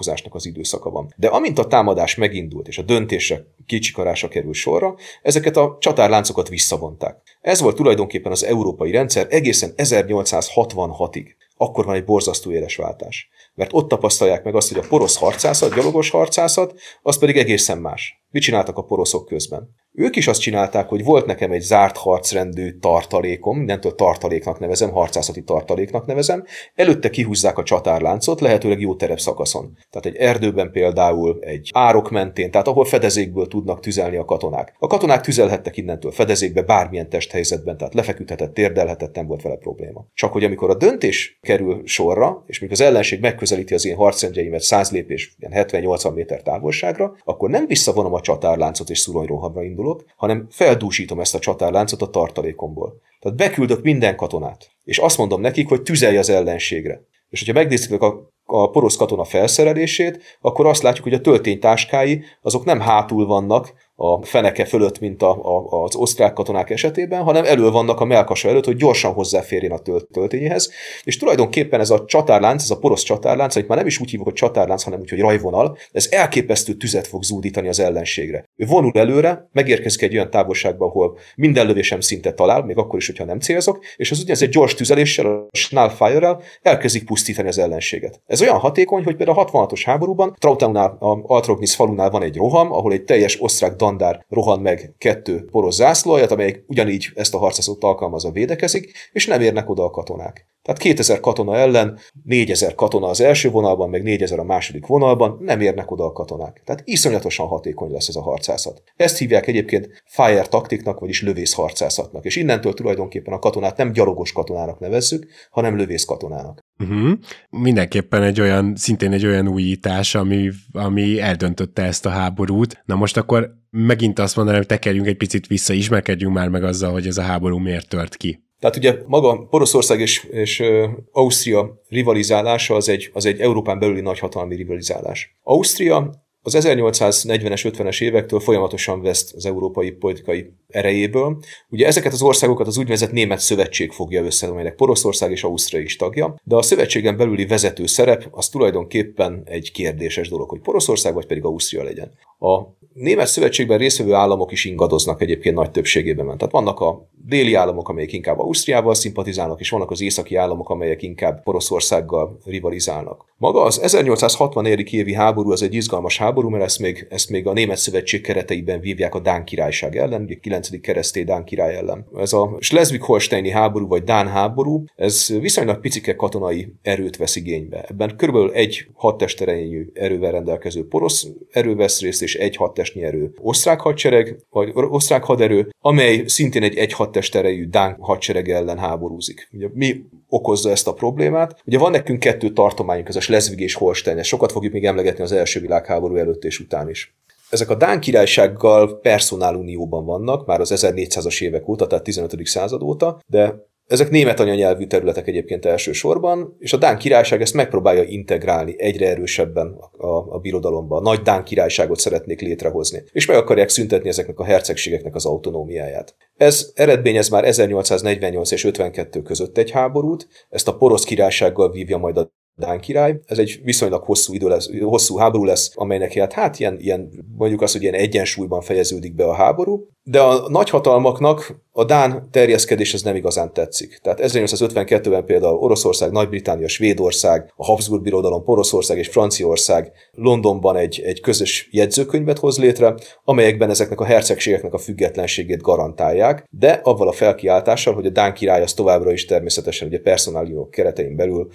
szétbontakozásnak 0.02 0.36
az 0.36 0.46
időszaka 0.46 0.90
van. 0.90 1.14
De 1.18 1.28
amint 1.28 1.60
a 1.60 1.68
támadás 1.68 2.16
megindult, 2.16 2.68
és 2.68 2.78
a 2.78 2.82
döntésre 2.82 3.46
kicsikarása 3.66 4.28
kerül 4.28 4.54
sorra, 4.54 4.96
ezeket 5.22 5.58
a 5.58 5.78
csatárláncokat 5.80 6.50
visszavonták. 6.50 7.22
Ez 7.42 7.62
volt 7.62 7.76
tulajdonképpen 7.76 8.32
az 8.32 8.44
európai 8.44 8.92
rendszer 8.92 9.28
egészen 9.30 9.74
1866-ig. 9.78 11.26
Akkor 11.58 11.86
van 11.86 11.96
egy 11.96 12.06
borzasztó 12.06 12.52
éles 12.52 12.76
váltás. 12.76 13.30
Mert 13.62 13.74
ott 13.74 13.88
tapasztalják 13.88 14.44
meg 14.44 14.56
azt, 14.56 14.74
hogy 14.74 14.84
a 14.84 14.88
porosz 14.88 15.18
harcászat, 15.18 15.76
gyalogos 15.76 16.10
harcászat, 16.10 16.74
az 17.02 17.18
pedig 17.18 17.38
egészen 17.38 17.78
más. 17.78 18.22
Mit 18.30 18.42
csináltak 18.42 18.78
a 18.78 18.84
poroszok 18.84 19.26
közben? 19.26 19.70
Ők 19.94 20.16
is 20.16 20.28
azt 20.28 20.42
csinálták, 20.42 20.90
hogy 20.90 21.04
volt 21.04 21.26
nekem 21.26 21.52
egy 21.52 21.62
zárt 21.62 21.98
harcrendű 21.98 22.78
tartalékom, 22.80 23.58
mindentől 23.58 23.96
tartaléknak 23.96 24.60
nevezem, 24.60 24.92
harcászati 24.92 25.44
tartaléknak 25.44 26.06
nevezem, 26.06 26.44
előtte 26.76 27.10
kihúzzák 27.10 27.58
a 27.58 27.64
csatárláncot, 27.64 28.42
lehetőleg 28.42 28.80
jó 28.80 28.96
terep 28.96 29.20
szakaszon. 29.20 29.78
Tehát 29.90 30.06
egy 30.06 30.16
erdőben 30.16 30.72
például, 30.72 31.38
egy 31.42 31.70
árok 31.74 32.10
mentén, 32.10 32.52
tehát 32.52 32.68
ahol 32.68 32.86
fedezékből 32.86 33.48
tudnak 33.48 33.80
tüzelni 33.80 34.18
a 34.18 34.26
katonák. 34.26 34.76
A 34.80 34.88
katonák 34.88 35.22
tüzelhettek 35.22 35.78
innentől 35.78 36.12
fedezékbe 36.12 36.62
bármilyen 36.62 37.10
testhelyzetben, 37.10 37.78
tehát 37.78 37.94
lefeküdhetett, 37.94 38.54
térdelhetett, 38.54 39.16
nem 39.16 39.28
volt 39.28 39.42
vele 39.42 39.56
probléma. 39.56 40.06
Csak 40.14 40.32
hogy 40.32 40.44
amikor 40.44 40.70
a 40.70 40.76
döntés 40.76 41.40
kerül 41.42 41.82
sorra, 41.86 42.44
és 42.48 42.60
mikor 42.60 42.74
az 42.74 42.82
ellenség 42.82 43.20
megközelíti 43.52 43.74
az 43.74 43.86
én 43.86 43.96
harcrendjeimet 43.96 44.62
100 44.62 44.92
lépés, 44.92 45.36
ilyen 45.40 45.66
70-80 45.68 46.14
méter 46.14 46.42
távolságra, 46.42 47.16
akkor 47.24 47.50
nem 47.50 47.68
visszavonom 47.68 48.14
a 48.14 48.22
csatárláncot 48.22 48.90
és 48.90 49.00
szuronyrohamra 49.00 49.64
indulok, 49.64 50.06
hanem 50.16 50.48
feldúsítom 50.50 51.20
ezt 51.20 51.36
a 51.36 51.40
csatárláncot 51.40 52.02
a 52.02 52.10
tartalékomból. 52.10 53.02
Tehát 53.20 53.38
beküldök 53.38 53.84
minden 53.84 54.16
katonát, 54.16 54.72
és 54.84 54.98
azt 54.98 55.18
mondom 55.18 55.42
nekik, 55.42 55.68
hogy 55.68 55.82
tüzelj 55.82 56.18
az 56.18 56.30
ellenségre. 56.30 57.02
És 57.30 57.40
hogyha 57.40 57.60
megnézitek 57.60 58.02
a, 58.02 58.30
a 58.46 58.70
porosz 58.70 58.96
katona 58.96 59.24
felszerelését, 59.24 60.38
akkor 60.42 60.66
azt 60.66 60.82
látjuk, 60.82 61.04
hogy 61.04 61.14
a 61.14 61.22
tölténytáskái 61.22 62.24
azok 62.42 62.66
nem 62.66 62.80
hátul 62.80 63.26
vannak, 63.26 63.74
a 64.04 64.20
feneke 64.26 64.66
fölött, 64.66 65.00
mint 65.00 65.22
a, 65.22 65.30
a, 65.30 65.84
az 65.84 65.96
osztrák 65.96 66.34
katonák 66.34 66.70
esetében, 66.70 67.24
hanem 67.24 67.46
elő 67.46 67.70
vannak 67.70 68.00
a 68.00 68.06
melkasa 68.06 68.50
előtt, 68.50 68.66
hogy 68.66 68.76
gyorsan 68.76 69.14
hozzáférjen 69.14 69.72
a 69.72 69.78
tölt, 69.78 70.08
töltényéhez. 70.12 70.72
És 71.04 71.18
tulajdonképpen 71.18 71.80
ez 71.80 71.90
a 71.90 72.06
csatárlánc, 72.06 72.64
ez 72.64 72.70
a 72.70 72.78
porosz 72.78 73.04
csatárlánc, 73.04 73.56
amit 73.56 73.68
már 73.68 73.78
nem 73.78 73.88
is 73.88 74.00
úgy 74.00 74.10
hívok, 74.10 74.26
hogy 74.26 74.34
csatárlánc, 74.34 74.84
hanem 74.84 75.00
úgy, 75.00 75.10
hogy 75.10 75.20
rajvonal, 75.20 75.78
ez 75.92 76.08
elképesztő 76.12 76.74
tüzet 76.74 77.08
fog 77.08 77.24
zúdítani 77.24 77.68
az 77.68 77.80
ellenségre. 77.80 78.46
Ő 78.56 78.66
vonul 78.66 78.92
előre, 78.94 79.50
megérkezik 79.52 80.02
egy 80.02 80.14
olyan 80.14 80.30
távolságba, 80.30 80.86
ahol 80.86 81.18
minden 81.36 81.66
lövésem 81.66 82.00
szinte 82.00 82.34
talál, 82.34 82.64
még 82.64 82.78
akkor 82.78 83.00
is, 83.00 83.06
hogyha 83.06 83.26
nem 83.26 83.40
célzok, 83.40 83.84
és 83.96 84.12
az 84.12 84.42
egy 84.42 84.50
gyors 84.50 84.74
tüzeléssel, 84.74 85.26
a 85.26 85.48
Schnellfire-rel 85.52 86.42
elkezdik 86.62 87.06
pusztítani 87.06 87.48
az 87.48 87.58
ellenséget. 87.58 88.22
Ez 88.28 88.42
olyan 88.42 88.58
hatékony, 88.58 89.04
hogy 89.04 89.16
például 89.16 89.40
a 89.40 89.46
66-os 89.46 89.82
háborúban 89.86 90.36
Trautaunál, 90.40 90.98
a 91.00 91.20
Altrognis 91.24 91.76
falunál 91.76 92.10
van 92.10 92.24
egy 92.24 92.36
roham, 92.36 92.72
ahol 92.72 92.92
egy 92.92 93.04
teljes 93.04 93.42
osztrák 93.42 93.76
dandár 93.98 94.26
rohan 94.30 94.60
meg 94.62 94.94
kettő 94.98 95.46
poros 95.52 95.74
zászlóját, 95.74 96.32
amelyek 96.32 96.64
ugyanígy 96.68 97.10
ezt 97.16 97.34
a 97.34 97.38
harcászót 97.38 97.84
alkalmazva 97.84 98.32
védekezik, 98.32 98.92
és 99.12 99.26
nem 99.26 99.42
érnek 99.42 99.70
oda 99.70 99.84
a 99.84 99.90
katonák. 99.90 100.51
Tehát 100.62 100.82
2000 100.82 101.20
katona 101.20 101.56
ellen 101.56 102.00
4000 102.24 102.76
katona 102.76 103.08
az 103.08 103.22
első 103.22 103.50
vonalban, 103.50 103.90
meg 103.90 104.04
4000 104.04 104.40
a 104.40 104.44
második 104.44 104.86
vonalban, 104.86 105.38
nem 105.40 105.62
érnek 105.62 105.92
oda 105.92 106.06
a 106.06 106.12
katonák. 106.12 106.62
Tehát 106.66 106.82
iszonyatosan 106.86 107.48
hatékony 107.48 107.92
lesz 107.92 108.08
ez 108.08 108.16
a 108.16 108.22
harcászat. 108.22 108.84
Ezt 108.96 109.18
hívják 109.18 109.48
egyébként 109.48 110.04
fire 110.06 110.42
taktiknak, 110.42 111.00
vagyis 111.00 111.22
lövész 111.22 111.54
harcászatnak. 111.54 112.26
És 112.26 112.36
innentől 112.36 112.74
tulajdonképpen 112.74 113.34
a 113.34 113.40
katonát 113.40 113.78
nem 113.78 113.92
gyalogos 113.92 114.32
katonának 114.32 114.80
nevezzük, 114.80 115.28
hanem 115.50 115.78
lövész 115.78 116.06
katonának. 116.06 116.60
Uh-huh. 116.80 117.12
Mindenképpen 117.50 118.24
egy 118.24 118.42
olyan, 118.42 118.76
szintén 118.76 119.12
egy 119.12 119.26
olyan 119.26 119.48
újítás, 119.48 120.16
ami, 120.16 120.50
ami 120.72 121.20
eldöntötte 121.20 121.84
ezt 121.84 122.06
a 122.06 122.10
háborút. 122.10 122.82
Na 122.86 122.96
most 122.96 123.18
akkor 123.18 123.52
megint 123.70 124.20
azt 124.20 124.36
mondanám, 124.36 124.60
hogy 124.60 124.70
tekerjünk 124.70 125.08
egy 125.08 125.18
picit 125.18 125.48
vissza, 125.48 125.74
ismerkedjünk 125.74 126.34
már 126.34 126.50
meg 126.50 126.64
azzal, 126.64 126.92
hogy 126.92 127.08
ez 127.08 127.18
a 127.18 127.22
háború 127.22 127.58
miért 127.58 127.90
tört 127.90 128.16
ki. 128.16 128.51
Tehát 128.62 128.76
ugye 128.76 128.96
maga 129.06 129.46
Poroszország 129.50 130.00
és, 130.00 130.24
és 130.24 130.64
Ausztria 131.12 131.82
rivalizálása 131.90 132.76
az 132.76 132.90
egy, 132.90 133.10
az 133.14 133.26
egy 133.26 133.40
Európán 133.40 133.80
belüli 133.80 134.02
nagyhatalmi 134.02 134.56
rivalizálás. 134.56 135.36
Ausztria 135.44 136.10
az 136.42 136.58
1840-es, 136.60 137.72
50-es 137.78 138.02
évektől 138.02 138.40
folyamatosan 138.40 139.02
veszt 139.02 139.34
az 139.34 139.46
európai 139.46 139.92
politikai 139.92 140.54
erejéből. 140.72 141.38
Ugye 141.70 141.88
ezeket 141.88 142.14
az 142.14 142.22
országokat 142.22 142.68
az 142.68 142.78
úgynevezett 142.78 143.12
Német 143.12 143.40
Szövetség 143.40 143.92
fogja 143.92 144.24
össze, 144.24 144.48
amelynek 144.48 144.76
Poroszország 144.76 145.32
és 145.32 145.44
Ausztria 145.44 145.80
is 145.80 145.96
tagja, 145.96 146.36
de 146.44 146.56
a 146.56 146.62
szövetségen 146.62 147.18
belüli 147.18 147.46
vezető 147.46 147.86
szerep 147.86 148.28
az 148.32 148.50
tulajdonképpen 148.50 149.42
egy 149.46 149.72
kérdéses 149.72 150.30
dolog, 150.30 150.50
hogy 150.50 150.60
Poroszország 150.60 151.14
vagy 151.14 151.26
pedig 151.26 151.44
Ausztria 151.44 151.84
legyen. 151.84 152.12
A 152.40 152.80
Német 152.94 153.28
Szövetségben 153.28 153.78
részvevő 153.78 154.14
államok 154.14 154.52
is 154.52 154.66
ingadoznak 154.66 155.22
egyébként 155.22 155.56
nagy 155.56 155.72
többségében. 155.72 156.26
Tehát 156.26 156.52
vannak 156.52 156.80
a 156.80 157.10
déli 157.26 157.54
államok, 157.54 157.90
amelyek 157.90 158.14
inkább 158.14 158.40
Ausztriával 158.40 158.94
szimpatizálnak, 158.94 159.60
és 159.60 159.70
vannak 159.70 159.92
az 159.92 160.02
északi 160.02 160.36
államok, 160.36 160.70
amelyek 160.70 161.02
inkább 161.02 161.44
Poroszországgal 161.44 162.40
rivalizálnak. 162.46 163.26
Maga 163.38 163.62
az 163.62 163.82
1864. 163.82 164.94
évi 164.94 165.14
háború 165.14 165.52
az 165.52 165.62
egy 165.62 165.74
izgalmas 165.74 166.18
háború, 166.18 166.50
mert 166.50 166.64
ezt 166.64 166.80
még, 166.80 167.08
ezt 167.10 167.30
még 167.30 167.48
a 167.48 167.54
Német 167.54 167.78
Szövetség 167.78 168.22
kereteiben 168.22 168.80
vívják 168.80 169.16
a 169.16 169.20
Dán 169.20 169.44
királyság 169.44 169.96
ellen, 169.96 170.22
ugye 170.22 170.36
9. 170.70 170.82
keresztély 170.82 171.24
Dán 171.24 171.44
király 171.44 171.76
ellen. 171.76 172.06
Ez 172.16 172.34
a 172.34 172.58
Schleswig-Holsteini 172.60 173.50
háború, 173.50 173.88
vagy 173.88 174.04
Dán 174.04 174.28
háború, 174.28 174.84
ez 174.96 175.28
viszonylag 175.40 175.80
picike 175.80 176.16
katonai 176.16 176.74
erőt 176.82 177.18
vesz 177.18 177.36
igénybe. 177.36 177.86
Ebben 177.90 178.16
körülbelül 178.18 178.52
egy 178.52 178.88
hadtesterejű 178.94 179.92
erővel 179.94 180.32
rendelkező 180.32 180.88
porosz 180.88 181.28
erő 181.52 181.76
vesz 181.76 182.02
részt, 182.02 182.22
és 182.22 182.36
egy 182.36 182.56
hadtestnyi 182.56 183.04
erő 183.04 183.34
osztrák 183.42 183.80
hadsereg, 183.80 184.38
vagy 184.50 184.72
osztrák 184.74 185.24
haderő, 185.24 185.70
amely 185.80 186.24
szintén 186.26 186.64
egy 186.64 186.76
egy 186.76 186.94
hadtesterejű 186.94 187.68
Dán 187.68 187.98
hadsereg 188.00 188.50
ellen 188.50 188.78
háborúzik. 188.78 189.50
Ugye 189.52 189.68
mi 189.74 190.06
okozza 190.28 190.70
ezt 190.70 190.88
a 190.88 190.94
problémát? 190.94 191.62
Ugye 191.66 191.78
van 191.78 191.92
nekünk 191.92 192.20
kettő 192.20 192.50
tartományunk, 192.50 193.08
ez 193.08 193.16
a 193.16 193.20
Schleswig 193.20 193.60
és 193.60 193.74
Holstein, 193.74 194.24
sokat 194.24 194.52
fogjuk 194.52 194.74
még 194.74 194.86
emlegetni 194.86 195.24
az 195.24 195.32
első 195.32 195.60
világháború 195.60 196.16
előtt 196.16 196.44
és 196.44 196.60
után 196.60 196.90
is. 196.90 197.16
Ezek 197.52 197.70
a 197.70 197.76
Dán 197.76 198.00
királysággal 198.00 199.00
personálunióban 199.00 200.06
vannak, 200.06 200.46
már 200.46 200.60
az 200.60 200.74
1400-as 200.76 201.42
évek 201.42 201.68
óta, 201.68 201.88
tehát 201.88 202.04
15. 202.04 202.46
század 202.46 202.82
óta, 202.82 203.20
de 203.28 203.70
ezek 203.88 204.10
német 204.10 204.40
anyanyelvű 204.40 204.86
területek 204.86 205.28
egyébként 205.28 205.66
elsősorban, 205.66 206.56
és 206.60 206.74
a 206.74 206.78
Dán 206.78 206.98
királyság 206.98 207.42
ezt 207.42 207.54
megpróbálja 207.54 208.04
integrálni 208.04 208.76
egyre 208.78 209.10
erősebben 209.10 209.78
a, 209.98 210.08
a 210.08 210.40
birodalomba. 210.40 210.98
A 210.98 211.02
nagy 211.02 211.22
Dán 211.22 211.44
királyságot 211.44 212.00
szeretnék 212.00 212.42
létrehozni, 212.42 213.04
és 213.12 213.26
meg 213.26 213.38
akarják 213.38 213.70
szüntetni 213.70 214.10
ezeknek 214.10 214.40
a 214.40 214.44
hercegségeknek 214.44 215.16
az 215.16 215.26
autonómiáját. 215.26 216.16
Ez 216.36 216.72
eredményez 216.74 217.30
már 217.30 217.44
1848 217.44 218.52
és 218.52 218.64
52 218.64 219.22
között 219.22 219.58
egy 219.58 219.72
háborút, 219.72 220.28
ezt 220.50 220.68
a 220.68 220.76
porosz 220.78 221.04
királysággal 221.04 221.72
vívja 221.72 221.98
majd 221.98 222.18
a 222.18 222.32
Dán 222.56 222.80
király. 222.80 223.20
Ez 223.26 223.38
egy 223.38 223.60
viszonylag 223.64 224.04
hosszú 224.04 224.34
idő 224.34 224.48
lesz, 224.48 224.70
hosszú 224.82 225.18
háború 225.18 225.44
lesz, 225.44 225.72
amelynek 225.76 226.14
hát, 226.14 226.34
hát 226.34 226.60
ilyen, 226.60 226.80
ilyen, 226.80 227.10
mondjuk 227.38 227.62
azt, 227.62 227.74
hogy 227.74 227.82
ilyen 227.82 227.94
egyensúlyban 227.94 228.62
fejeződik 228.62 229.16
be 229.16 229.26
a 229.26 229.34
háború, 229.34 229.88
de 230.04 230.22
a 230.22 230.50
nagyhatalmaknak 230.50 231.62
a 231.72 231.84
Dán 231.84 232.28
terjeszkedés 232.32 232.94
az 232.94 233.02
nem 233.02 233.16
igazán 233.16 233.54
tetszik. 233.54 234.00
Tehát 234.04 234.20
1852-ben 234.24 235.26
például 235.26 235.58
Oroszország, 235.58 236.12
Nagy-Britannia, 236.12 236.68
Svédország, 236.68 237.54
a 237.56 237.66
Habsburg 237.66 238.04
Birodalom, 238.04 238.44
Poroszország 238.44 238.98
és 238.98 239.08
Franciaország 239.08 239.92
Londonban 240.12 240.76
egy, 240.76 241.02
egy 241.06 241.20
közös 241.20 241.70
jegyzőkönyvet 241.72 242.40
hoz 242.40 242.58
létre, 242.58 242.96
amelyekben 243.24 243.70
ezeknek 243.70 244.00
a 244.00 244.06
hercegségeknek 244.06 244.74
a 244.74 244.78
függetlenségét 244.78 245.62
garantálják, 245.62 246.46
de 246.50 246.80
avval 246.84 247.08
a 247.08 247.12
felkiáltással, 247.12 247.94
hogy 247.94 248.06
a 248.06 248.10
Dán 248.10 248.34
király 248.34 248.62
az 248.62 248.74
továbbra 248.74 249.12
is 249.12 249.26
természetesen 249.26 249.88
ugye 249.88 250.00
personáliók 250.00 250.72
keretein 250.72 251.16
belül 251.16 251.48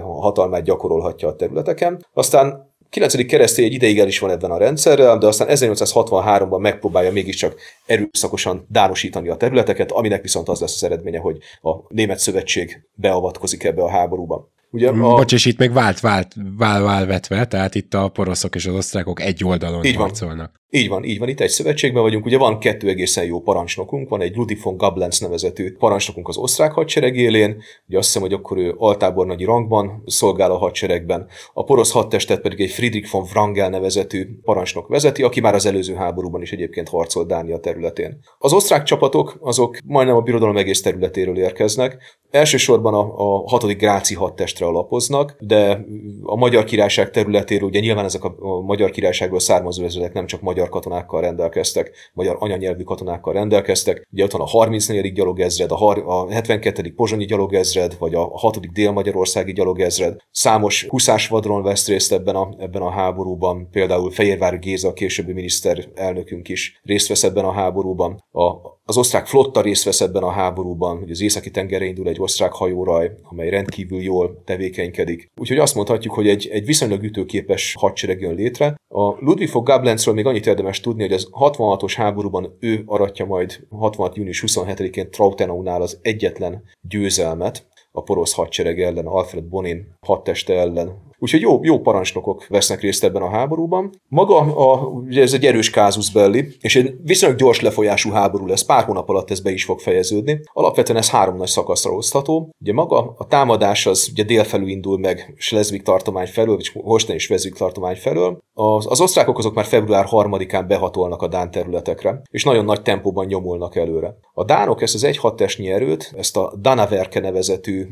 hatalmát 0.00 0.62
gyakorolhatja 0.62 1.28
a 1.28 1.36
területeken. 1.36 2.06
Aztán 2.12 2.71
9. 2.92 3.26
keresztély 3.26 3.64
egy 3.64 3.72
ideig 3.72 3.98
el 3.98 4.06
is 4.06 4.18
van 4.18 4.30
ebben 4.30 4.50
a 4.50 4.58
rendszerrel, 4.58 5.18
de 5.18 5.26
aztán 5.26 5.48
1863-ban 5.50 6.60
megpróbálja 6.60 7.12
mégiscsak 7.12 7.60
erőszakosan 7.86 8.66
dánosítani 8.68 9.28
a 9.28 9.36
területeket, 9.36 9.92
aminek 9.92 10.22
viszont 10.22 10.48
az 10.48 10.60
lesz 10.60 10.74
az 10.74 10.84
eredménye, 10.84 11.18
hogy 11.18 11.38
a 11.62 11.70
Német 11.88 12.18
Szövetség 12.18 12.82
beavatkozik 12.94 13.64
ebbe 13.64 13.82
a 13.82 13.88
háborúba. 13.88 14.48
Ugye 14.72 14.88
a... 14.88 14.92
Bocs, 14.92 15.32
és 15.32 15.44
itt 15.44 15.58
még 15.58 15.72
vált, 15.72 16.00
vált, 16.00 16.34
vál, 16.58 16.82
vál 16.82 17.06
vetve, 17.06 17.46
tehát 17.46 17.74
itt 17.74 17.94
a 17.94 18.08
poroszok 18.08 18.54
és 18.54 18.66
az 18.66 18.74
osztrákok 18.74 19.20
egy 19.20 19.44
oldalon 19.44 19.84
Így 19.84 19.96
van. 19.96 20.02
harcolnak. 20.02 20.60
Így 20.74 20.88
van, 20.88 21.04
így 21.04 21.18
van, 21.18 21.28
itt 21.28 21.40
egy 21.40 21.50
szövetségben 21.50 22.02
vagyunk, 22.02 22.24
ugye 22.24 22.38
van 22.38 22.58
kettő 22.58 22.88
egészen 22.88 23.24
jó 23.24 23.40
parancsnokunk, 23.40 24.08
van 24.08 24.20
egy 24.20 24.36
Ludwig 24.36 24.62
von 24.62 24.76
Gablenz 24.76 25.20
nevezetű 25.20 25.72
parancsnokunk 25.72 26.28
az 26.28 26.36
osztrák 26.36 26.72
hadsereg 26.72 27.16
élén, 27.16 27.62
ugye 27.88 27.98
azt 27.98 28.06
hiszem, 28.06 28.22
hogy 28.22 28.32
akkor 28.32 28.58
ő 28.58 28.74
altábornagyi 28.76 29.44
rangban 29.44 30.02
szolgál 30.06 30.50
a 30.50 30.58
hadseregben, 30.58 31.26
a 31.52 31.64
porosz 31.64 31.90
hadtestet 31.90 32.40
pedig 32.40 32.60
egy 32.60 32.70
Friedrich 32.70 33.12
von 33.12 33.26
Wrangel 33.30 33.68
nevezetű 33.68 34.26
parancsnok 34.42 34.88
vezeti, 34.88 35.22
aki 35.22 35.40
már 35.40 35.54
az 35.54 35.66
előző 35.66 35.94
háborúban 35.94 36.42
is 36.42 36.52
egyébként 36.52 36.88
harcolt 36.88 37.28
Dánia 37.28 37.58
területén. 37.58 38.18
Az 38.38 38.52
osztrák 38.52 38.82
csapatok 38.82 39.38
azok 39.40 39.76
majdnem 39.84 40.16
a 40.16 40.20
birodalom 40.20 40.56
egész 40.56 40.82
területéről 40.82 41.38
érkeznek, 41.38 42.20
elsősorban 42.32 42.94
a, 42.94 43.14
a 43.16 43.42
hatodik 43.46 43.78
Gráci 43.78 44.14
hadtestre 44.14 44.66
alapoznak, 44.66 45.36
de 45.40 45.84
a 46.22 46.36
Magyar 46.36 46.64
Királyság 46.64 47.10
területéről, 47.10 47.68
ugye 47.68 47.80
nyilván 47.80 48.04
ezek 48.04 48.24
a, 48.24 48.34
a 48.38 48.60
Magyar 48.60 48.90
Királyságból 48.90 49.40
származó 49.40 49.84
ezredek 49.84 50.12
nem 50.12 50.26
csak 50.26 50.40
magyar 50.40 50.68
katonákkal 50.68 51.20
rendelkeztek, 51.20 51.90
magyar 52.12 52.36
anyanyelvű 52.38 52.82
katonákkal 52.82 53.32
rendelkeztek, 53.32 54.08
ugye 54.12 54.24
ott 54.24 54.30
van 54.30 54.40
a 54.40 54.46
34. 54.46 55.12
gyalogezred, 55.12 55.70
a, 55.70 56.20
a 56.20 56.30
72. 56.30 56.94
pozsonyi 56.94 57.24
gyalogezred, 57.24 57.96
vagy 57.98 58.14
a 58.14 58.38
6. 58.38 58.72
dél-magyarországi 58.72 59.52
gyalogezred. 59.52 60.16
Számos 60.30 60.86
huszás 60.88 61.28
vadron 61.28 61.62
vesz 61.62 61.88
részt 61.88 62.12
ebben 62.12 62.34
a, 62.34 62.48
ebben 62.58 62.82
a 62.82 62.90
háborúban, 62.90 63.68
például 63.70 64.10
Fehérvári 64.10 64.58
Géza, 64.58 64.88
a 64.88 64.92
későbbi 64.92 65.32
miniszterelnökünk 65.32 66.48
is 66.48 66.80
részt 66.84 67.08
vesz 67.08 67.24
ebben 67.24 67.44
a 67.44 67.52
háborúban. 67.52 68.24
A, 68.32 68.50
az 68.92 68.98
osztrák 68.98 69.26
flotta 69.26 69.60
részt 69.60 69.84
vesz 69.84 70.00
ebben 70.00 70.22
a 70.22 70.30
háborúban, 70.30 70.98
hogy 70.98 71.10
az 71.10 71.20
északi 71.20 71.50
tengerre 71.50 71.84
indul 71.84 72.08
egy 72.08 72.20
osztrák 72.20 72.52
hajóraj, 72.52 73.10
amely 73.22 73.50
rendkívül 73.50 74.00
jól 74.00 74.42
tevékenykedik. 74.44 75.30
Úgyhogy 75.36 75.58
azt 75.58 75.74
mondhatjuk, 75.74 76.14
hogy 76.14 76.28
egy, 76.28 76.48
egy 76.52 76.64
viszonylag 76.64 77.02
ütőképes 77.02 77.74
hadsereg 77.78 78.20
jön 78.20 78.34
létre. 78.34 78.74
A 78.88 79.24
Ludwig 79.24 79.50
von 79.52 79.64
Gablenzről 79.64 80.14
még 80.14 80.26
annyit 80.26 80.46
érdemes 80.46 80.80
tudni, 80.80 81.02
hogy 81.02 81.12
az 81.12 81.28
66-os 81.32 81.92
háborúban 81.96 82.56
ő 82.60 82.82
aratja 82.86 83.24
majd 83.24 83.66
66. 83.70 84.16
június 84.16 84.44
27-én 84.46 85.10
Trautenaunál 85.10 85.82
az 85.82 85.98
egyetlen 86.02 86.62
győzelmet, 86.88 87.66
a 87.92 88.02
porosz 88.02 88.32
hadsereg 88.32 88.80
ellen, 88.80 89.06
Alfred 89.06 89.44
Bonin 89.44 89.94
hadteste 90.00 90.54
ellen, 90.54 91.11
Úgyhogy 91.22 91.40
jó, 91.40 91.58
jó 91.62 91.80
parancsnokok 91.80 92.46
vesznek 92.48 92.80
részt 92.80 93.04
ebben 93.04 93.22
a 93.22 93.30
háborúban. 93.30 93.90
Maga 94.08 94.38
a, 94.38 94.86
ugye 94.86 95.22
ez 95.22 95.32
egy 95.32 95.44
erős 95.44 95.70
kázus 95.70 96.12
belli, 96.12 96.48
és 96.60 96.76
egy 96.76 96.94
viszonylag 97.02 97.38
gyors 97.38 97.60
lefolyású 97.60 98.10
háború 98.10 98.46
lesz, 98.46 98.64
pár 98.64 98.84
hónap 98.84 99.08
alatt 99.08 99.30
ez 99.30 99.40
be 99.40 99.50
is 99.50 99.64
fog 99.64 99.80
fejeződni. 99.80 100.40
Alapvetően 100.52 100.98
ez 100.98 101.10
három 101.10 101.36
nagy 101.36 101.48
szakaszra 101.48 101.90
osztható. 101.90 102.50
Ugye 102.60 102.72
maga 102.72 103.14
a 103.18 103.26
támadás 103.26 103.86
az 103.86 104.08
ugye 104.12 104.22
délfelül 104.22 104.68
indul 104.68 104.98
meg 104.98 105.34
Schleswig 105.36 105.82
tartomány 105.82 106.26
felől, 106.26 106.54
vagy 106.54 106.68
Holstein 106.68 107.16
és 107.16 107.22
Schleswig 107.22 107.54
tartomány 107.54 107.96
felől. 107.96 108.38
Az, 108.54 108.86
az 108.88 109.00
osztrákok 109.00 109.38
azok 109.38 109.54
már 109.54 109.64
február 109.64 110.06
3-án 110.10 110.64
behatolnak 110.68 111.22
a 111.22 111.28
Dán 111.28 111.50
területekre, 111.50 112.22
és 112.30 112.44
nagyon 112.44 112.64
nagy 112.64 112.82
tempóban 112.82 113.26
nyomulnak 113.26 113.76
előre. 113.76 114.14
A 114.32 114.44
dánok 114.44 114.82
ezt 114.82 114.94
az 114.94 115.04
egy 115.04 115.20
testnyi 115.36 115.70
erőt, 115.70 116.12
ezt 116.16 116.36
a 116.36 116.54
Danaverke 116.60 117.20
nevezetű 117.20 117.86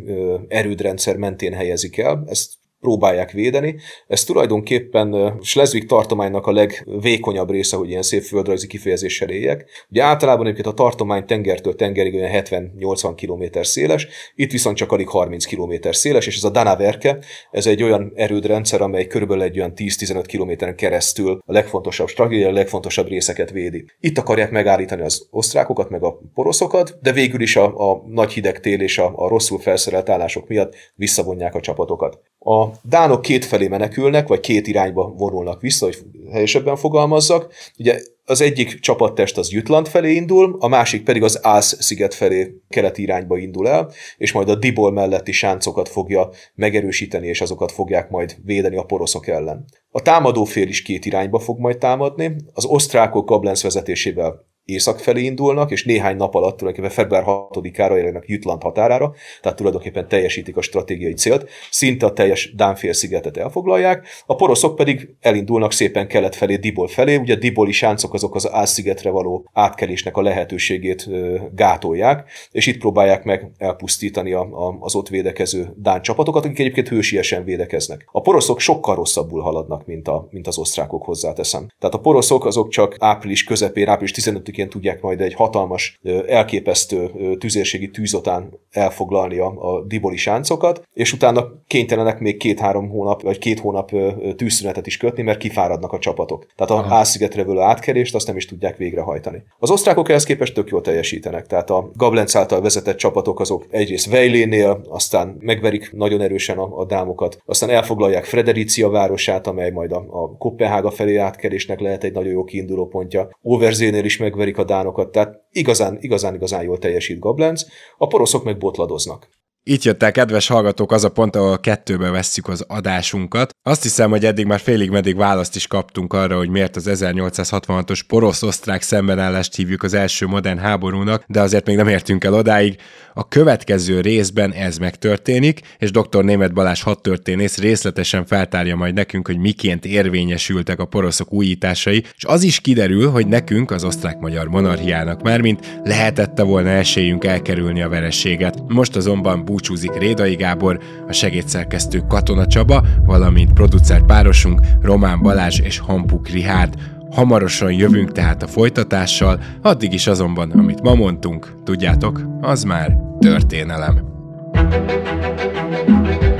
erődrendszer 0.49 1.17
mentén 1.17 1.53
helyezik 1.53 1.99
el, 1.99 2.25
ezt 2.27 2.59
próbálják 2.81 3.31
védeni. 3.31 3.77
Ez 4.07 4.25
tulajdonképpen 4.25 5.39
Schleswig 5.43 5.87
tartománynak 5.87 6.47
a 6.47 6.53
legvékonyabb 6.53 7.51
része, 7.51 7.77
hogy 7.77 7.89
ilyen 7.89 8.03
szép 8.03 8.23
földrajzi 8.23 8.67
kifejezéssel 8.67 9.29
éljek. 9.29 9.87
Ugye 9.91 10.03
általában 10.03 10.47
egyébként 10.47 10.67
a 10.67 10.75
tartomány 10.75 11.25
tengertől 11.25 11.75
tengerig 11.75 12.15
olyan 12.15 12.43
70-80 12.45 13.13
km 13.17 13.61
széles, 13.63 14.09
itt 14.35 14.51
viszont 14.51 14.77
csak 14.77 14.93
alig 14.93 15.09
30 15.09 15.45
km 15.45 15.73
széles, 15.91 16.27
és 16.27 16.37
ez 16.37 16.45
a 16.45 16.51
Danaverke, 16.51 17.19
ez 17.51 17.67
egy 17.67 17.83
olyan 17.83 18.13
erődrendszer, 18.15 18.81
amely 18.81 19.07
körülbelül 19.07 19.43
egy 19.43 19.59
olyan 19.59 19.73
10-15 19.77 20.25
kilométeren 20.27 20.77
keresztül 20.77 21.43
a 21.47 21.53
legfontosabb 21.53 22.09
stratégia, 22.09 22.49
a 22.49 22.53
legfontosabb 22.53 23.09
részeket 23.09 23.51
védi. 23.51 23.85
Itt 24.01 24.19
akarják 24.19 24.51
megállítani 24.51 25.03
az 25.03 25.27
osztrákokat, 25.31 25.91
meg 25.91 26.03
a 26.03 26.21
poroszokat, 26.35 26.99
de 27.03 27.13
végül 27.13 27.41
is 27.41 27.57
a, 27.57 27.91
a 27.91 28.05
nagy 28.07 28.33
hideg 28.33 28.61
tél 28.61 28.81
és 28.81 28.99
a, 28.99 29.13
a 29.17 29.29
rosszul 29.29 29.59
felszerelt 29.59 30.09
állások 30.09 30.49
miatt 30.49 30.75
visszavonják 30.95 31.55
a 31.55 31.61
csapatokat. 31.61 32.21
A 32.39 32.70
dánok 32.83 33.23
két 33.23 33.45
felé 33.45 33.69
menekülnek, 33.69 34.29
vagy 34.29 34.41
két 34.41 34.67
irányba 34.67 35.15
vonulnak 35.17 35.61
vissza, 35.61 35.85
hogy 35.85 35.99
helyesebben 36.33 36.77
fogalmazzak. 36.77 37.53
Ugye 37.79 38.01
az 38.25 38.41
egyik 38.41 38.81
csapattest 38.81 39.39
az 39.39 39.53
Jütland 39.53 39.89
felé 39.89 40.15
indul, 40.15 40.57
a 40.59 40.69
másik 40.69 41.05
pedig 41.05 41.23
az 41.23 41.39
Ász 41.43 41.83
sziget 41.83 42.15
felé 42.15 42.55
keleti 42.69 43.03
irányba 43.03 43.39
indul 43.39 43.69
el, 43.69 43.91
és 44.17 44.33
majd 44.33 44.49
a 44.49 44.55
Dibol 44.55 44.93
melletti 44.93 45.33
sáncokat 45.33 45.89
fogja 45.89 46.31
megerősíteni, 46.55 47.27
és 47.27 47.41
azokat 47.41 47.73
fogják 47.73 48.11
majd 48.11 48.37
védeni 48.45 48.77
a 48.77 48.83
poroszok 48.83 49.27
ellen. 49.27 49.65
A 49.91 50.03
támadó 50.03 50.45
fél 50.45 50.69
is 50.69 50.83
két 50.83 51.05
irányba 51.05 51.39
fog 51.39 51.59
majd 51.59 51.79
támadni, 51.79 52.37
az 52.53 52.65
osztrákok 52.65 53.29
Gablenz 53.29 53.63
vezetésével 53.63 54.49
észak 54.73 54.99
felé 54.99 55.23
indulnak, 55.23 55.71
és 55.71 55.85
néhány 55.85 56.17
nap 56.17 56.35
alatt 56.35 56.57
tulajdonképpen 56.57 56.97
február 56.97 57.25
6-ára 57.27 57.99
érnek 57.99 58.25
Jütland 58.27 58.63
határára, 58.63 59.15
tehát 59.41 59.59
tulajdonképpen 59.59 60.09
teljesítik 60.09 60.57
a 60.57 60.63
stratégiai 60.63 61.15
célt, 61.15 61.49
szinte 61.71 62.07
a 62.07 62.13
teljes 62.13 62.55
Dánfél-szigetet 62.55 63.37
elfoglalják, 63.37 64.07
a 64.27 64.35
poroszok 64.35 64.77
pedig 64.77 65.09
elindulnak 65.21 65.73
szépen 65.73 66.09
kelet 66.09 66.37
felé, 66.37 66.57
Dibol 66.57 66.89
felé, 66.89 67.17
ugye 67.17 67.35
Diboli 67.35 67.73
sáncok 67.73 68.15
azok 68.15 68.35
az 68.35 68.51
Ász-szigetre 68.51 69.11
való 69.11 69.49
átkelésnek 69.53 70.17
a 70.17 70.23
lehetőségét 70.23 71.09
gátolják, 71.55 72.31
és 72.51 72.67
itt 72.67 72.79
próbálják 72.79 73.25
meg 73.25 73.51
elpusztítani 73.59 74.33
az 74.81 74.95
ott 74.95 75.09
védekező 75.09 75.73
Dán 75.77 76.03
csapatokat, 76.03 76.45
akik 76.45 76.59
egyébként 76.59 76.89
hősiesen 76.89 77.45
védekeznek. 77.45 78.09
A 78.13 78.21
poroszok 78.21 78.61
sokkal 78.61 78.95
rosszabbul 78.95 79.41
haladnak, 79.41 79.87
mint, 79.87 80.09
a, 80.09 80.29
mint 80.31 80.47
az 80.47 80.59
osztrákok 80.59 81.05
hozzáteszem. 81.05 81.69
Tehát 81.79 81.95
a 81.95 81.99
poroszok 82.01 82.45
azok 82.45 82.69
csak 82.69 82.97
április 82.99 83.45
közepén, 83.45 83.89
április 83.89 84.13
15 84.13 84.43
25-én 84.61 84.69
tudják 84.69 85.01
majd 85.01 85.21
egy 85.21 85.35
hatalmas, 85.35 86.01
elképesztő 86.27 87.11
tüzérségi 87.39 87.91
tűzotán 87.91 88.59
elfoglalni 88.71 89.39
a, 89.39 89.47
a 89.47 89.85
diboli 89.85 90.17
sáncokat, 90.17 90.83
és 90.95 91.13
utána 91.13 91.47
kénytelenek 91.67 92.21
még 92.21 92.37
két-három 92.37 92.89
hónap, 92.89 93.23
vagy 93.23 93.39
két 93.39 93.61
hónap 93.61 93.91
tűzszünetet 94.37 94.87
is 94.87 94.97
kötni, 94.97 95.23
mert 95.23 95.39
kifáradnak 95.39 95.93
a 95.93 95.99
csapatok. 95.99 96.47
Tehát 96.57 96.85
a 96.85 96.95
Ászigetre 96.95 97.45
való 97.45 97.61
átkerést 97.61 98.15
azt 98.15 98.27
nem 98.27 98.37
is 98.37 98.47
tudják 98.47 98.77
végrehajtani. 98.77 99.43
Az 99.59 99.71
osztrákok 99.71 100.09
ehhez 100.09 100.25
képest 100.25 100.55
tök 100.55 100.69
jól 100.69 100.81
teljesítenek, 100.81 101.47
tehát 101.47 101.71
a 101.71 101.91
Gablenc 101.95 102.35
által 102.35 102.61
vezetett 102.61 102.97
csapatok 102.97 103.41
azok 103.41 103.67
egyrészt 103.71 104.11
Vejlénél, 104.11 104.81
aztán 104.89 105.37
megverik 105.41 105.93
nagyon 105.93 106.21
erősen 106.21 106.59
a, 106.59 106.79
a 106.79 106.85
dámokat, 106.85 107.43
aztán 107.47 107.71
elfoglalják 107.71 108.25
Fredericia 108.25 108.89
városát, 108.89 109.47
amely 109.47 109.71
majd 109.71 109.93
a, 109.93 110.07
a 110.11 110.37
Kopenhága 110.37 110.91
felé 110.91 111.17
átkerésnek 111.17 111.81
lehet 111.81 112.05
egy 112.05 112.13
nagyon 112.13 112.33
jó 112.33 112.45
kiinduló 112.45 112.87
pontja. 112.87 113.29
Overzénél 113.43 114.05
is 114.05 114.19
meg 114.19 114.37
megverik 114.51 114.59
a 114.59 114.65
dánokat, 114.75 115.13
tehát 115.13 115.41
igazán, 115.51 115.99
igazán, 116.01 116.35
igazán 116.35 116.63
jól 116.63 116.79
teljesít 116.79 117.19
Goblenz, 117.19 117.67
a 117.99 118.07
poroszok 118.07 118.45
meg 118.45 118.59
botladoznak. 118.59 119.29
Itt 119.63 119.83
jött 119.83 120.03
el, 120.03 120.13
kedves 120.13 120.47
hallgatók, 120.47 120.93
az 120.93 121.05
a 121.05 121.11
pont, 121.11 121.37
ahol 121.37 121.59
kettőbe 121.59 122.11
vesszük 122.11 122.49
az 122.49 122.65
adásunkat. 122.69 123.51
Azt 123.63 123.83
hiszem, 123.83 124.11
hogy 124.11 124.25
eddig 124.25 124.47
már 124.47 124.61
félig 124.61 124.91
meddig 124.91 125.17
választ 125.17 125.57
is 125.57 125.67
kaptunk 125.67 126.13
arra, 126.13 126.37
hogy 126.37 126.49
miért 126.49 126.77
az 126.77 126.89
1866-os 126.91 128.01
porosz-osztrák 128.07 128.83
szembenállást 128.83 129.55
hívjuk 129.55 129.83
az 129.83 129.95
első 129.95 130.27
modern 130.27 130.59
háborúnak, 130.59 131.25
de 131.27 131.41
azért 131.41 131.67
még 131.67 131.77
nem 131.77 131.89
értünk 131.89 132.25
el 132.25 132.35
odáig. 132.35 132.77
A 133.21 133.29
következő 133.29 134.01
részben 134.01 134.53
ez 134.53 134.79
megtörténik, 134.79 135.61
és 135.79 135.91
dr. 135.91 136.25
Német 136.25 136.53
Balázs 136.53 136.83
hadtörténész 136.83 137.59
részletesen 137.59 138.25
feltárja 138.25 138.77
majd 138.77 138.95
nekünk, 138.95 139.27
hogy 139.27 139.39
miként 139.39 139.85
érvényesültek 139.85 140.79
a 140.79 140.85
poroszok 140.85 141.33
újításai, 141.33 142.05
és 142.17 142.25
az 142.25 142.43
is 142.43 142.61
kiderül, 142.61 143.11
hogy 143.11 143.27
nekünk, 143.27 143.71
az 143.71 143.85
osztrák-magyar 143.85 144.49
monarchiának 144.49 145.23
mármint 145.23 145.81
lehetette 145.85 146.43
volna 146.43 146.69
esélyünk 146.69 147.25
elkerülni 147.25 147.83
a 147.83 147.89
verességet. 147.89 148.63
Most 148.69 148.97
azonban 148.97 149.45
búcsúzik 149.45 149.93
Rédai 149.99 150.35
Gábor, 150.35 150.81
a 151.09 151.13
segédszerkesztő 151.13 152.03
Katona 152.09 152.47
Csaba, 152.47 152.85
valamint 153.05 153.53
producer 153.53 154.05
párosunk 154.05 154.61
Román 154.83 155.21
Balázs 155.21 155.59
és 155.59 155.79
Hampuk 155.79 156.29
Rihárd. 156.29 156.75
Hamarosan 157.11 157.73
jövünk 157.73 158.13
tehát 158.13 158.43
a 158.43 158.47
folytatással, 158.47 159.41
addig 159.63 159.93
is 159.93 160.07
azonban, 160.07 160.51
amit 160.51 160.83
ma 160.83 160.95
mondtunk, 160.95 161.55
tudjátok, 161.65 162.23
az 162.41 162.63
már 162.63 162.97
történelem. 163.19 164.09
thank 164.53 166.23
you 166.23 166.40